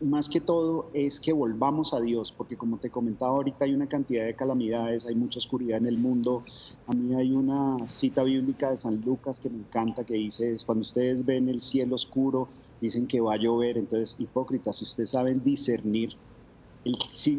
más 0.00 0.28
que 0.28 0.40
todo 0.40 0.90
es 0.92 1.20
que 1.20 1.32
volvamos 1.32 1.94
a 1.94 2.00
Dios, 2.00 2.32
porque 2.36 2.56
como 2.56 2.78
te 2.78 2.90
comentaba 2.90 3.32
ahorita 3.32 3.64
hay 3.64 3.74
una 3.74 3.88
cantidad 3.88 4.26
de 4.26 4.34
calamidades, 4.34 5.06
hay 5.06 5.14
mucha 5.14 5.38
oscuridad 5.38 5.78
en 5.78 5.86
el 5.86 5.98
mundo. 5.98 6.44
A 6.86 6.92
mí 6.92 7.14
hay 7.14 7.32
una 7.32 7.88
cita 7.88 8.22
bíblica 8.22 8.70
de 8.70 8.78
San 8.78 9.00
Lucas 9.00 9.40
que 9.40 9.48
me 9.48 9.58
encanta 9.58 10.04
que 10.04 10.14
dice, 10.14 10.56
cuando 10.66 10.82
ustedes 10.82 11.24
ven 11.24 11.48
el 11.48 11.60
cielo 11.60 11.94
oscuro, 11.94 12.48
dicen 12.80 13.06
que 13.06 13.20
va 13.20 13.34
a 13.34 13.38
llover, 13.38 13.78
entonces 13.78 14.16
hipócritas, 14.18 14.76
si 14.76 14.84
ustedes 14.84 15.10
saben 15.10 15.42
discernir 15.42 16.16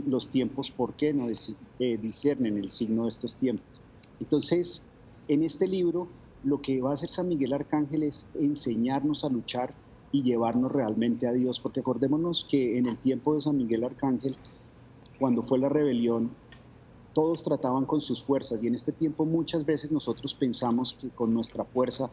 los 0.08 0.30
tiempos, 0.30 0.72
¿por 0.72 0.96
qué 0.96 1.14
no 1.14 1.28
eh, 1.30 1.98
discernen 1.98 2.58
el 2.58 2.72
signo 2.72 3.04
de 3.04 3.10
estos 3.10 3.36
tiempos? 3.36 3.80
Entonces, 4.20 4.84
en 5.28 5.44
este 5.44 5.68
libro, 5.68 6.08
lo 6.44 6.62
que 6.62 6.82
va 6.82 6.92
a 6.92 6.94
hacer 6.94 7.10
San 7.10 7.28
Miguel 7.28 7.54
Arcángel 7.54 8.04
es 8.04 8.26
enseñarnos 8.34 9.24
a 9.24 9.30
luchar 9.30 9.74
y 10.12 10.24
llevarnos 10.24 10.72
realmente 10.72 11.28
a 11.28 11.34
Dios, 11.34 11.60
porque 11.60 11.82
acordémonos 11.82 12.46
que 12.50 12.78
en 12.78 12.88
el 12.88 12.98
tiempo 12.98 13.36
de 13.36 13.42
San 13.42 13.58
Miguel 13.58 13.84
Arcángel, 13.84 14.36
cuando 15.20 15.44
fue 15.44 15.60
la 15.60 15.70
rebelión, 15.70 16.32
todos 17.14 17.44
trataban 17.44 17.86
con 17.86 18.00
sus 18.00 18.24
fuerzas 18.24 18.62
y 18.64 18.68
en 18.68 18.76
este 18.76 18.92
tiempo 18.92 19.26
muchas 19.26 19.66
veces 19.66 19.92
nosotros 19.92 20.36
pensamos 20.36 20.94
que 20.94 21.10
con 21.10 21.34
nuestra 21.34 21.66
fuerza 21.66 22.12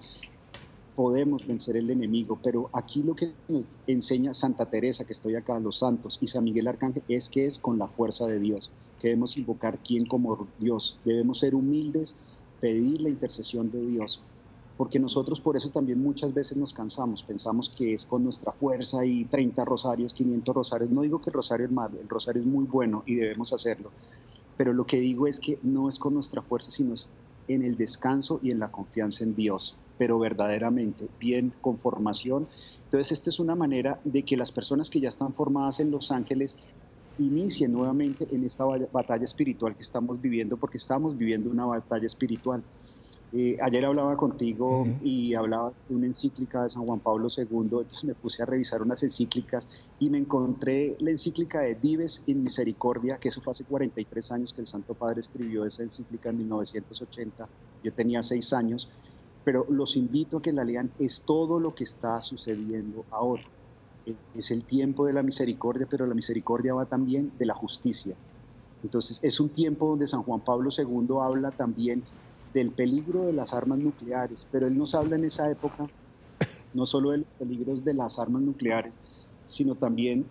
podemos 0.96 1.46
vencer 1.46 1.76
el 1.76 1.90
enemigo, 1.90 2.38
pero 2.42 2.70
aquí 2.72 3.02
lo 3.02 3.14
que 3.14 3.32
nos 3.48 3.66
enseña 3.86 4.32
Santa 4.32 4.66
Teresa, 4.66 5.04
que 5.04 5.12
estoy 5.12 5.34
acá, 5.34 5.58
los 5.58 5.78
santos, 5.78 6.18
y 6.20 6.28
San 6.28 6.44
Miguel 6.44 6.68
Arcángel, 6.68 7.02
es 7.08 7.28
que 7.28 7.46
es 7.46 7.58
con 7.58 7.78
la 7.78 7.88
fuerza 7.88 8.26
de 8.26 8.38
Dios, 8.38 8.70
que 9.00 9.08
debemos 9.08 9.36
invocar 9.36 9.78
quién 9.84 10.06
como 10.06 10.46
Dios, 10.58 10.98
debemos 11.04 11.40
ser 11.40 11.54
humildes, 11.54 12.14
pedir 12.60 13.00
la 13.00 13.08
intercesión 13.08 13.70
de 13.70 13.84
Dios, 13.84 14.22
porque 14.76 14.98
nosotros 14.98 15.40
por 15.40 15.56
eso 15.56 15.70
también 15.70 16.02
muchas 16.02 16.34
veces 16.34 16.56
nos 16.56 16.72
cansamos, 16.72 17.22
pensamos 17.22 17.70
que 17.70 17.94
es 17.94 18.04
con 18.04 18.24
nuestra 18.24 18.52
fuerza 18.52 19.04
y 19.04 19.24
30 19.24 19.64
rosarios, 19.64 20.12
500 20.12 20.54
rosarios. 20.54 20.90
No 20.90 21.02
digo 21.02 21.20
que 21.20 21.30
el 21.30 21.34
rosario 21.34 21.66
es 21.66 21.72
malo, 21.72 21.98
el 22.00 22.08
rosario 22.08 22.42
es 22.42 22.48
muy 22.48 22.64
bueno 22.64 23.02
y 23.06 23.14
debemos 23.14 23.52
hacerlo, 23.52 23.90
pero 24.56 24.72
lo 24.72 24.86
que 24.86 24.98
digo 24.98 25.26
es 25.26 25.40
que 25.40 25.58
no 25.62 25.88
es 25.88 25.98
con 25.98 26.14
nuestra 26.14 26.42
fuerza, 26.42 26.70
sino 26.70 26.94
en 27.48 27.62
el 27.62 27.76
descanso 27.76 28.40
y 28.42 28.50
en 28.50 28.58
la 28.58 28.70
confianza 28.70 29.24
en 29.24 29.34
Dios, 29.34 29.76
pero 29.98 30.18
verdaderamente, 30.18 31.08
bien 31.20 31.52
con 31.60 31.78
formación. 31.78 32.48
Entonces, 32.84 33.12
esta 33.12 33.30
es 33.30 33.38
una 33.38 33.54
manera 33.54 34.00
de 34.04 34.22
que 34.22 34.36
las 34.36 34.52
personas 34.52 34.90
que 34.90 35.00
ya 35.00 35.08
están 35.08 35.34
formadas 35.34 35.80
en 35.80 35.90
Los 35.90 36.10
Ángeles 36.10 36.56
inicien 37.18 37.72
nuevamente 37.72 38.26
en 38.32 38.44
esta 38.44 38.64
batalla 38.64 39.24
espiritual 39.24 39.76
que 39.76 39.82
estamos 39.82 40.20
viviendo, 40.20 40.56
porque 40.56 40.78
estamos 40.78 41.16
viviendo 41.16 41.50
una 41.50 41.64
batalla 41.64 42.06
espiritual. 42.06 42.62
Eh, 43.36 43.56
ayer 43.60 43.84
hablaba 43.84 44.16
contigo 44.16 44.86
y 45.02 45.34
hablaba 45.34 45.74
de 45.88 45.94
una 45.96 46.06
encíclica 46.06 46.62
de 46.62 46.70
San 46.70 46.84
Juan 46.84 47.00
Pablo 47.00 47.26
II, 47.36 47.46
entonces 47.50 48.04
me 48.04 48.14
puse 48.14 48.40
a 48.40 48.46
revisar 48.46 48.80
unas 48.80 49.02
encíclicas 49.02 49.68
y 49.98 50.08
me 50.08 50.18
encontré 50.18 50.96
la 51.00 51.10
encíclica 51.10 51.62
de 51.62 51.74
Dives 51.74 52.22
in 52.26 52.44
Misericordia, 52.44 53.18
que 53.18 53.30
eso 53.30 53.40
fue 53.40 53.50
hace 53.50 53.64
43 53.64 54.30
años 54.30 54.52
que 54.52 54.60
el 54.60 54.68
Santo 54.68 54.94
Padre 54.94 55.18
escribió 55.18 55.64
esa 55.64 55.82
encíclica 55.82 56.30
en 56.30 56.36
1980, 56.38 57.50
yo 57.82 57.92
tenía 57.92 58.22
6 58.22 58.52
años, 58.52 58.88
pero 59.42 59.66
los 59.68 59.96
invito 59.96 60.36
a 60.36 60.42
que 60.42 60.52
la 60.52 60.62
lean, 60.62 60.92
es 60.96 61.24
todo 61.24 61.58
lo 61.58 61.74
que 61.74 61.82
está 61.82 62.20
sucediendo 62.22 63.04
ahora. 63.10 63.42
Es 64.32 64.52
el 64.52 64.64
tiempo 64.64 65.06
de 65.06 65.12
la 65.12 65.24
misericordia, 65.24 65.88
pero 65.90 66.06
la 66.06 66.14
misericordia 66.14 66.72
va 66.74 66.86
también 66.86 67.32
de 67.36 67.46
la 67.46 67.54
justicia. 67.54 68.16
Entonces 68.80 69.18
es 69.22 69.40
un 69.40 69.52
tiempo 69.52 69.88
donde 69.88 70.06
San 70.06 70.22
Juan 70.22 70.44
Pablo 70.44 70.70
II 70.70 71.16
habla 71.20 71.50
también 71.50 72.04
del 72.54 72.70
peligro 72.70 73.26
de 73.26 73.32
las 73.32 73.52
armas 73.52 73.78
nucleares, 73.80 74.46
pero 74.50 74.66
él 74.66 74.78
nos 74.78 74.94
habla 74.94 75.16
en 75.16 75.24
esa 75.24 75.50
época 75.50 75.90
no 76.72 76.86
solo 76.86 77.10
de 77.10 77.18
los 77.18 77.26
peligros 77.38 77.84
de 77.84 77.94
las 77.94 78.18
armas 78.18 78.42
nucleares, 78.42 79.28
sino 79.44 79.74
también 79.74 80.26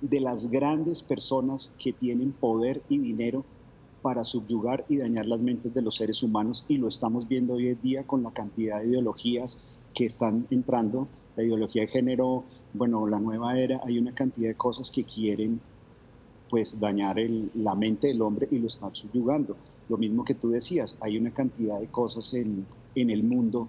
de 0.00 0.20
las 0.20 0.50
grandes 0.50 1.02
personas 1.02 1.72
que 1.78 1.92
tienen 1.92 2.32
poder 2.32 2.82
y 2.88 2.98
dinero 2.98 3.44
para 4.02 4.24
subyugar 4.24 4.84
y 4.88 4.98
dañar 4.98 5.26
las 5.26 5.42
mentes 5.42 5.74
de 5.74 5.82
los 5.82 5.96
seres 5.96 6.22
humanos 6.22 6.64
y 6.68 6.78
lo 6.78 6.88
estamos 6.88 7.26
viendo 7.26 7.54
hoy 7.54 7.68
en 7.68 7.80
día 7.80 8.06
con 8.06 8.22
la 8.22 8.32
cantidad 8.32 8.80
de 8.80 8.88
ideologías 8.88 9.58
que 9.94 10.04
están 10.04 10.46
entrando, 10.50 11.08
la 11.34 11.42
ideología 11.42 11.82
de 11.82 11.88
género, 11.88 12.44
bueno, 12.72 13.06
la 13.06 13.18
nueva 13.18 13.58
era, 13.58 13.80
hay 13.84 13.98
una 13.98 14.14
cantidad 14.14 14.48
de 14.48 14.56
cosas 14.56 14.90
que 14.90 15.04
quieren 15.04 15.60
pues 16.48 16.78
dañar 16.78 17.16
la 17.54 17.74
mente 17.74 18.08
del 18.08 18.22
hombre 18.22 18.48
y 18.50 18.58
lo 18.58 18.68
están 18.68 18.94
subyugando. 18.94 19.56
Lo 19.88 19.96
mismo 19.96 20.24
que 20.24 20.34
tú 20.34 20.50
decías, 20.50 20.96
hay 21.00 21.18
una 21.18 21.32
cantidad 21.32 21.80
de 21.80 21.88
cosas 21.88 22.34
en, 22.34 22.66
en 22.94 23.10
el 23.10 23.22
mundo 23.22 23.68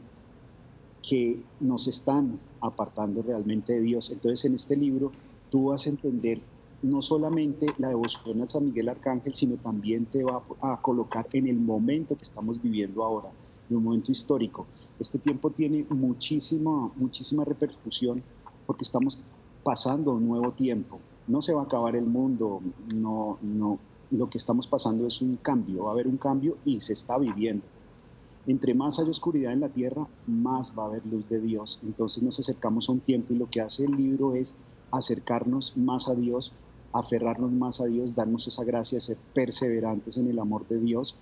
que 1.07 1.39
nos 1.59 1.88
están 1.88 2.39
apartando 2.61 3.21
realmente 3.21 3.73
de 3.73 3.82
Dios. 3.82 4.09
Entonces 4.11 4.45
en 4.45 4.55
este 4.55 4.75
libro 4.75 5.11
tú 5.49 5.65
vas 5.67 5.86
a 5.86 5.89
entender 5.89 6.41
no 6.82 7.01
solamente 7.01 7.67
la 7.78 7.89
devoción 7.89 8.41
a 8.41 8.47
San 8.47 8.65
Miguel 8.65 8.89
Arcángel, 8.89 9.34
sino 9.34 9.55
también 9.55 10.05
te 10.05 10.23
va 10.23 10.43
a 10.61 10.82
colocar 10.82 11.28
en 11.34 11.47
el 11.47 11.57
momento 11.57 12.15
que 12.15 12.23
estamos 12.23 12.61
viviendo 12.61 13.03
ahora, 13.03 13.30
en 13.69 13.78
un 13.78 13.84
momento 13.84 14.11
histórico. 14.11 14.67
Este 14.99 15.17
tiempo 15.17 15.49
tiene 15.49 15.86
muchísima, 15.89 16.91
muchísima 16.95 17.43
repercusión 17.45 18.21
porque 18.65 18.84
estamos 18.84 19.19
pasando 19.63 20.13
un 20.13 20.28
nuevo 20.28 20.51
tiempo. 20.51 20.99
No 21.28 21.41
se 21.41 21.53
va 21.53 21.61
a 21.61 21.65
acabar 21.65 21.95
el 21.95 22.05
mundo, 22.05 22.61
no, 22.95 23.38
no, 23.41 23.80
lo 24.11 24.30
que 24.30 24.38
estamos 24.38 24.67
pasando 24.67 25.05
es 25.05 25.21
un 25.21 25.38
cambio, 25.38 25.84
va 25.84 25.89
a 25.89 25.93
haber 25.93 26.07
un 26.07 26.17
cambio 26.17 26.57
y 26.65 26.82
se 26.82 26.93
está 26.93 27.17
viviendo. 27.17 27.63
Entre 28.45 28.73
más 28.73 28.97
hay 28.97 29.09
oscuridad 29.09 29.51
en 29.51 29.59
la 29.59 29.69
tierra, 29.69 30.07
más 30.25 30.71
va 30.78 30.84
a 30.84 30.88
haber 30.88 31.05
luz 31.05 31.28
de 31.28 31.41
Dios. 31.41 31.80
Entonces 31.84 32.23
nos 32.23 32.39
acercamos 32.39 32.88
a 32.88 32.93
un 32.93 33.01
tiempo 33.01 33.34
y 33.34 33.38
lo 33.38 33.49
que 33.49 33.59
hace 33.59 33.84
el 33.84 33.91
libro 33.91 34.36
es 34.36 34.55
acercarnos 34.89 35.75
más 35.75 36.07
a 36.07 36.15
Dios, 36.15 36.53
aferrarnos 36.93 37.51
más 37.51 37.82
a 37.82 37.86
Dios, 37.86 38.15
darnos 38.15 38.47
esa 38.47 38.63
gracia, 38.63 39.01
ser 39.01 39.17
perseverantes 39.34 40.15
en 40.15 40.28
el 40.30 40.39
amor 40.39 40.65
de 40.69 40.80
Dios 40.80 41.15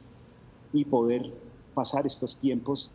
y 0.72 0.86
poder 0.86 1.34
pasar 1.74 2.06
estos 2.06 2.38
tiempos 2.38 2.92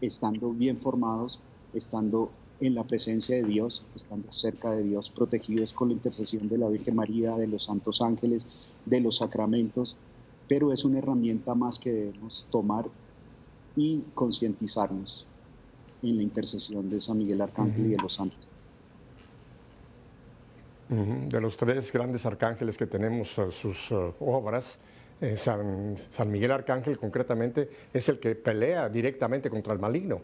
estando 0.00 0.50
bien 0.52 0.78
formados, 0.78 1.40
estando 1.74 2.30
en 2.60 2.74
la 2.74 2.84
presencia 2.84 3.36
de 3.36 3.44
Dios, 3.44 3.84
estando 3.94 4.30
cerca 4.32 4.72
de 4.72 4.82
Dios, 4.82 5.10
protegidos 5.10 5.72
con 5.72 5.88
la 5.88 5.94
intercesión 5.94 6.48
de 6.48 6.58
la 6.58 6.68
Virgen 6.68 6.94
María, 6.94 7.36
de 7.36 7.46
los 7.46 7.64
santos 7.64 8.02
ángeles, 8.02 8.46
de 8.84 9.00
los 9.00 9.16
sacramentos, 9.16 9.96
pero 10.48 10.72
es 10.72 10.84
una 10.84 10.98
herramienta 10.98 11.54
más 11.54 11.78
que 11.78 11.92
debemos 11.92 12.46
tomar 12.50 12.86
y 13.76 14.02
concientizarnos 14.14 15.26
en 16.02 16.16
la 16.16 16.22
intercesión 16.22 16.90
de 16.90 17.00
San 17.00 17.18
Miguel 17.18 17.40
Arcángel 17.40 17.86
y 17.86 17.90
de 17.90 17.96
los 17.96 18.14
santos. 18.14 18.48
De 20.88 21.40
los 21.40 21.56
tres 21.56 21.92
grandes 21.92 22.26
arcángeles 22.26 22.76
que 22.76 22.86
tenemos, 22.86 23.38
eh, 23.38 23.52
sus 23.52 23.92
eh, 23.92 24.12
obras, 24.18 24.76
eh, 25.20 25.36
San, 25.36 25.96
San, 26.10 26.30
Miguel 26.32 26.50
Arcángel 26.50 26.98
concretamente 26.98 27.70
es 27.92 28.08
el 28.08 28.18
que 28.18 28.34
pelea 28.34 28.88
directamente 28.88 29.48
contra 29.50 29.72
el 29.72 29.78
maligno. 29.78 30.20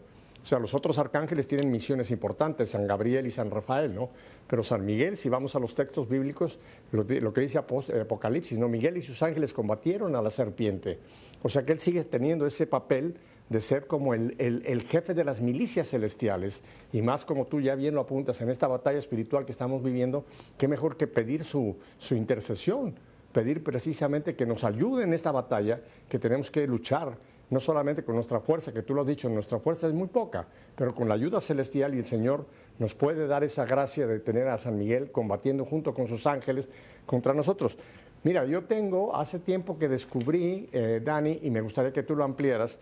O 0.47 0.49
sea, 0.49 0.59
los 0.59 0.73
otros 0.73 0.97
arcángeles 0.97 1.45
tienen 1.45 1.69
misiones 1.69 2.09
importantes, 2.09 2.69
San 2.69 2.87
Gabriel 2.87 3.27
y 3.27 3.31
San 3.31 3.51
Rafael, 3.51 3.93
¿no? 3.93 4.11
Pero 4.47 4.63
San 4.63 4.85
Miguel, 4.85 5.17
si 5.17 5.27
vamos 5.27 5.57
a 5.57 5.59
los 5.59 5.75
textos 5.75 6.07
bíblicos, 6.07 6.57
lo, 6.93 7.05
que 7.05 7.41
dice 7.41 7.57
Apocalipsis, 7.57 8.57
¿no? 8.57 8.69
Miguel 8.69 8.95
y 8.95 9.01
sus 9.01 9.21
ángeles 9.21 9.51
combatieron 9.51 10.15
a 10.15 10.21
la 10.21 10.29
serpiente. 10.29 10.99
O 11.43 11.49
sea 11.49 11.65
que 11.65 11.73
él 11.73 11.79
sigue 11.79 12.05
teniendo 12.05 12.47
ese 12.47 12.65
papel 12.65 13.17
de 13.49 13.59
ser 13.59 13.87
como 13.87 14.13
el, 14.13 14.35
el, 14.39 14.83
jefe 14.83 15.13
de 15.13 15.25
las 15.25 15.41
milicias 15.41 15.89
celestiales, 15.89 16.61
y 16.93 17.01
más 17.01 17.25
como 17.25 17.47
tú 17.47 17.59
ya 17.59 17.75
bien 17.75 17.93
lo 17.93 17.99
apuntas 17.99 18.39
en 18.39 18.49
esta 18.49 18.69
batalla 18.69 18.99
espiritual 18.99 19.45
que 19.45 19.51
estamos 19.51 19.83
viviendo, 19.83 20.23
qué 20.57 20.69
mejor 20.69 20.95
que 20.95 21.07
pedir 21.07 21.43
su, 21.43 21.75
su 21.97 22.15
intercesión, 22.15 22.95
pedir 23.33 23.65
precisamente 23.65 24.37
que 24.37 24.45
nos 24.45 24.63
ayude 24.63 25.03
en 25.03 25.13
esta 25.13 25.33
batalla 25.33 25.81
que 26.07 26.19
tenemos 26.19 26.49
que 26.49 26.65
luchar, 26.67 27.17
no 27.49 27.59
solamente 27.59 28.03
con 28.03 28.15
nuestra 28.15 28.39
fuerza, 28.39 28.73
que 28.73 28.81
tú 28.81 28.93
lo 28.93 29.01
has 29.01 29.07
dicho, 29.07 29.29
nuestra 29.29 29.59
fuerza 29.59 29.87
es 29.87 29.93
muy 29.93 30.07
poca, 30.07 30.47
pero 30.75 30.93
con 30.93 31.07
la 31.07 31.15
ayuda 31.15 31.39
celestial 31.39 31.95
y 31.95 31.99
el 31.99 32.05
Señor 32.05 32.45
nos 32.79 32.93
puede 32.93 33.27
dar 33.27 33.43
esa 33.43 33.65
gracia 33.65 34.05
de 34.05 34.19
tener 34.19 34.47
a 34.47 34.57
San 34.57 34.77
Miguel 34.77 35.11
combatiendo 35.11 35.65
junto 35.65 35.93
con 35.93 36.07
sus 36.07 36.27
ángeles 36.27 36.67
contra 37.05 37.33
nosotros. 37.33 37.77
Mira, 38.23 38.45
yo 38.45 38.63
tengo, 38.65 39.15
hace 39.15 39.39
tiempo 39.39 39.77
que 39.77 39.87
descubrí, 39.87 40.69
eh, 40.71 41.01
Dani, 41.03 41.39
y 41.43 41.49
me 41.49 41.61
gustaría 41.61 41.93
que 41.93 42.03
tú 42.03 42.15
lo 42.15 42.23
ampliaras, 42.23 42.77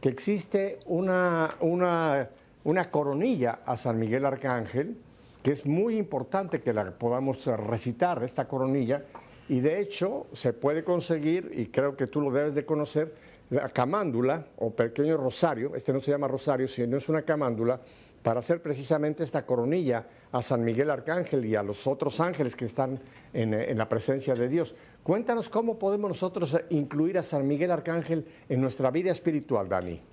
que 0.00 0.08
existe 0.08 0.78
una, 0.86 1.54
una, 1.60 2.28
una 2.64 2.90
coronilla 2.90 3.60
a 3.64 3.76
San 3.76 3.98
Miguel 3.98 4.26
Arcángel, 4.26 4.96
que 5.42 5.52
es 5.52 5.64
muy 5.64 5.96
importante 5.96 6.60
que 6.60 6.74
la 6.74 6.90
podamos 6.90 7.46
recitar, 7.46 8.22
esta 8.22 8.46
coronilla, 8.46 9.04
y 9.48 9.60
de 9.60 9.80
hecho 9.80 10.26
se 10.32 10.52
puede 10.52 10.84
conseguir, 10.84 11.52
y 11.56 11.66
creo 11.66 11.96
que 11.96 12.06
tú 12.06 12.20
lo 12.20 12.30
debes 12.30 12.54
de 12.54 12.66
conocer, 12.66 13.14
la 13.50 13.68
camándula 13.68 14.46
o 14.58 14.70
pequeño 14.70 15.16
rosario, 15.16 15.74
este 15.74 15.92
no 15.92 16.00
se 16.00 16.10
llama 16.10 16.28
rosario, 16.28 16.68
sino 16.68 16.96
es 16.96 17.08
una 17.08 17.22
camándula, 17.22 17.80
para 18.22 18.40
hacer 18.40 18.60
precisamente 18.60 19.24
esta 19.24 19.46
coronilla 19.46 20.06
a 20.32 20.42
San 20.42 20.62
Miguel 20.62 20.90
Arcángel 20.90 21.44
y 21.44 21.56
a 21.56 21.62
los 21.62 21.86
otros 21.86 22.20
ángeles 22.20 22.54
que 22.54 22.66
están 22.66 23.00
en, 23.32 23.54
en 23.54 23.78
la 23.78 23.88
presencia 23.88 24.34
de 24.34 24.48
Dios. 24.48 24.74
Cuéntanos 25.02 25.48
cómo 25.48 25.78
podemos 25.78 26.10
nosotros 26.10 26.54
incluir 26.68 27.16
a 27.16 27.22
San 27.22 27.46
Miguel 27.46 27.70
Arcángel 27.70 28.26
en 28.48 28.60
nuestra 28.60 28.90
vida 28.90 29.10
espiritual, 29.10 29.68
Dani. 29.68 30.09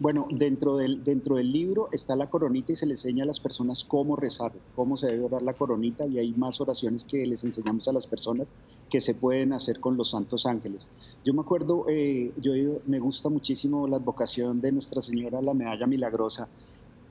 Bueno, 0.00 0.26
dentro 0.30 0.76
del, 0.76 1.04
dentro 1.04 1.36
del 1.36 1.52
libro 1.52 1.88
está 1.92 2.16
la 2.16 2.28
coronita 2.28 2.72
y 2.72 2.76
se 2.76 2.86
le 2.86 2.92
enseña 2.92 3.24
a 3.24 3.26
las 3.26 3.40
personas 3.40 3.84
cómo 3.84 4.16
rezar, 4.16 4.52
cómo 4.74 4.96
se 4.96 5.06
debe 5.06 5.24
orar 5.24 5.42
la 5.42 5.54
coronita 5.54 6.06
y 6.06 6.18
hay 6.18 6.32
más 6.32 6.60
oraciones 6.60 7.04
que 7.04 7.26
les 7.26 7.44
enseñamos 7.44 7.88
a 7.88 7.92
las 7.92 8.06
personas 8.06 8.48
que 8.90 9.00
se 9.00 9.14
pueden 9.14 9.52
hacer 9.52 9.80
con 9.80 9.96
los 9.96 10.10
santos 10.10 10.44
ángeles. 10.46 10.90
Yo 11.24 11.32
me 11.34 11.40
acuerdo, 11.40 11.86
eh, 11.88 12.32
yo 12.40 12.52
me 12.86 12.98
gusta 12.98 13.28
muchísimo 13.28 13.86
la 13.86 13.96
advocación 13.96 14.60
de 14.60 14.72
Nuestra 14.72 15.00
Señora, 15.02 15.40
la 15.40 15.54
medalla 15.54 15.86
milagrosa, 15.86 16.48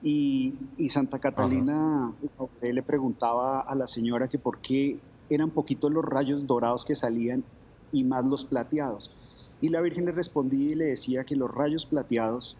y, 0.03 0.55
Santa 0.89 1.19
Catalina 1.19 2.13
le 2.61 2.83
preguntaba 2.83 3.61
a 3.61 3.75
la 3.75 3.87
señora 3.87 4.27
que 4.27 4.39
por 4.39 4.59
qué 4.59 4.99
eran 5.29 5.51
poquitos 5.51 5.91
los 5.91 6.03
rayos 6.03 6.47
dorados 6.47 6.83
que 6.85 6.95
salían 6.95 7.43
y 7.91 8.03
más 8.03 8.25
los 8.25 8.43
plateados. 8.43 9.11
Y 9.61 9.69
la 9.69 9.81
Virgen 9.81 10.05
le 10.05 10.11
respondía 10.11 10.71
y 10.71 10.75
le 10.75 10.85
decía 10.85 11.23
que 11.23 11.35
los 11.35 11.49
rayos 11.49 11.85
plateados 11.85 12.57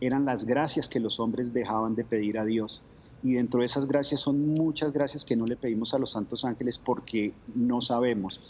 eran 0.00 0.24
las 0.24 0.44
gracias 0.44 0.88
que 0.88 0.98
los 0.98 1.20
hombres 1.20 1.52
dejaban 1.52 1.94
de 1.94 2.04
pedir 2.04 2.38
a 2.38 2.44
Dios. 2.44 2.82
Y 3.22 3.34
dentro 3.34 3.60
de 3.60 3.66
esas 3.66 3.86
gracias 3.86 4.22
son 4.22 4.54
muchas 4.54 4.92
gracias 4.92 5.26
que 5.26 5.36
no 5.36 5.44
le 5.44 5.56
pedimos 5.56 5.92
a 5.92 5.98
los 5.98 6.12
santos 6.12 6.44
ángeles 6.44 6.78
porque 6.78 7.34
no 7.54 7.82
sabemos. 7.82 8.40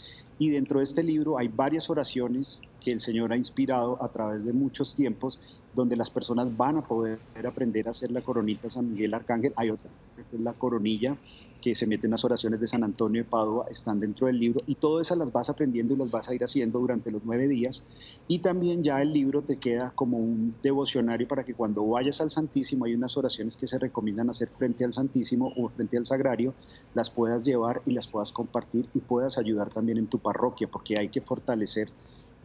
Y 0.41 0.49
dentro 0.49 0.79
de 0.79 0.85
este 0.85 1.03
libro 1.03 1.37
hay 1.37 1.49
varias 1.49 1.87
oraciones 1.91 2.61
que 2.79 2.91
el 2.91 2.99
Señor 2.99 3.31
ha 3.31 3.37
inspirado 3.37 4.03
a 4.03 4.11
través 4.11 4.43
de 4.43 4.53
muchos 4.53 4.95
tiempos, 4.95 5.37
donde 5.75 5.95
las 5.95 6.09
personas 6.09 6.57
van 6.57 6.77
a 6.77 6.87
poder 6.87 7.19
aprender 7.47 7.87
a 7.87 7.91
hacer 7.91 8.09
la 8.09 8.21
coronita 8.21 8.67
San 8.67 8.91
Miguel 8.91 9.13
Arcángel. 9.13 9.53
Hay 9.55 9.69
otra, 9.69 9.91
que 10.15 10.35
es 10.35 10.41
la 10.41 10.53
coronilla 10.53 11.15
que 11.61 11.75
se 11.75 11.85
mete 11.85 12.07
en 12.07 12.11
las 12.11 12.25
oraciones 12.25 12.59
de 12.59 12.67
San 12.67 12.83
Antonio 12.83 13.23
de 13.23 13.29
Padua, 13.29 13.67
están 13.69 13.99
dentro 13.99 14.25
del 14.25 14.39
libro, 14.39 14.61
y 14.65 14.75
todas 14.75 15.07
esas 15.07 15.19
las 15.19 15.31
vas 15.31 15.49
aprendiendo 15.49 15.93
y 15.93 15.97
las 15.97 16.09
vas 16.09 16.27
a 16.27 16.33
ir 16.33 16.43
haciendo 16.43 16.79
durante 16.79 17.11
los 17.11 17.21
nueve 17.23 17.47
días. 17.47 17.83
Y 18.27 18.39
también 18.39 18.83
ya 18.83 19.01
el 19.01 19.13
libro 19.13 19.43
te 19.43 19.57
queda 19.57 19.91
como 19.91 20.17
un 20.17 20.55
devocionario 20.63 21.27
para 21.27 21.43
que 21.43 21.53
cuando 21.53 21.85
vayas 21.85 22.19
al 22.19 22.31
Santísimo, 22.31 22.85
hay 22.85 22.95
unas 22.95 23.15
oraciones 23.15 23.55
que 23.55 23.67
se 23.67 23.77
recomiendan 23.77 24.31
hacer 24.31 24.49
frente 24.57 24.83
al 24.83 24.93
Santísimo 24.93 25.53
o 25.55 25.69
frente 25.69 25.97
al 25.97 26.07
Sagrario, 26.07 26.55
las 26.95 27.11
puedas 27.11 27.43
llevar 27.43 27.83
y 27.85 27.91
las 27.91 28.07
puedas 28.07 28.31
compartir 28.31 28.87
y 28.95 29.01
puedas 29.01 29.37
ayudar 29.37 29.69
también 29.69 29.99
en 29.99 30.07
tu 30.07 30.17
parroquia, 30.31 30.67
porque 30.67 30.97
hay 30.97 31.09
que 31.09 31.21
fortalecer 31.21 31.89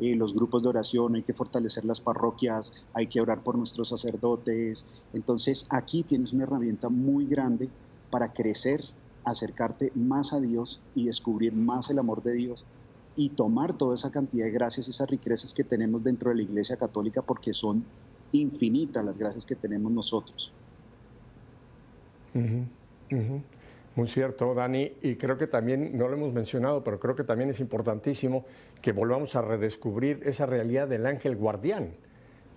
eh, 0.01 0.15
los 0.17 0.35
grupos 0.35 0.63
de 0.63 0.69
oración, 0.69 1.15
hay 1.15 1.23
que 1.23 1.33
fortalecer 1.33 1.85
las 1.85 2.01
parroquias, 2.01 2.85
hay 2.93 3.07
que 3.07 3.21
orar 3.21 3.43
por 3.43 3.57
nuestros 3.57 3.89
sacerdotes. 3.89 4.85
Entonces 5.15 5.67
aquí 5.71 6.03
tienes 6.03 6.33
una 6.33 6.43
herramienta 6.43 6.89
muy 6.89 7.27
grande 7.27 7.69
para 8.11 8.33
crecer, 8.33 8.85
acercarte 9.25 9.93
más 9.95 10.33
a 10.33 10.41
Dios 10.41 10.81
y 10.95 11.05
descubrir 11.07 11.53
más 11.55 11.91
el 11.91 11.99
amor 11.99 12.23
de 12.23 12.33
Dios 12.33 12.67
y 13.15 13.31
tomar 13.31 13.73
toda 13.73 13.95
esa 13.95 14.11
cantidad 14.11 14.45
de 14.45 14.51
gracias, 14.51 14.89
esas 14.89 15.09
riquezas 15.09 15.55
que 15.55 15.65
tenemos 15.65 16.03
dentro 16.05 16.31
de 16.31 16.37
la 16.37 16.43
Iglesia 16.43 16.77
Católica, 16.77 17.23
porque 17.23 17.55
son 17.55 17.85
infinitas 18.33 19.05
las 19.05 19.17
gracias 19.17 19.47
que 19.47 19.55
tenemos 19.55 19.91
nosotros. 19.93 20.53
Muy 23.97 24.09
cierto, 24.09 24.53
Dani, 24.53 24.93
y 25.01 25.17
creo 25.17 25.39
que 25.39 25.47
también, 25.47 25.97
no 25.97 26.07
lo 26.07 26.17
hemos 26.17 26.35
mencionado, 26.35 26.85
pero 26.85 27.01
creo 27.01 27.17
que 27.17 27.25
también 27.25 27.49
es 27.49 27.61
importantísimo 27.61 28.45
que 28.83 28.93
volvamos 28.93 29.35
a 29.37 29.41
redescubrir 29.41 30.21
esa 30.27 30.45
realidad 30.45 30.87
del 30.87 31.07
ángel 31.07 31.35
guardián, 31.35 31.95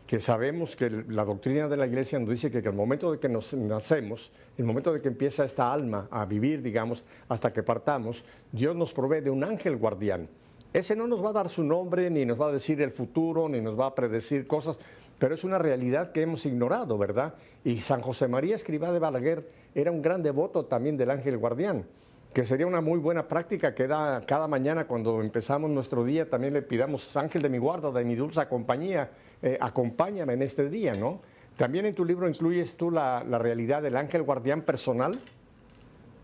que 0.05 0.19
sabemos 0.19 0.75
que 0.75 0.89
la 0.89 1.23
doctrina 1.23 1.69
de 1.69 1.77
la 1.77 1.87
iglesia 1.87 2.19
nos 2.19 2.27
dice 2.27 2.51
que, 2.51 2.57
el 2.57 2.73
momento 2.73 3.13
de 3.13 3.19
que 3.19 3.29
nos 3.29 3.53
nacemos, 3.53 4.33
el 4.57 4.65
momento 4.65 4.91
de 4.91 5.01
que 5.01 5.07
empieza 5.07 5.45
esta 5.45 5.71
alma 5.71 6.09
a 6.11 6.25
vivir, 6.25 6.61
digamos, 6.61 7.05
hasta 7.29 7.53
que 7.53 7.63
partamos, 7.63 8.25
Dios 8.51 8.75
nos 8.75 8.91
provee 8.91 9.21
de 9.21 9.29
un 9.29 9.45
ángel 9.45 9.77
guardián. 9.77 10.27
Ese 10.73 10.93
no 10.93 11.07
nos 11.07 11.23
va 11.23 11.29
a 11.29 11.33
dar 11.33 11.49
su 11.49 11.63
nombre, 11.63 12.09
ni 12.09 12.25
nos 12.25 12.39
va 12.39 12.49
a 12.49 12.51
decir 12.51 12.81
el 12.81 12.91
futuro, 12.91 13.47
ni 13.47 13.61
nos 13.61 13.79
va 13.79 13.87
a 13.87 13.95
predecir 13.95 14.45
cosas, 14.45 14.77
pero 15.19 15.35
es 15.35 15.43
una 15.43 15.57
realidad 15.57 16.11
que 16.11 16.21
hemos 16.21 16.45
ignorado, 16.45 16.97
¿verdad? 16.97 17.35
Y 17.63 17.79
San 17.81 18.01
José 18.01 18.27
María 18.27 18.55
Escribá 18.55 18.91
de 18.91 18.99
Balaguer 18.99 19.49
era 19.75 19.91
un 19.91 20.01
gran 20.01 20.23
devoto 20.23 20.65
también 20.65 20.97
del 20.97 21.11
ángel 21.11 21.37
guardián, 21.37 21.85
que 22.33 22.45
sería 22.45 22.65
una 22.65 22.81
muy 22.81 22.99
buena 22.99 23.27
práctica 23.27 23.75
que 23.75 23.87
da 23.87 24.25
cada 24.25 24.47
mañana 24.47 24.87
cuando 24.87 25.21
empezamos 25.21 25.69
nuestro 25.69 26.03
día, 26.03 26.29
también 26.29 26.53
le 26.53 26.61
pidamos, 26.61 27.15
ángel 27.17 27.41
de 27.41 27.49
mi 27.49 27.57
guarda, 27.57 27.91
de 27.91 28.05
mi 28.05 28.15
dulce 28.15 28.47
compañía, 28.47 29.11
eh, 29.41 29.57
acompáñame 29.59 30.33
en 30.33 30.41
este 30.41 30.69
día, 30.69 30.93
¿no? 30.93 31.21
También 31.57 31.85
en 31.85 31.93
tu 31.93 32.05
libro 32.05 32.29
incluyes 32.29 32.77
tú 32.77 32.89
la, 32.89 33.21
realidad 33.23 33.81
del 33.81 33.97
ángel 33.97 34.23
guardián 34.23 34.61
personal. 34.61 35.19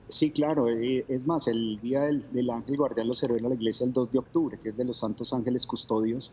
Sí, 0.07 0.31
claro. 0.31 0.69
Eh, 0.69 1.03
es 1.09 1.27
más, 1.27 1.47
el 1.47 1.77
día 1.81 2.03
del, 2.03 2.49
ángel 2.49 2.77
guardián 2.77 3.07
lo 3.07 3.13
celebra 3.13 3.49
la 3.49 3.55
iglesia 3.55 3.85
el 3.85 3.91
2 3.91 4.11
de 4.13 4.19
octubre, 4.19 4.57
que 4.57 4.69
es 4.69 4.77
de 4.77 4.85
los 4.85 4.99
santos 4.99 5.33
ángeles 5.33 5.67
custodios, 5.67 6.31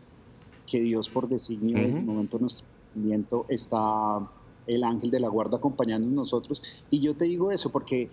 que 0.65 0.81
Dios 0.81 1.09
por 1.09 1.27
designio 1.27 1.77
en 1.77 1.97
el 1.97 2.03
momento 2.03 2.37
de 2.37 2.41
nuestro 2.41 2.65
nacimiento 2.95 3.45
está 3.49 4.29
el 4.67 4.83
ángel 4.83 5.11
de 5.11 5.19
la 5.19 5.29
guarda 5.29 5.57
acompañando 5.57 6.07
a 6.07 6.11
nosotros. 6.11 6.61
Y 6.89 7.01
yo 7.01 7.15
te 7.15 7.25
digo 7.25 7.51
eso 7.51 7.71
porque 7.71 8.09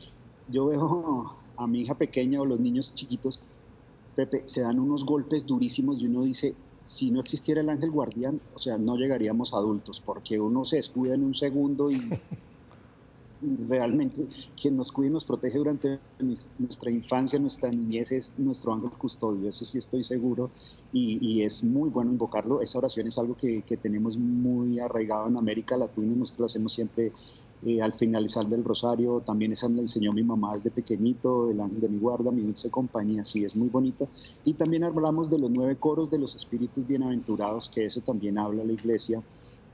yo 0.49 0.67
veo 0.67 1.37
a 1.57 1.67
mi 1.67 1.83
hija 1.83 1.97
pequeña 1.97 2.41
o 2.41 2.47
los 2.47 2.61
niños 2.61 2.95
chiquitos, 2.95 3.41
Pepe, 4.15 4.43
se 4.47 4.63
dan 4.63 4.81
unos 4.81 5.05
golpes 5.05 5.47
durísimos 5.47 6.01
y 6.01 6.07
uno 6.07 6.25
dice, 6.25 6.55
si 6.85 7.11
no 7.11 7.21
existiera 7.21 7.61
el 7.61 7.69
ángel 7.69 7.91
guardián, 7.91 8.41
o 8.55 8.59
sea, 8.59 8.77
no 8.77 8.97
llegaríamos 8.97 9.55
adultos, 9.55 10.03
porque 10.05 10.41
uno 10.41 10.65
se 10.65 10.77
descuida 10.77 11.15
en 11.15 11.23
un 11.23 11.35
segundo 11.35 11.91
y 11.91 12.01
realmente 13.69 14.27
quien 14.61 14.77
nos 14.77 14.93
cuida 14.93 15.09
y 15.09 15.13
nos 15.13 15.25
protege 15.25 15.59
durante 15.59 15.99
nuestra 16.59 16.91
infancia, 16.91 17.39
nuestra 17.39 17.71
niñez 17.71 18.13
es 18.13 18.33
nuestro 18.37 18.73
ángel 18.73 18.91
custodio, 18.93 19.49
eso 19.49 19.65
sí 19.65 19.79
estoy 19.79 20.03
seguro 20.03 20.51
y, 20.93 21.43
es 21.43 21.65
muy 21.65 21.89
bueno 21.89 22.11
invocarlo. 22.11 22.61
Esa 22.61 22.79
oración 22.79 23.07
es 23.07 23.17
algo 23.19 23.35
que, 23.35 23.63
tenemos 23.81 24.17
muy 24.19 24.79
arraigado 24.79 25.29
en 25.29 25.37
América 25.37 25.77
Latina, 25.77 26.15
nosotros 26.15 26.41
lo 26.41 26.47
hacemos 26.47 26.73
siempre 26.73 27.13
eh, 27.65 27.81
al 27.81 27.93
finalizar 27.95 28.47
del 28.47 28.65
rosario, 28.65 29.21
también 29.21 29.53
esa 29.53 29.69
me 29.69 29.81
enseñó 29.81 30.13
mi 30.13 30.23
mamá 30.23 30.57
desde 30.57 30.71
pequeñito, 30.71 31.51
el 31.51 31.61
ángel 31.61 31.81
de 31.81 31.89
mi 31.89 31.99
guarda, 31.99 32.31
mi 32.31 32.43
dulce 32.43 32.71
compañía, 32.71 33.25
sí, 33.25 33.45
es 33.45 33.55
muy 33.57 33.69
bonita. 33.69 34.07
Y 34.45 34.55
también 34.55 34.85
hablamos 34.85 35.31
de 35.31 35.39
los 35.39 35.51
nueve 35.51 35.77
coros 35.77 36.11
de 36.11 36.19
los 36.19 36.35
espíritus 36.35 36.87
bienaventurados, 36.87 37.71
que 37.71 37.85
eso 37.85 38.01
también 38.01 38.39
habla 38.39 38.65
la 38.65 38.73
iglesia 38.73 39.23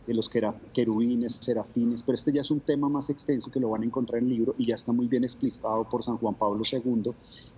de 0.06 0.14
los 0.14 0.28
querubines, 0.28 1.38
serafines, 1.40 2.02
pero 2.02 2.14
este 2.14 2.32
ya 2.32 2.40
es 2.40 2.50
un 2.50 2.60
tema 2.60 2.88
más 2.88 3.10
extenso 3.10 3.50
que 3.50 3.58
lo 3.58 3.70
van 3.70 3.82
a 3.82 3.86
encontrar 3.86 4.22
en 4.22 4.28
el 4.28 4.36
libro 4.36 4.54
y 4.56 4.66
ya 4.66 4.76
está 4.76 4.92
muy 4.92 5.08
bien 5.08 5.24
explicado 5.24 5.88
por 5.88 6.02
San 6.02 6.16
Juan 6.18 6.34
Pablo 6.34 6.62
II 6.70 7.10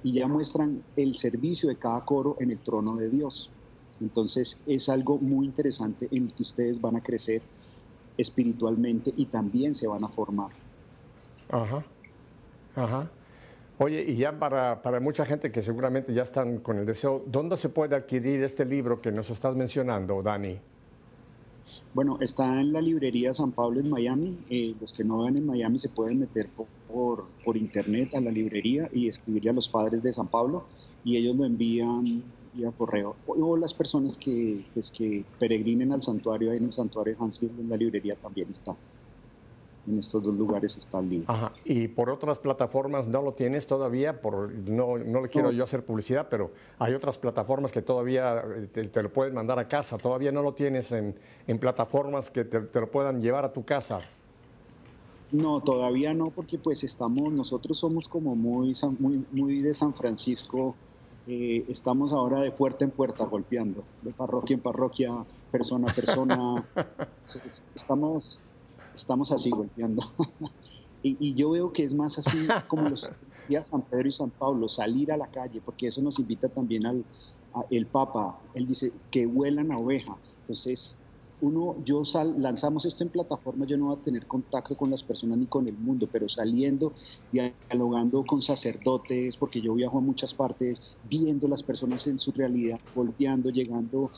y 0.03 0.13
ya 0.15 0.29
muestran 0.29 0.83
el 0.97 1.17
servicio 1.17 1.69
de 1.69 1.77
cada 1.77 2.05
coro 2.05 2.37
en 2.41 2.51
el 2.51 2.61
trono 2.61 2.97
de 2.97 3.11
Dios. 3.11 3.51
Entonces 4.01 4.63
es 4.67 4.89
algo 4.89 5.19
muy 5.19 5.47
interesante 5.47 6.09
en 6.11 6.25
el 6.25 6.35
que 6.35 6.43
ustedes 6.43 6.81
van 6.81 6.97
a 6.97 7.03
crecer 7.03 7.43
espiritualmente 8.17 9.13
y 9.15 9.27
también 9.27 9.75
se 9.75 9.87
van 9.87 10.05
a 10.05 10.09
formar. 10.09 10.51
Ajá, 11.51 11.85
ajá. 12.75 13.11
Oye, 13.81 14.03
y 14.03 14.17
ya 14.17 14.37
para, 14.37 14.83
para, 14.83 14.99
mucha 14.99 15.25
gente 15.25 15.53
que 15.53 15.63
seguramente 15.63 16.13
ya 16.13 16.23
están 16.23 16.59
con 16.59 16.79
el 16.79 16.87
deseo, 16.87 17.23
¿dónde 17.27 17.57
se 17.57 17.69
puede 17.69 17.95
adquirir 17.95 18.43
este 18.43 18.65
libro 18.65 19.01
que 19.01 19.13
nos 19.13 19.31
estás 19.31 19.55
mencionando, 19.55 20.21
Dani? 20.21 20.59
Bueno, 21.95 22.19
está 22.21 22.61
en 22.61 22.73
la 22.73 22.81
librería 22.81 23.35
San 23.35 23.53
Pablo 23.53 23.81
en 23.81 23.91
Miami. 23.91 24.39
Eh, 24.51 24.75
los 24.81 24.93
que 24.93 25.05
no 25.05 25.19
van 25.19 25.37
en 25.37 25.47
Miami 25.47 25.79
se 25.79 25.89
pueden 25.89 26.19
meter 26.19 26.49
por, 26.49 27.27
por, 27.45 27.57
internet 27.57 28.15
a 28.15 28.21
la 28.21 28.31
librería 28.31 28.89
y 28.93 29.09
escribirle 29.09 29.51
a 29.51 29.55
los 29.55 29.69
padres 29.69 30.03
de 30.03 30.13
San 30.13 30.29
Pablo 30.29 30.65
y 31.05 31.17
ellos 31.17 31.37
lo 31.37 31.45
envían 31.45 32.23
vía 32.55 32.71
correo. 32.73 33.17
O, 33.27 33.57
las 33.57 33.75
personas 33.75 34.17
que, 34.17 34.65
pues, 34.75 34.91
que 34.91 35.25
peregrinen 35.39 35.93
al 35.93 36.03
santuario, 36.03 36.51
ahí 36.51 36.59
en 36.59 36.67
el 36.67 36.73
santuario 36.73 37.15
de 37.15 37.25
Hansfield, 37.25 37.61
en 37.61 37.69
la 37.69 37.77
librería 37.77 38.15
también 38.17 38.49
está 38.51 38.77
en 39.89 39.99
estos 39.99 40.23
dos 40.23 40.35
lugares 40.35 40.77
está 40.77 41.01
el 41.01 41.09
libro. 41.09 41.33
Ajá. 41.33 41.53
Y 41.65 41.89
por 41.89 42.11
otras 42.11 42.39
plataformas 42.39 43.07
no 43.07 43.23
lo 43.23 43.33
tienes 43.33 43.67
todavía, 43.67 44.21
por, 44.21 44.53
no, 44.53 44.99
no 44.99 45.21
le 45.21 45.29
quiero 45.29 45.51
yo 45.51 45.65
hacer 45.65 45.85
publicidad, 45.85 46.29
pero 46.31 46.51
hay 46.79 46.95
otras 46.95 47.19
plataformas 47.19 47.73
que 47.73 47.83
todavía 47.83 48.43
eh, 48.57 48.89
te, 48.93 49.03
lo 49.03 49.13
pueden 49.13 49.35
mandar 49.35 49.59
a 49.59 49.69
casa, 49.69 49.99
todavía 49.99 50.33
no 50.33 50.43
lo 50.43 50.55
tienes 50.55 50.93
en, 50.93 51.15
en 51.47 51.59
plataformas 51.59 52.31
que 52.31 52.45
te, 52.45 52.61
lo 52.81 52.91
puedan 52.91 53.21
llevar 53.21 53.45
a 53.45 53.53
tu 53.53 53.65
casa. 53.65 54.01
No, 55.31 55.61
todavía 55.61 56.15
no, 56.15 56.31
porque 56.31 56.59
pues 56.59 56.85
estamos, 56.85 57.33
nosotros 57.33 57.79
somos 57.79 58.09
como 58.09 58.35
muy, 58.35 58.75
muy, 58.99 59.25
muy 59.31 59.61
de 59.61 59.75
San 59.75 59.93
Francisco, 59.93 60.75
eh, 61.31 61.67
estamos 61.69 62.13
ahora 62.13 62.41
de 62.41 62.51
puerta 62.51 62.87
en 62.87 62.91
puerta 62.91 63.27
golpeando, 63.27 63.85
de 64.01 64.13
parroquia 64.15 64.55
en 64.55 64.61
parroquia, 64.61 65.11
persona 65.51 65.93
a 65.93 65.95
persona. 65.95 66.67
estamos 67.75 68.41
estamos 69.01 69.33
así 69.33 69.51
golpeando. 69.51 70.03
y, 71.03 71.35
yo 71.35 71.51
veo 71.51 71.73
que 71.73 71.85
es 71.85 71.95
más 71.95 72.19
así 72.19 72.49
como 72.69 72.89
los 72.89 73.11
días 73.49 73.69
San 73.69 73.83
Pedro 73.83 74.09
y 74.09 74.13
San 74.13 74.31
Pablo, 74.31 74.69
salir 74.69 75.13
a 75.13 75.17
la 75.17 75.27
calle, 75.29 75.63
porque 75.65 75.87
eso 75.87 76.03
nos 76.03 76.19
invita 76.19 76.49
también 76.49 76.87
al 76.87 77.05
el 77.71 77.87
Papa. 77.87 78.39
Él 78.55 78.67
dice 78.67 78.93
que 79.11 79.27
huelan 79.27 79.73
a 79.73 79.79
oveja. 79.79 80.17
Entonces, 80.41 80.99
uno, 81.41 81.77
yo 81.85 82.05
sal, 82.05 82.35
lanzamos 82.39 82.85
esto 82.85 83.05
en 83.05 83.11
plataforma, 83.11 83.65
yo 83.65 83.77
no 83.77 83.87
voy 83.87 83.97
a 83.97 84.03
tener 84.03 84.27
contacto 84.27 84.77
con 84.77 84.91
las 84.91 85.05
personas 85.05 85.39
ni 85.39 85.47
con 85.47 85.69
el 85.69 85.77
mundo, 85.79 86.09
pero 86.11 86.29
saliendo, 86.29 86.93
dialogando 87.31 88.25
con 88.27 88.43
sacerdotes, 88.43 89.37
porque 89.37 89.61
yo 89.61 89.75
viajo 89.75 89.99
a 89.99 90.01
muchas 90.01 90.35
partes, 90.35 90.99
viendo 91.09 91.47
las 91.47 91.63
personas 91.63 92.07
en 92.09 92.19
su 92.19 92.33
realidad, 92.33 92.81
golpeando, 92.95 93.51
llegando 93.51 94.11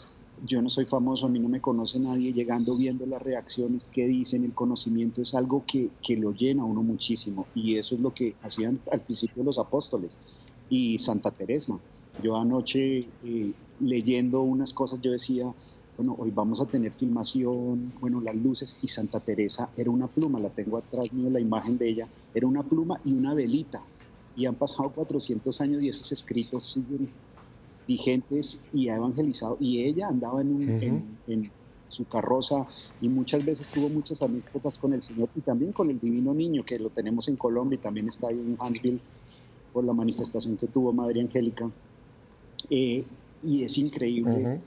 yo 0.44 0.62
no 0.62 0.68
soy 0.70 0.86
famoso, 0.86 1.26
a 1.26 1.28
mí 1.28 1.38
no 1.38 1.48
me 1.48 1.60
conoce 1.60 1.98
nadie, 1.98 2.32
llegando 2.32 2.76
viendo 2.76 3.04
las 3.06 3.20
reacciones 3.20 3.88
que 3.88 4.06
dicen, 4.06 4.44
el 4.44 4.54
conocimiento 4.54 5.22
es 5.22 5.34
algo 5.34 5.64
que, 5.66 5.90
que 6.02 6.16
lo 6.16 6.32
llena 6.32 6.62
a 6.62 6.66
uno 6.66 6.82
muchísimo 6.82 7.46
y 7.54 7.76
eso 7.76 7.94
es 7.94 8.00
lo 8.00 8.14
que 8.14 8.36
hacían 8.42 8.80
al 8.90 9.02
principio 9.02 9.42
los 9.42 9.58
apóstoles 9.58 10.18
y 10.68 10.98
Santa 10.98 11.30
Teresa. 11.30 11.78
Yo 12.22 12.36
anoche 12.36 13.08
eh, 13.24 13.52
leyendo 13.80 14.40
unas 14.40 14.72
cosas 14.72 15.00
yo 15.00 15.10
decía, 15.10 15.52
bueno, 15.96 16.16
hoy 16.18 16.30
vamos 16.30 16.60
a 16.60 16.66
tener 16.66 16.94
filmación, 16.94 17.92
bueno, 18.00 18.20
las 18.20 18.36
luces 18.36 18.76
y 18.80 18.88
Santa 18.88 19.20
Teresa 19.20 19.70
era 19.76 19.90
una 19.90 20.08
pluma, 20.08 20.40
la 20.40 20.50
tengo 20.50 20.78
atrás 20.78 21.12
mío 21.12 21.28
la 21.28 21.40
imagen 21.40 21.76
de 21.76 21.88
ella, 21.88 22.08
era 22.32 22.46
una 22.46 22.62
pluma 22.62 23.00
y 23.04 23.12
una 23.12 23.34
velita 23.34 23.82
y 24.36 24.46
han 24.46 24.54
pasado 24.54 24.90
400 24.90 25.60
años 25.60 25.82
y 25.82 25.88
esos 25.88 26.12
escritos 26.12 26.72
siguen 26.72 27.10
vigentes 27.90 28.60
y 28.72 28.88
ha 28.88 28.96
evangelizado. 28.96 29.56
Y 29.58 29.80
ella 29.80 30.06
andaba 30.06 30.40
en, 30.40 31.18
en, 31.26 31.50
su 31.88 32.04
carroza 32.04 32.68
y 33.00 33.08
muchas 33.08 33.44
veces 33.44 33.68
tuvo 33.68 33.88
muchas 33.88 34.22
anécdotas 34.22 34.78
con 34.78 34.92
el 34.92 35.02
Señor 35.02 35.28
y 35.34 35.40
también 35.40 35.72
con 35.72 35.90
el 35.90 35.98
Divino 35.98 36.32
Niño, 36.32 36.64
que 36.64 36.78
lo 36.78 36.88
tenemos 36.90 37.26
en 37.26 37.34
Colombia 37.34 37.74
y 37.74 37.82
también 37.82 38.06
está 38.06 38.28
ahí 38.28 38.38
en 38.38 38.56
Huntsville 38.60 39.00
por 39.72 39.82
la 39.82 39.92
manifestación 39.92 40.56
que 40.56 40.68
tuvo 40.68 40.92
Madre 40.92 41.20
Angélica. 41.20 41.68
Eh, 42.70 43.04
y 43.42 43.64
es 43.64 43.76
increíble 43.76 44.60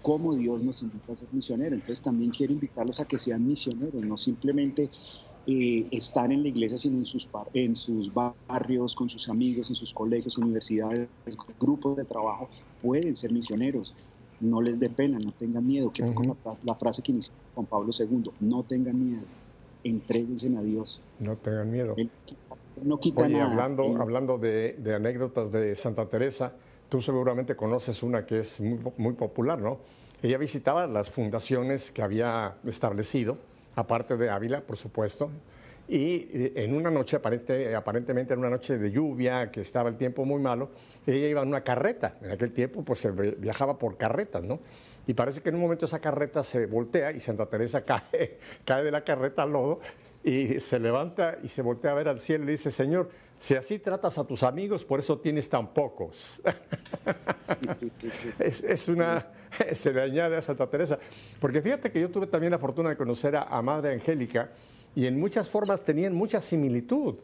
cómo 0.00 0.34
Dios 0.34 0.62
nos 0.62 0.80
invita 0.80 1.12
a 1.12 1.16
ser 1.16 1.28
misioneros. 1.30 1.74
Entonces 1.74 2.02
también 2.02 2.30
quiero 2.30 2.54
invitarlos 2.54 3.00
a 3.00 3.04
que 3.04 3.18
sean 3.18 3.46
misioneros, 3.46 4.02
no 4.02 4.16
simplemente 4.16 4.88
eh, 5.50 5.86
estar 5.92 6.30
en 6.30 6.42
la 6.42 6.48
iglesia, 6.50 6.76
sino 6.76 6.98
en 6.98 7.06
sus, 7.06 7.26
en 7.54 7.74
sus 7.74 8.12
barrios, 8.12 8.94
con 8.94 9.08
sus 9.08 9.30
amigos, 9.30 9.70
en 9.70 9.76
sus 9.76 9.94
colegios, 9.94 10.36
universidades, 10.36 11.08
grupos 11.58 11.96
de 11.96 12.04
trabajo, 12.04 12.50
pueden 12.82 13.16
ser 13.16 13.32
misioneros. 13.32 13.94
No 14.40 14.60
les 14.60 14.78
dé 14.78 14.90
pena, 14.90 15.18
no 15.18 15.32
tengan 15.32 15.66
miedo, 15.66 15.90
que 15.90 16.04
con 16.12 16.36
la, 16.64 16.74
frase 16.74 17.00
que 17.00 17.12
inició 17.12 17.32
Juan 17.54 17.64
Pablo 17.66 17.92
II, 17.98 18.30
no 18.40 18.62
tengan 18.62 19.02
miedo, 19.02 19.26
entréguense 19.84 20.54
a 20.54 20.60
Dios. 20.60 21.00
No 21.18 21.34
tengan 21.38 21.70
miedo. 21.70 21.96
no 22.82 23.00
quita 23.00 23.22
Oye, 23.22 23.40
Hablando, 23.40 23.84
hablando 24.02 24.36
de, 24.36 24.76
de, 24.78 24.96
anécdotas 24.96 25.50
de 25.50 25.74
Santa 25.76 26.10
Teresa, 26.10 26.52
tú 26.90 27.00
seguramente 27.00 27.56
conoces 27.56 28.02
una 28.02 28.26
que 28.26 28.40
es 28.40 28.60
muy, 28.60 28.80
muy 28.98 29.14
popular, 29.14 29.58
¿no? 29.58 29.78
Ella 30.22 30.36
visitaba 30.36 30.86
las 30.86 31.08
fundaciones 31.08 31.90
que 31.90 32.02
había 32.02 32.56
establecido 32.66 33.38
aparte 33.78 34.16
de 34.16 34.28
Ávila, 34.28 34.60
por 34.60 34.76
supuesto. 34.76 35.30
Y 35.86 36.28
eh, 36.32 36.52
en 36.56 36.74
una 36.74 36.90
noche, 36.90 37.16
aparente, 37.16 37.74
aparentemente 37.74 38.34
en 38.34 38.40
una 38.40 38.50
noche 38.50 38.76
de 38.76 38.90
lluvia, 38.90 39.50
que 39.50 39.60
estaba 39.60 39.88
el 39.88 39.96
tiempo 39.96 40.24
muy 40.24 40.40
malo, 40.40 40.70
ella 41.06 41.28
iba 41.28 41.42
en 41.42 41.48
una 41.48 41.62
carreta. 41.62 42.16
En 42.20 42.32
aquel 42.32 42.52
tiempo, 42.52 42.84
pues 42.84 43.00
se 43.00 43.10
viajaba 43.10 43.78
por 43.78 43.96
carretas, 43.96 44.42
¿no? 44.42 44.60
Y 45.06 45.14
parece 45.14 45.40
que 45.40 45.48
en 45.48 45.54
un 45.54 45.62
momento 45.62 45.86
esa 45.86 46.00
carreta 46.00 46.42
se 46.42 46.66
voltea 46.66 47.12
y 47.12 47.20
Santa 47.20 47.46
Teresa 47.46 47.80
cae, 47.84 48.38
cae 48.64 48.84
de 48.84 48.90
la 48.90 49.04
carreta 49.04 49.44
al 49.44 49.52
lodo 49.52 49.80
y 50.22 50.60
se 50.60 50.78
levanta 50.78 51.38
y 51.42 51.48
se 51.48 51.62
voltea 51.62 51.92
a 51.92 51.94
ver 51.94 52.08
al 52.08 52.20
cielo 52.20 52.44
y 52.44 52.48
dice, 52.48 52.70
Señor, 52.70 53.08
si 53.38 53.54
así 53.54 53.78
tratas 53.78 54.18
a 54.18 54.24
tus 54.24 54.42
amigos, 54.42 54.84
por 54.84 54.98
eso 54.98 55.18
tienes 55.18 55.48
tan 55.48 55.72
pocos. 55.72 56.42
es, 58.40 58.88
una, 58.88 59.26
se 59.74 59.92
le 59.92 60.02
añade 60.02 60.36
a 60.36 60.42
Santa 60.42 60.66
Teresa. 60.66 60.98
Porque 61.40 61.62
fíjate 61.62 61.90
que 61.90 62.00
yo 62.00 62.10
tuve 62.10 62.26
también 62.26 62.52
la 62.52 62.58
fortuna 62.58 62.90
de 62.90 62.96
conocer 62.96 63.36
a, 63.36 63.60
Madre 63.62 63.92
Angélica 63.92 64.50
y 64.94 65.06
en 65.06 65.18
muchas 65.18 65.48
formas 65.48 65.84
tenían 65.84 66.14
mucha 66.14 66.40
similitud. 66.40 67.16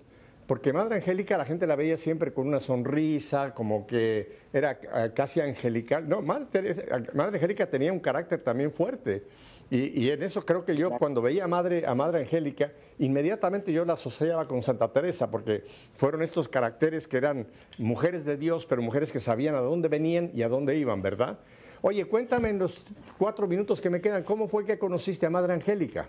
Porque 0.47 0.75
Madre 0.75 0.97
Angélica 0.97 1.39
la 1.39 1.47
gente 1.47 1.67
la 1.67 1.75
veía 1.75 1.97
siempre 1.97 2.35
con 2.35 2.47
una 2.47 2.61
sonrisa, 2.61 3.55
como 3.55 3.87
que 3.87 4.41
era 4.53 4.73
eh, 4.73 5.13
casi 5.15 5.41
angelical. 5.41 6.07
No, 6.07 6.21
Madre, 6.21 6.87
Madre 7.15 7.37
Angélica 7.37 7.67
tenía 7.67 7.93
un 7.93 8.01
carácter 8.01 8.41
también 8.41 8.71
fuerte. 8.71 9.25
Y, 9.71 10.11
en 10.11 10.23
eso 10.23 10.45
creo 10.45 10.65
que 10.65 10.77
yo 10.77 10.91
cuando 10.91 11.23
veía 11.23 11.45
a 11.45 11.49
Madre, 11.49 11.85
a 11.87 11.95
Madre 11.95 12.21
Angélica, 12.21 12.73
inmediatamente 12.99 13.73
yo 13.73 13.85
la 13.85 13.95
asociaba 13.95 14.47
con 14.47 14.63
Santa 14.63 14.93
Teresa, 14.93 15.31
porque 15.31 15.65
fueron 15.95 16.23
estos 16.23 16.49
caracteres 16.49 17.09
que 17.09 17.17
eran 17.17 17.47
mujeres 17.79 18.25
de 18.25 18.37
Dios, 18.37 18.67
pero 18.67 18.83
mujeres 18.83 19.11
que 19.11 19.21
sabían 19.21 19.55
a 19.55 19.61
dónde 19.61 19.89
venían 19.89 20.31
y 20.35 20.43
a 20.43 20.49
dónde 20.49 20.77
iban, 20.77 21.01
¿verdad? 21.01 21.39
Oye, 21.87 22.07
cuéntame 22.07 22.49
en 22.49 22.59
los 22.59 22.79
cuatro 23.19 23.47
minutos 23.47 23.79
que 23.79 23.91
me 23.91 24.01
quedan, 24.01 24.25
¿cómo 24.25 24.49
fue 24.49 24.65
que 24.65 24.79
conociste 24.79 25.27
a 25.27 25.31
Madre 25.31 25.53
Angélica? 25.53 26.09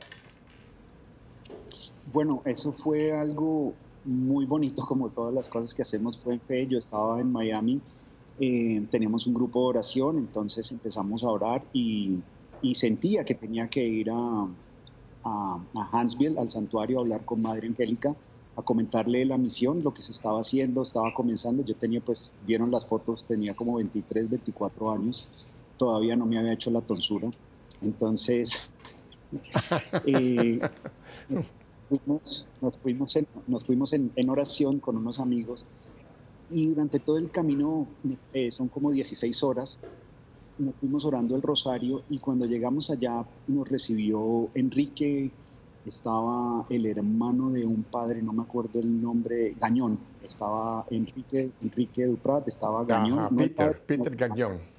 Bueno, 2.14 2.42
eso 2.46 2.72
fue 2.72 3.12
algo 3.12 3.74
muy 4.06 4.46
bonito, 4.46 4.86
como 4.86 5.10
todas 5.10 5.34
las 5.34 5.50
cosas 5.50 5.74
que 5.74 5.82
hacemos 5.82 6.18
fue 6.18 6.36
en 6.36 6.40
fe. 6.40 6.66
Yo 6.66 6.78
estaba 6.78 7.20
en 7.20 7.30
Miami, 7.30 7.82
eh, 8.40 8.88
teníamos 8.90 9.28
un 9.28 9.34
grupo 9.34 9.64
de 9.64 9.66
oración, 9.66 10.18
entonces 10.18 10.72
empezamos 10.72 11.26
a 11.26 11.28
orar 11.28 11.62
y 11.74 12.22
sentía 12.74 13.26
que 13.26 13.36
tenía 13.36 13.68
que 13.68 13.86
ir 13.86 14.10
a, 14.12 14.48
a, 15.26 15.90
Hansville, 15.92 16.40
al 16.40 16.50
santuario, 16.50 17.00
a 17.00 17.02
hablar 17.02 17.26
con 17.26 17.42
Madre 17.42 17.68
Angélica, 17.68 18.16
a 18.56 18.62
comentarle 18.62 19.26
la 19.26 19.38
misión, 19.38 19.84
lo 19.84 19.94
que 19.94 20.02
se 20.02 20.14
estaba 20.14 20.40
haciendo, 20.40 20.84
estaba 20.84 21.14
comenzando. 21.14 21.66
Yo 21.66 21.76
tenía, 21.76 22.00
pues, 22.00 22.34
vieron 22.48 22.72
las 22.72 22.86
fotos, 22.86 23.26
tenía 23.26 23.54
como 23.54 23.76
23, 23.76 24.30
24 24.30 24.92
años, 24.92 25.28
todavía 25.78 26.16
no 26.16 26.26
me 26.26 26.38
había 26.38 26.54
hecho 26.54 26.72
la 26.72 26.82
tonsura. 26.82 27.30
Entonces, 27.82 28.70
eh, 30.06 30.60
nos 32.62 32.78
fuimos, 32.78 33.16
en, 33.16 33.28
nos 33.48 33.64
fuimos 33.64 33.94
en, 33.94 34.30
oración 34.30 34.80
con 34.80 34.98
unos 34.98 35.20
amigos 35.20 35.66
y 36.50 36.68
durante 36.68 37.00
todo 37.00 37.18
el 37.18 37.32
camino, 37.32 37.88
eh, 38.34 38.52
son 38.52 38.68
como 38.68 38.92
16 38.92 39.44
horas, 39.44 39.80
nos 40.58 40.76
fuimos 40.76 41.04
orando 41.06 41.36
el 41.36 41.42
rosario 41.42 42.04
y 42.10 42.20
cuando 42.20 42.46
llegamos 42.46 42.90
allá 42.90 43.26
nos 43.48 43.68
recibió 43.68 44.50
Enrique, 44.54 45.32
estaba 45.86 46.66
el 46.70 46.86
hermano 46.86 47.52
de 47.52 47.66
un 47.66 47.84
padre, 47.84 48.22
no 48.22 48.34
me 48.34 48.44
acuerdo 48.44 48.80
el 48.80 49.02
nombre, 49.02 49.56
Gañón, 49.60 50.00
estaba 50.24 50.86
Enrique, 50.90 51.52
Enrique 51.62 52.06
Duprat, 52.06 52.48
estaba 52.48 52.84
Gañón. 52.86 53.36
Peter, 53.36 53.82
Peter 53.86 54.16
Gañón. 54.16 54.75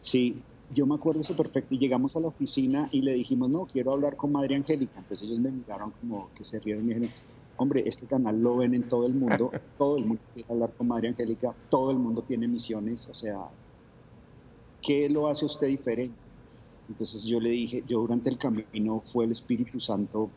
Sí, 0.00 0.42
yo 0.70 0.86
me 0.86 0.94
acuerdo 0.94 1.20
eso 1.20 1.36
perfecto. 1.36 1.74
Y 1.74 1.78
llegamos 1.78 2.16
a 2.16 2.20
la 2.20 2.28
oficina 2.28 2.88
y 2.92 3.02
le 3.02 3.12
dijimos, 3.14 3.50
no, 3.50 3.66
quiero 3.66 3.92
hablar 3.92 4.16
con 4.16 4.32
Madre 4.32 4.56
Angélica. 4.56 4.98
Entonces 4.98 5.26
ellos 5.26 5.40
me 5.40 5.50
miraron 5.50 5.92
como 6.00 6.30
que 6.34 6.44
se 6.44 6.60
rieron 6.60 6.84
y 6.84 6.88
dijeron, 6.88 7.10
hombre, 7.58 7.82
este 7.86 8.06
canal 8.06 8.40
lo 8.40 8.56
ven 8.56 8.74
en 8.74 8.88
todo 8.88 9.06
el 9.06 9.14
mundo, 9.14 9.50
todo 9.78 9.98
el 9.98 10.06
mundo 10.06 10.22
quiere 10.32 10.52
hablar 10.52 10.72
con 10.74 10.88
Madre 10.88 11.08
Angélica, 11.08 11.54
todo 11.68 11.90
el 11.90 11.98
mundo 11.98 12.22
tiene 12.22 12.48
misiones, 12.48 13.06
o 13.08 13.14
sea, 13.14 13.50
¿qué 14.80 15.08
lo 15.10 15.28
hace 15.28 15.44
usted 15.44 15.66
diferente? 15.66 16.16
Entonces 16.88 17.24
yo 17.24 17.40
le 17.40 17.50
dije, 17.50 17.82
yo 17.86 18.00
durante 18.00 18.30
el 18.30 18.38
camino 18.38 19.02
fue 19.12 19.24
el 19.24 19.32
Espíritu 19.32 19.80
Santo, 19.80 20.30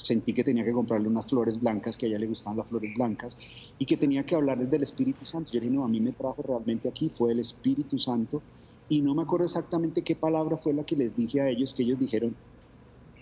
sentí 0.00 0.32
que 0.32 0.44
tenía 0.44 0.64
que 0.64 0.72
comprarle 0.72 1.08
unas 1.08 1.26
flores 1.26 1.58
blancas, 1.58 1.96
que 1.96 2.06
a 2.06 2.08
ella 2.08 2.18
le 2.18 2.26
gustaban 2.26 2.58
las 2.58 2.66
flores 2.66 2.92
blancas, 2.94 3.36
y 3.78 3.86
que 3.86 3.96
tenía 3.96 4.24
que 4.24 4.34
hablarles 4.34 4.70
del 4.70 4.82
Espíritu 4.82 5.26
Santo. 5.26 5.50
Yo 5.52 5.60
dije, 5.60 5.72
no, 5.72 5.84
a 5.84 5.88
mí 5.88 6.00
me 6.00 6.12
trajo 6.12 6.42
realmente 6.42 6.88
aquí, 6.88 7.10
fue 7.10 7.32
el 7.32 7.40
Espíritu 7.40 7.98
Santo, 7.98 8.42
y 8.88 9.00
no 9.02 9.14
me 9.14 9.22
acuerdo 9.22 9.46
exactamente 9.46 10.02
qué 10.02 10.16
palabra 10.16 10.56
fue 10.56 10.72
la 10.72 10.84
que 10.84 10.96
les 10.96 11.14
dije 11.14 11.40
a 11.40 11.48
ellos, 11.48 11.74
que 11.74 11.82
ellos 11.82 11.98
dijeron, 11.98 12.34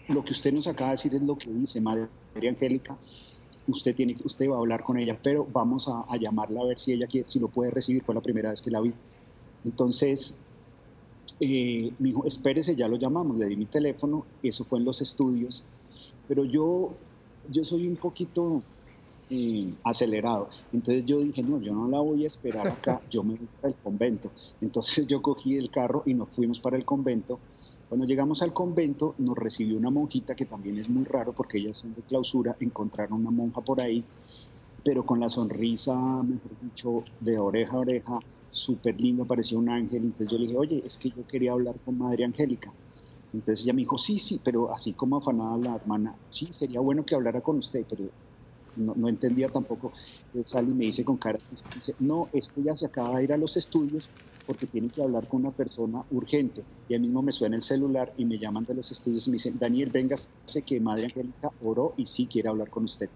lo 0.08 0.24
que 0.24 0.32
usted 0.32 0.52
nos 0.52 0.66
acaba 0.66 0.90
de 0.90 0.96
decir 0.96 1.14
es 1.14 1.22
lo 1.22 1.36
que 1.36 1.50
dice 1.50 1.80
Madre 1.80 2.08
Angélica, 2.34 2.98
usted, 3.66 3.94
tiene, 3.94 4.14
usted 4.24 4.48
va 4.48 4.56
a 4.56 4.58
hablar 4.58 4.82
con 4.82 4.98
ella, 4.98 5.18
pero 5.22 5.46
vamos 5.52 5.88
a, 5.88 6.16
llamarla 6.16 6.62
a 6.62 6.64
ver 6.64 6.78
si 6.78 6.92
ella 6.92 7.06
quiere, 7.06 7.28
si 7.28 7.38
lo 7.38 7.48
puede 7.48 7.70
recibir, 7.70 8.02
fue 8.02 8.14
la 8.14 8.22
primera 8.22 8.50
vez 8.50 8.62
que 8.62 8.70
la 8.70 8.80
vi. 8.80 8.94
Entonces, 9.64 10.40
eh, 11.40 11.92
me 11.98 12.08
dijo, 12.08 12.24
espérese, 12.24 12.74
ya 12.74 12.88
lo 12.88 12.96
llamamos, 12.96 13.36
le 13.36 13.46
di 13.46 13.56
mi 13.56 13.66
teléfono, 13.66 14.24
eso 14.42 14.64
fue 14.64 14.78
en 14.78 14.86
los 14.86 15.02
estudios, 15.02 15.62
pero 16.26 16.44
yo, 16.44 16.90
yo 17.48 17.64
soy 17.64 17.86
un 17.86 17.96
poquito 17.96 18.62
eh, 19.30 19.74
acelerado, 19.84 20.48
entonces 20.72 21.04
yo 21.04 21.20
dije, 21.20 21.42
no, 21.42 21.60
yo 21.60 21.74
no 21.74 21.88
la 21.88 22.00
voy 22.00 22.24
a 22.24 22.28
esperar 22.28 22.68
acá, 22.68 23.02
yo 23.10 23.22
me 23.22 23.34
voy 23.34 23.48
para 23.60 23.72
el 23.72 23.80
convento. 23.80 24.32
Entonces 24.60 25.06
yo 25.06 25.20
cogí 25.20 25.56
el 25.56 25.70
carro 25.70 26.02
y 26.06 26.14
nos 26.14 26.30
fuimos 26.30 26.60
para 26.60 26.76
el 26.76 26.84
convento. 26.84 27.40
Cuando 27.88 28.06
llegamos 28.06 28.42
al 28.42 28.52
convento 28.52 29.14
nos 29.18 29.36
recibió 29.36 29.76
una 29.78 29.90
monjita 29.90 30.34
que 30.34 30.44
también 30.44 30.78
es 30.78 30.88
muy 30.88 31.04
raro 31.04 31.32
porque 31.32 31.58
ellas 31.58 31.78
son 31.78 31.94
de 31.94 32.02
clausura, 32.02 32.56
encontraron 32.60 33.20
una 33.20 33.30
monja 33.30 33.62
por 33.62 33.80
ahí, 33.80 34.04
pero 34.84 35.04
con 35.04 35.20
la 35.20 35.28
sonrisa, 35.28 35.94
mejor 36.22 36.58
dicho, 36.60 37.04
de 37.20 37.38
oreja 37.38 37.76
a 37.76 37.80
oreja, 37.80 38.18
súper 38.50 39.00
lindo, 39.00 39.26
parecía 39.26 39.58
un 39.58 39.68
ángel. 39.68 40.04
Entonces 40.04 40.28
yo 40.28 40.38
le 40.38 40.46
dije, 40.46 40.56
oye, 40.58 40.82
es 40.84 40.98
que 40.98 41.10
yo 41.10 41.26
quería 41.26 41.52
hablar 41.52 41.80
con 41.84 41.98
Madre 41.98 42.24
Angélica. 42.24 42.74
Entonces 43.32 43.64
ella 43.64 43.74
me 43.74 43.82
dijo, 43.82 43.98
sí, 43.98 44.18
sí, 44.18 44.40
pero 44.44 44.72
así 44.72 44.94
como 44.94 45.18
afanada 45.18 45.58
la 45.58 45.76
hermana, 45.76 46.18
sí, 46.28 46.52
sería 46.54 46.80
bueno 46.80 47.04
que 47.04 47.14
hablara 47.14 47.42
con 47.42 47.58
usted, 47.58 47.86
pero 47.88 48.10
no, 48.76 49.08
entendía 49.08 49.50
tampoco. 49.50 49.92
Entonces 50.32 50.62
y 50.68 50.74
me 50.74 50.84
dice 50.86 51.04
con 51.04 51.18
cara, 51.18 51.38
dice, 51.74 51.94
no, 51.98 52.30
es 52.32 52.48
que 52.50 52.60
ella 52.60 52.74
se 52.76 52.86
acaba 52.86 53.18
de 53.18 53.24
ir 53.24 53.32
a 53.32 53.36
los 53.38 53.56
estudios 53.56 54.12
porque 54.44 54.66
tiene 54.66 54.90
que 54.90 55.02
hablar 55.02 55.28
con 55.28 55.40
una 55.40 55.52
persona 55.52 56.04
urgente. 56.10 56.66
Y 56.88 56.94
ahí 56.94 57.00
mismo 57.00 57.22
me 57.22 57.32
suena 57.32 57.56
el 57.56 57.62
celular 57.62 58.14
y 58.16 58.24
me 58.24 58.38
llaman 58.38 58.64
de 58.64 58.74
los 58.74 58.90
estudios 58.92 59.26
y 59.26 59.30
me 59.30 59.34
dicen, 59.36 59.58
Daniel, 59.58 59.90
venga, 59.90 60.16
sé 60.46 60.64
que 60.64 60.80
Madre 60.80 61.06
Angélica 61.06 61.52
oró 61.58 61.94
y 61.98 62.06
sí 62.06 62.28
quiere 62.28 62.48
hablar 62.48 62.70
con 62.70 62.84
usted. 62.84 63.10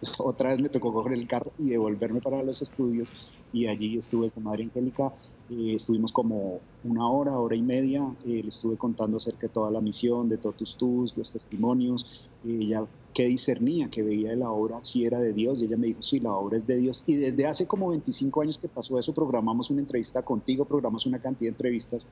otra 0.18 0.50
vez 0.50 0.60
me 0.60 0.68
tocó 0.68 0.92
coger 0.92 1.14
el 1.14 1.26
carro 1.26 1.52
y 1.58 1.70
devolverme 1.70 2.20
para 2.20 2.42
los 2.42 2.62
estudios 2.62 3.12
y 3.52 3.66
allí 3.66 3.96
estuve 3.96 4.30
con 4.30 4.42
Madre 4.44 4.64
Angélica, 4.64 5.12
eh, 5.48 5.74
estuvimos 5.74 6.12
como 6.12 6.60
una 6.82 7.08
hora, 7.08 7.38
hora 7.38 7.56
y 7.56 7.62
media, 7.62 8.16
eh, 8.24 8.42
le 8.42 8.48
estuve 8.48 8.76
contando 8.76 9.16
acerca 9.16 9.46
de 9.46 9.52
toda 9.52 9.70
la 9.70 9.80
misión, 9.80 10.28
de 10.28 10.38
Totus 10.38 10.76
Tus, 10.76 11.16
los 11.16 11.32
testimonios, 11.32 12.30
ella 12.44 12.86
que 13.14 13.24
discernía, 13.26 13.88
que 13.90 14.02
veía 14.02 14.30
de 14.30 14.36
la 14.36 14.50
obra 14.50 14.84
si 14.84 15.04
era 15.04 15.18
de 15.20 15.32
Dios, 15.32 15.60
y 15.60 15.64
ella 15.64 15.76
me 15.76 15.88
dijo, 15.88 16.02
sí, 16.02 16.20
la 16.20 16.34
obra 16.34 16.58
es 16.58 16.66
de 16.66 16.76
Dios, 16.76 17.02
y 17.06 17.16
desde 17.16 17.46
hace 17.46 17.66
como 17.66 17.88
25 17.88 18.42
años 18.42 18.58
que 18.58 18.68
pasó 18.68 18.98
eso, 18.98 19.14
programamos 19.14 19.70
una 19.70 19.80
entrevista 19.80 20.22
contigo, 20.22 20.66
programamos 20.66 21.06
una 21.06 21.20
cantidad 21.20 21.48
de 21.48 21.54
entrevistas, 21.54 22.06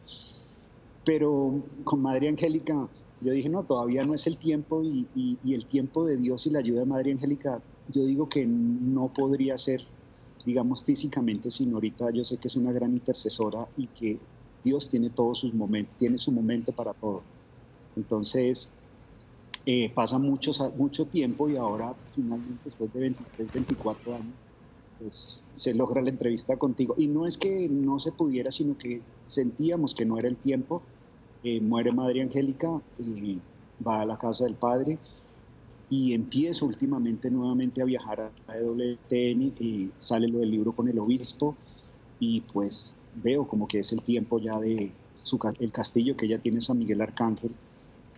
pero 1.05 1.63
con 1.85 2.03
Madre 2.03 2.29
Angélica, 2.29 2.91
yo 3.21 3.33
dije, 3.33 3.49
no, 3.49 3.65
todavía 3.65 4.05
no 4.05 4.15
es 4.15 4.27
el 4.27 4.39
tiempo 4.39 4.83
y, 4.83 5.09
y 5.15 5.55
el 5.55 5.67
tiempo 5.67 6.05
de 6.05 6.17
Dios 6.17 6.47
y 6.47 6.51
la 6.51 6.59
ayuda 6.59 6.81
de 6.81 6.87
Madre 6.87 7.13
Angélica 7.13 7.63
yo 7.89 8.05
digo 8.05 8.29
que 8.29 8.47
no 8.47 9.13
podría 9.13 9.57
ser, 9.59 9.83
digamos, 10.45 10.83
físicamente, 10.85 11.51
sino 11.51 11.77
ahorita 11.77 12.11
yo 12.13 12.25
sé 12.25 12.39
que 12.39 12.49
es 12.49 12.57
una 12.57 12.73
gran 12.73 12.93
intercesora 12.93 13.69
y 13.77 13.89
que 13.89 14.19
Dios 14.63 14.91
tiene 14.91 15.11
todos 15.11 15.39
sus 15.41 15.55
momentos, 15.55 15.97
tiene 15.97 16.19
su 16.19 16.33
momento 16.33 16.73
para 16.73 16.93
todo. 16.95 17.23
Entonces, 17.97 18.77
eh, 19.65 19.93
pasa 19.95 20.19
mucho, 20.19 20.53
tiempo 21.11 21.49
y 21.49 21.57
ahora 21.57 21.97
finalmente, 22.13 22.63
después 22.65 22.93
de 22.93 23.01
23, 23.01 23.53
24 23.53 24.15
años, 24.15 24.35
pues 24.99 25.45
se 25.55 25.75
logra 25.75 26.03
la 26.03 26.11
entrevista 26.11 26.57
contigo. 26.59 26.95
Y 26.97 27.09
no 27.09 27.27
es 27.27 27.37
que 27.39 27.69
no 27.69 27.99
se 27.99 28.13
pudiera, 28.13 28.51
sino 28.51 28.77
que 28.79 29.03
sentíamos 29.25 29.95
que 29.95 30.07
no 30.07 30.19
era 30.19 30.29
el 30.29 30.37
tiempo. 30.39 30.83
Eh, 31.43 31.61
muere 31.61 31.93
Madre 31.93 32.23
Angélica, 32.23 32.83
y 32.99 33.41
va 33.87 34.01
a 34.03 34.07
la 34.07 34.19
casa 34.19 34.45
del 34.45 34.57
Padre 34.57 34.99
y 35.89 36.15
empiezo 36.15 36.67
últimamente 36.67 37.31
nuevamente 37.31 37.83
a 37.83 37.85
viajar 37.85 38.33
a 38.47 38.57
EWTN 38.57 39.55
y 39.61 39.91
sale 39.99 40.29
lo 40.29 40.41
del 40.41 40.51
libro 40.51 40.73
con 40.73 40.89
el 40.89 40.99
obispo 40.99 41.57
y 42.19 42.41
pues 42.41 42.97
veo 43.23 43.47
como 43.47 43.69
que 43.69 43.81
es 43.81 43.93
el 43.93 44.03
tiempo 44.03 44.39
ya 44.39 44.59
de 44.59 44.93
su, 45.15 45.39
el 45.61 45.73
castillo 45.73 46.17
que 46.17 46.29
ya 46.29 46.39
tiene 46.39 46.61
San 46.61 46.79
Miguel 46.79 47.01
Arcángel 47.01 47.53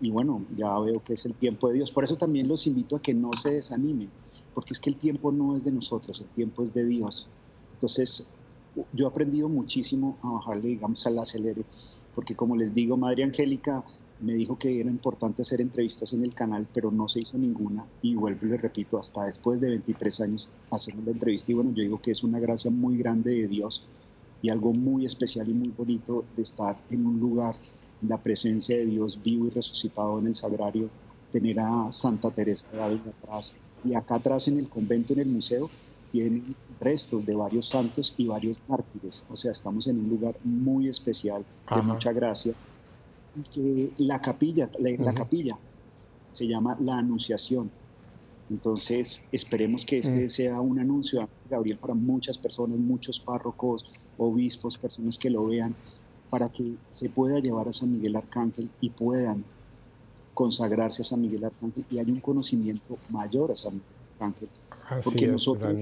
y 0.00 0.10
bueno, 0.10 0.44
ya 0.54 0.78
veo 0.78 1.02
que 1.02 1.14
es 1.14 1.26
el 1.26 1.34
tiempo 1.34 1.68
de 1.68 1.74
Dios. 1.74 1.90
Por 1.90 2.04
eso 2.04 2.16
también 2.16 2.46
los 2.46 2.66
invito 2.66 2.96
a 2.96 3.02
que 3.02 3.14
no 3.14 3.30
se 3.36 3.50
desanimen, 3.50 4.10
porque 4.54 4.72
es 4.72 4.80
que 4.80 4.90
el 4.90 4.96
tiempo 4.96 5.32
no 5.32 5.56
es 5.56 5.64
de 5.64 5.72
nosotros, 5.72 6.20
el 6.20 6.28
tiempo 6.28 6.62
es 6.62 6.72
de 6.72 6.86
Dios. 6.86 7.28
Entonces, 7.74 8.28
yo 8.92 9.06
he 9.06 9.08
aprendido 9.08 9.48
muchísimo 9.48 10.16
a 10.22 10.30
bajarle, 10.30 10.68
digamos, 10.68 11.04
al 11.06 11.18
acelere, 11.18 11.64
porque 12.14 12.36
como 12.36 12.56
les 12.56 12.72
digo, 12.74 12.96
Madre 12.96 13.24
Angélica 13.24 13.84
me 14.20 14.34
dijo 14.34 14.58
que 14.58 14.80
era 14.80 14.90
importante 14.90 15.42
hacer 15.42 15.60
entrevistas 15.60 16.12
en 16.12 16.24
el 16.24 16.34
canal, 16.34 16.66
pero 16.72 16.90
no 16.90 17.08
se 17.08 17.20
hizo 17.20 17.38
ninguna. 17.38 17.86
Y 18.02 18.14
vuelvo 18.14 18.46
y 18.46 18.50
le 18.50 18.56
repito, 18.56 18.98
hasta 18.98 19.24
después 19.24 19.60
de 19.60 19.68
23 19.68 20.20
años 20.20 20.48
hacemos 20.70 21.04
la 21.04 21.12
entrevista. 21.12 21.52
Y 21.52 21.54
bueno, 21.54 21.70
yo 21.74 21.82
digo 21.82 22.00
que 22.00 22.10
es 22.10 22.22
una 22.24 22.40
gracia 22.40 22.70
muy 22.70 22.96
grande 22.96 23.32
de 23.32 23.48
Dios 23.48 23.86
y 24.42 24.50
algo 24.50 24.72
muy 24.72 25.04
especial 25.04 25.48
y 25.48 25.54
muy 25.54 25.68
bonito 25.68 26.24
de 26.34 26.42
estar 26.42 26.76
en 26.90 27.06
un 27.06 27.20
lugar, 27.20 27.56
en 28.02 28.08
la 28.08 28.20
presencia 28.22 28.76
de 28.76 28.86
Dios 28.86 29.18
vivo 29.22 29.46
y 29.46 29.50
resucitado 29.50 30.18
en 30.18 30.28
el 30.28 30.34
sagrario, 30.34 30.88
tener 31.30 31.60
a 31.60 31.92
Santa 31.92 32.30
Teresa 32.30 32.66
de 32.72 32.82
Ávila 32.82 33.12
atrás. 33.22 33.54
Y 33.84 33.94
acá 33.94 34.16
atrás 34.16 34.48
en 34.48 34.58
el 34.58 34.68
convento, 34.68 35.12
en 35.12 35.20
el 35.20 35.28
museo, 35.28 35.70
tienen 36.10 36.56
restos 36.80 37.24
de 37.24 37.34
varios 37.34 37.68
santos 37.68 38.14
y 38.16 38.26
varios 38.26 38.58
mártires. 38.66 39.24
O 39.28 39.36
sea, 39.36 39.52
estamos 39.52 39.86
en 39.86 39.98
un 39.98 40.08
lugar 40.08 40.36
muy 40.42 40.88
especial, 40.88 41.44
de 41.74 41.82
mucha 41.82 42.12
gracia 42.12 42.54
que 43.52 43.92
la 43.98 44.20
capilla, 44.20 44.70
la, 44.78 45.14
capilla 45.14 45.58
se 46.32 46.46
llama 46.46 46.76
la 46.80 46.98
Anunciación. 46.98 47.70
Entonces, 48.50 49.22
esperemos 49.30 49.84
que 49.84 49.98
este 49.98 50.26
mm. 50.26 50.30
sea 50.30 50.60
un 50.60 50.78
anuncio, 50.78 51.28
Gabriel, 51.50 51.78
para 51.78 51.94
muchas 51.94 52.38
personas, 52.38 52.78
muchos 52.78 53.20
párrocos, 53.20 53.84
obispos, 54.16 54.78
personas 54.78 55.18
que 55.18 55.28
lo 55.28 55.46
vean, 55.46 55.74
para 56.30 56.48
que 56.48 56.74
se 56.90 57.08
pueda 57.10 57.40
llevar 57.40 57.68
a 57.68 57.72
San 57.72 57.92
Miguel 57.92 58.16
Arcángel 58.16 58.70
y 58.80 58.90
puedan 58.90 59.44
consagrarse 60.34 61.02
a 61.02 61.04
San 61.04 61.20
Miguel 61.20 61.44
Arcángel 61.44 61.84
y 61.90 61.98
hay 61.98 62.10
un 62.10 62.20
conocimiento 62.20 62.96
mayor 63.10 63.52
a 63.52 63.56
San 63.56 63.74
Miguel 63.74 63.88
Arcángel. 64.14 64.48
porque 65.04 65.26
nosotros, 65.26 65.76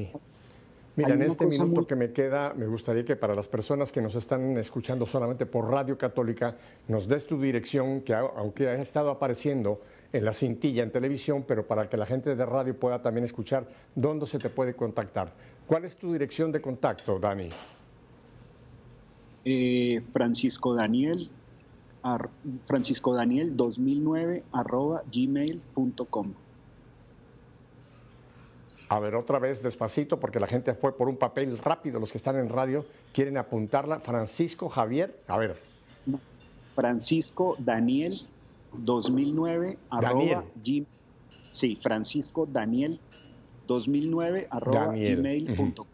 Mira, 0.96 1.12
en 1.12 1.22
este 1.22 1.44
minuto 1.44 1.86
que 1.86 1.94
me 1.94 2.10
queda, 2.10 2.54
me 2.54 2.66
gustaría 2.66 3.04
que 3.04 3.16
para 3.16 3.34
las 3.34 3.46
personas 3.48 3.92
que 3.92 4.00
nos 4.00 4.14
están 4.14 4.56
escuchando 4.56 5.04
solamente 5.04 5.44
por 5.44 5.70
Radio 5.70 5.98
Católica, 5.98 6.56
nos 6.88 7.06
des 7.06 7.26
tu 7.26 7.38
dirección, 7.38 8.00
que 8.00 8.14
aunque 8.14 8.68
ha 8.68 8.80
estado 8.80 9.10
apareciendo 9.10 9.82
en 10.10 10.24
la 10.24 10.32
cintilla 10.32 10.82
en 10.82 10.90
televisión, 10.90 11.44
pero 11.46 11.66
para 11.66 11.90
que 11.90 11.98
la 11.98 12.06
gente 12.06 12.34
de 12.34 12.46
radio 12.46 12.74
pueda 12.78 13.02
también 13.02 13.24
escuchar 13.24 13.68
dónde 13.94 14.26
se 14.26 14.38
te 14.38 14.48
puede 14.48 14.74
contactar. 14.74 15.34
¿Cuál 15.66 15.84
es 15.84 15.96
tu 15.96 16.14
dirección 16.14 16.50
de 16.50 16.62
contacto, 16.62 17.18
Dani? 17.18 17.50
Eh, 19.44 20.02
Francisco 20.14 20.74
Daniel, 20.74 21.28
Francisco 22.64 23.14
Daniel 23.14 23.54
2009 23.54 24.44
arroba 24.50 25.02
gmail.com. 25.12 26.32
A 28.88 29.00
ver, 29.00 29.16
otra 29.16 29.38
vez 29.38 29.62
despacito, 29.62 30.20
porque 30.20 30.38
la 30.38 30.46
gente 30.46 30.74
fue 30.74 30.96
por 30.96 31.08
un 31.08 31.16
papel 31.16 31.58
rápido, 31.58 31.98
los 31.98 32.12
que 32.12 32.18
están 32.18 32.36
en 32.36 32.48
radio 32.48 32.84
quieren 33.12 33.36
apuntarla. 33.36 33.98
Francisco 34.00 34.68
Javier, 34.68 35.18
a 35.26 35.36
ver. 35.38 35.56
Francisco 36.74 37.56
Daniel 37.58 38.20
2009 38.72 39.78
arroba 39.90 40.44
Gmail. 40.54 40.86
Sí, 41.50 41.78
Francisco 41.82 42.46
Daniel 42.46 43.00
2009 43.66 44.46
arroba 44.50 44.92
gmail.com. 44.92 45.86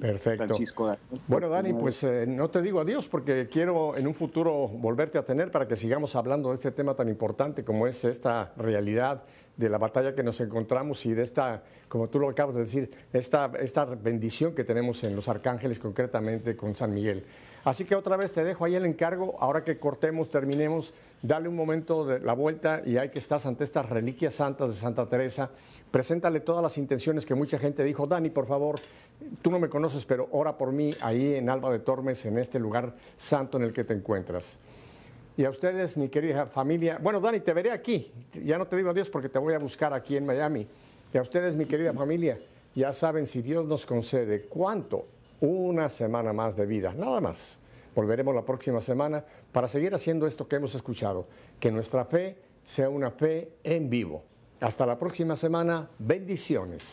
Perfecto. 0.00 0.44
Francisco 0.46 0.86
Daniel, 0.86 1.20
bueno, 1.26 1.48
Dani, 1.50 1.74
pues 1.74 2.02
eh, 2.04 2.24
no 2.26 2.48
te 2.48 2.62
digo 2.62 2.80
adiós 2.80 3.08
porque 3.08 3.48
quiero 3.52 3.94
en 3.94 4.06
un 4.06 4.14
futuro 4.14 4.66
volverte 4.68 5.18
a 5.18 5.26
tener 5.26 5.50
para 5.50 5.68
que 5.68 5.76
sigamos 5.76 6.16
hablando 6.16 6.48
de 6.48 6.54
este 6.54 6.70
tema 6.70 6.94
tan 6.94 7.10
importante 7.10 7.62
como 7.62 7.86
es 7.86 8.02
esta 8.04 8.54
realidad 8.56 9.24
de 9.62 9.70
la 9.70 9.78
batalla 9.78 10.14
que 10.14 10.22
nos 10.22 10.40
encontramos 10.40 11.04
y 11.06 11.14
de 11.14 11.22
esta, 11.22 11.62
como 11.88 12.08
tú 12.08 12.18
lo 12.18 12.28
acabas 12.28 12.54
de 12.54 12.62
decir, 12.62 12.90
esta, 13.12 13.50
esta 13.60 13.84
bendición 13.84 14.54
que 14.54 14.64
tenemos 14.64 15.02
en 15.04 15.16
los 15.16 15.28
arcángeles, 15.28 15.78
concretamente 15.78 16.56
con 16.56 16.74
San 16.74 16.92
Miguel. 16.92 17.24
Así 17.64 17.84
que 17.84 17.94
otra 17.94 18.16
vez 18.16 18.32
te 18.32 18.42
dejo 18.42 18.64
ahí 18.64 18.74
el 18.74 18.84
encargo, 18.84 19.36
ahora 19.38 19.62
que 19.62 19.78
cortemos, 19.78 20.30
terminemos, 20.30 20.92
dale 21.22 21.48
un 21.48 21.54
momento 21.54 22.04
de 22.04 22.18
la 22.18 22.32
vuelta 22.32 22.82
y 22.84 22.96
hay 22.96 23.10
que 23.10 23.20
estar 23.20 23.40
ante 23.44 23.64
estas 23.64 23.88
reliquias 23.88 24.34
santas 24.34 24.74
de 24.74 24.80
Santa 24.80 25.08
Teresa, 25.08 25.48
preséntale 25.90 26.40
todas 26.40 26.62
las 26.62 26.76
intenciones 26.76 27.24
que 27.24 27.36
mucha 27.36 27.58
gente 27.58 27.84
dijo, 27.84 28.06
Dani, 28.06 28.30
por 28.30 28.46
favor, 28.46 28.80
tú 29.40 29.50
no 29.50 29.60
me 29.60 29.68
conoces, 29.68 30.04
pero 30.04 30.28
ora 30.32 30.58
por 30.58 30.72
mí 30.72 30.94
ahí 31.00 31.34
en 31.34 31.48
Alba 31.48 31.70
de 31.70 31.78
Tormes, 31.78 32.24
en 32.26 32.38
este 32.38 32.58
lugar 32.58 32.94
santo 33.16 33.58
en 33.58 33.64
el 33.64 33.72
que 33.72 33.84
te 33.84 33.94
encuentras. 33.94 34.58
Y 35.36 35.44
a 35.44 35.50
ustedes, 35.50 35.96
mi 35.96 36.08
querida 36.08 36.46
familia, 36.46 36.98
bueno, 37.00 37.20
Dani, 37.20 37.40
te 37.40 37.52
veré 37.52 37.70
aquí, 37.70 38.12
ya 38.44 38.58
no 38.58 38.66
te 38.66 38.76
digo 38.76 38.90
adiós 38.90 39.08
porque 39.08 39.28
te 39.28 39.38
voy 39.38 39.54
a 39.54 39.58
buscar 39.58 39.94
aquí 39.94 40.16
en 40.16 40.26
Miami. 40.26 40.66
Y 41.12 41.18
a 41.18 41.22
ustedes, 41.22 41.54
mi 41.54 41.64
querida 41.64 41.92
familia, 41.92 42.38
ya 42.74 42.92
saben, 42.92 43.26
si 43.26 43.42
Dios 43.42 43.66
nos 43.66 43.86
concede 43.86 44.42
cuánto, 44.42 45.06
una 45.40 45.88
semana 45.88 46.32
más 46.32 46.56
de 46.56 46.66
vida, 46.66 46.94
nada 46.94 47.20
más. 47.20 47.58
Volveremos 47.94 48.34
la 48.34 48.42
próxima 48.42 48.80
semana 48.80 49.24
para 49.52 49.68
seguir 49.68 49.94
haciendo 49.94 50.26
esto 50.26 50.46
que 50.48 50.56
hemos 50.56 50.74
escuchado, 50.74 51.26
que 51.60 51.70
nuestra 51.70 52.04
fe 52.04 52.36
sea 52.64 52.88
una 52.88 53.10
fe 53.10 53.52
en 53.64 53.90
vivo. 53.90 54.24
Hasta 54.60 54.86
la 54.86 54.98
próxima 54.98 55.36
semana, 55.36 55.88
bendiciones. 55.98 56.84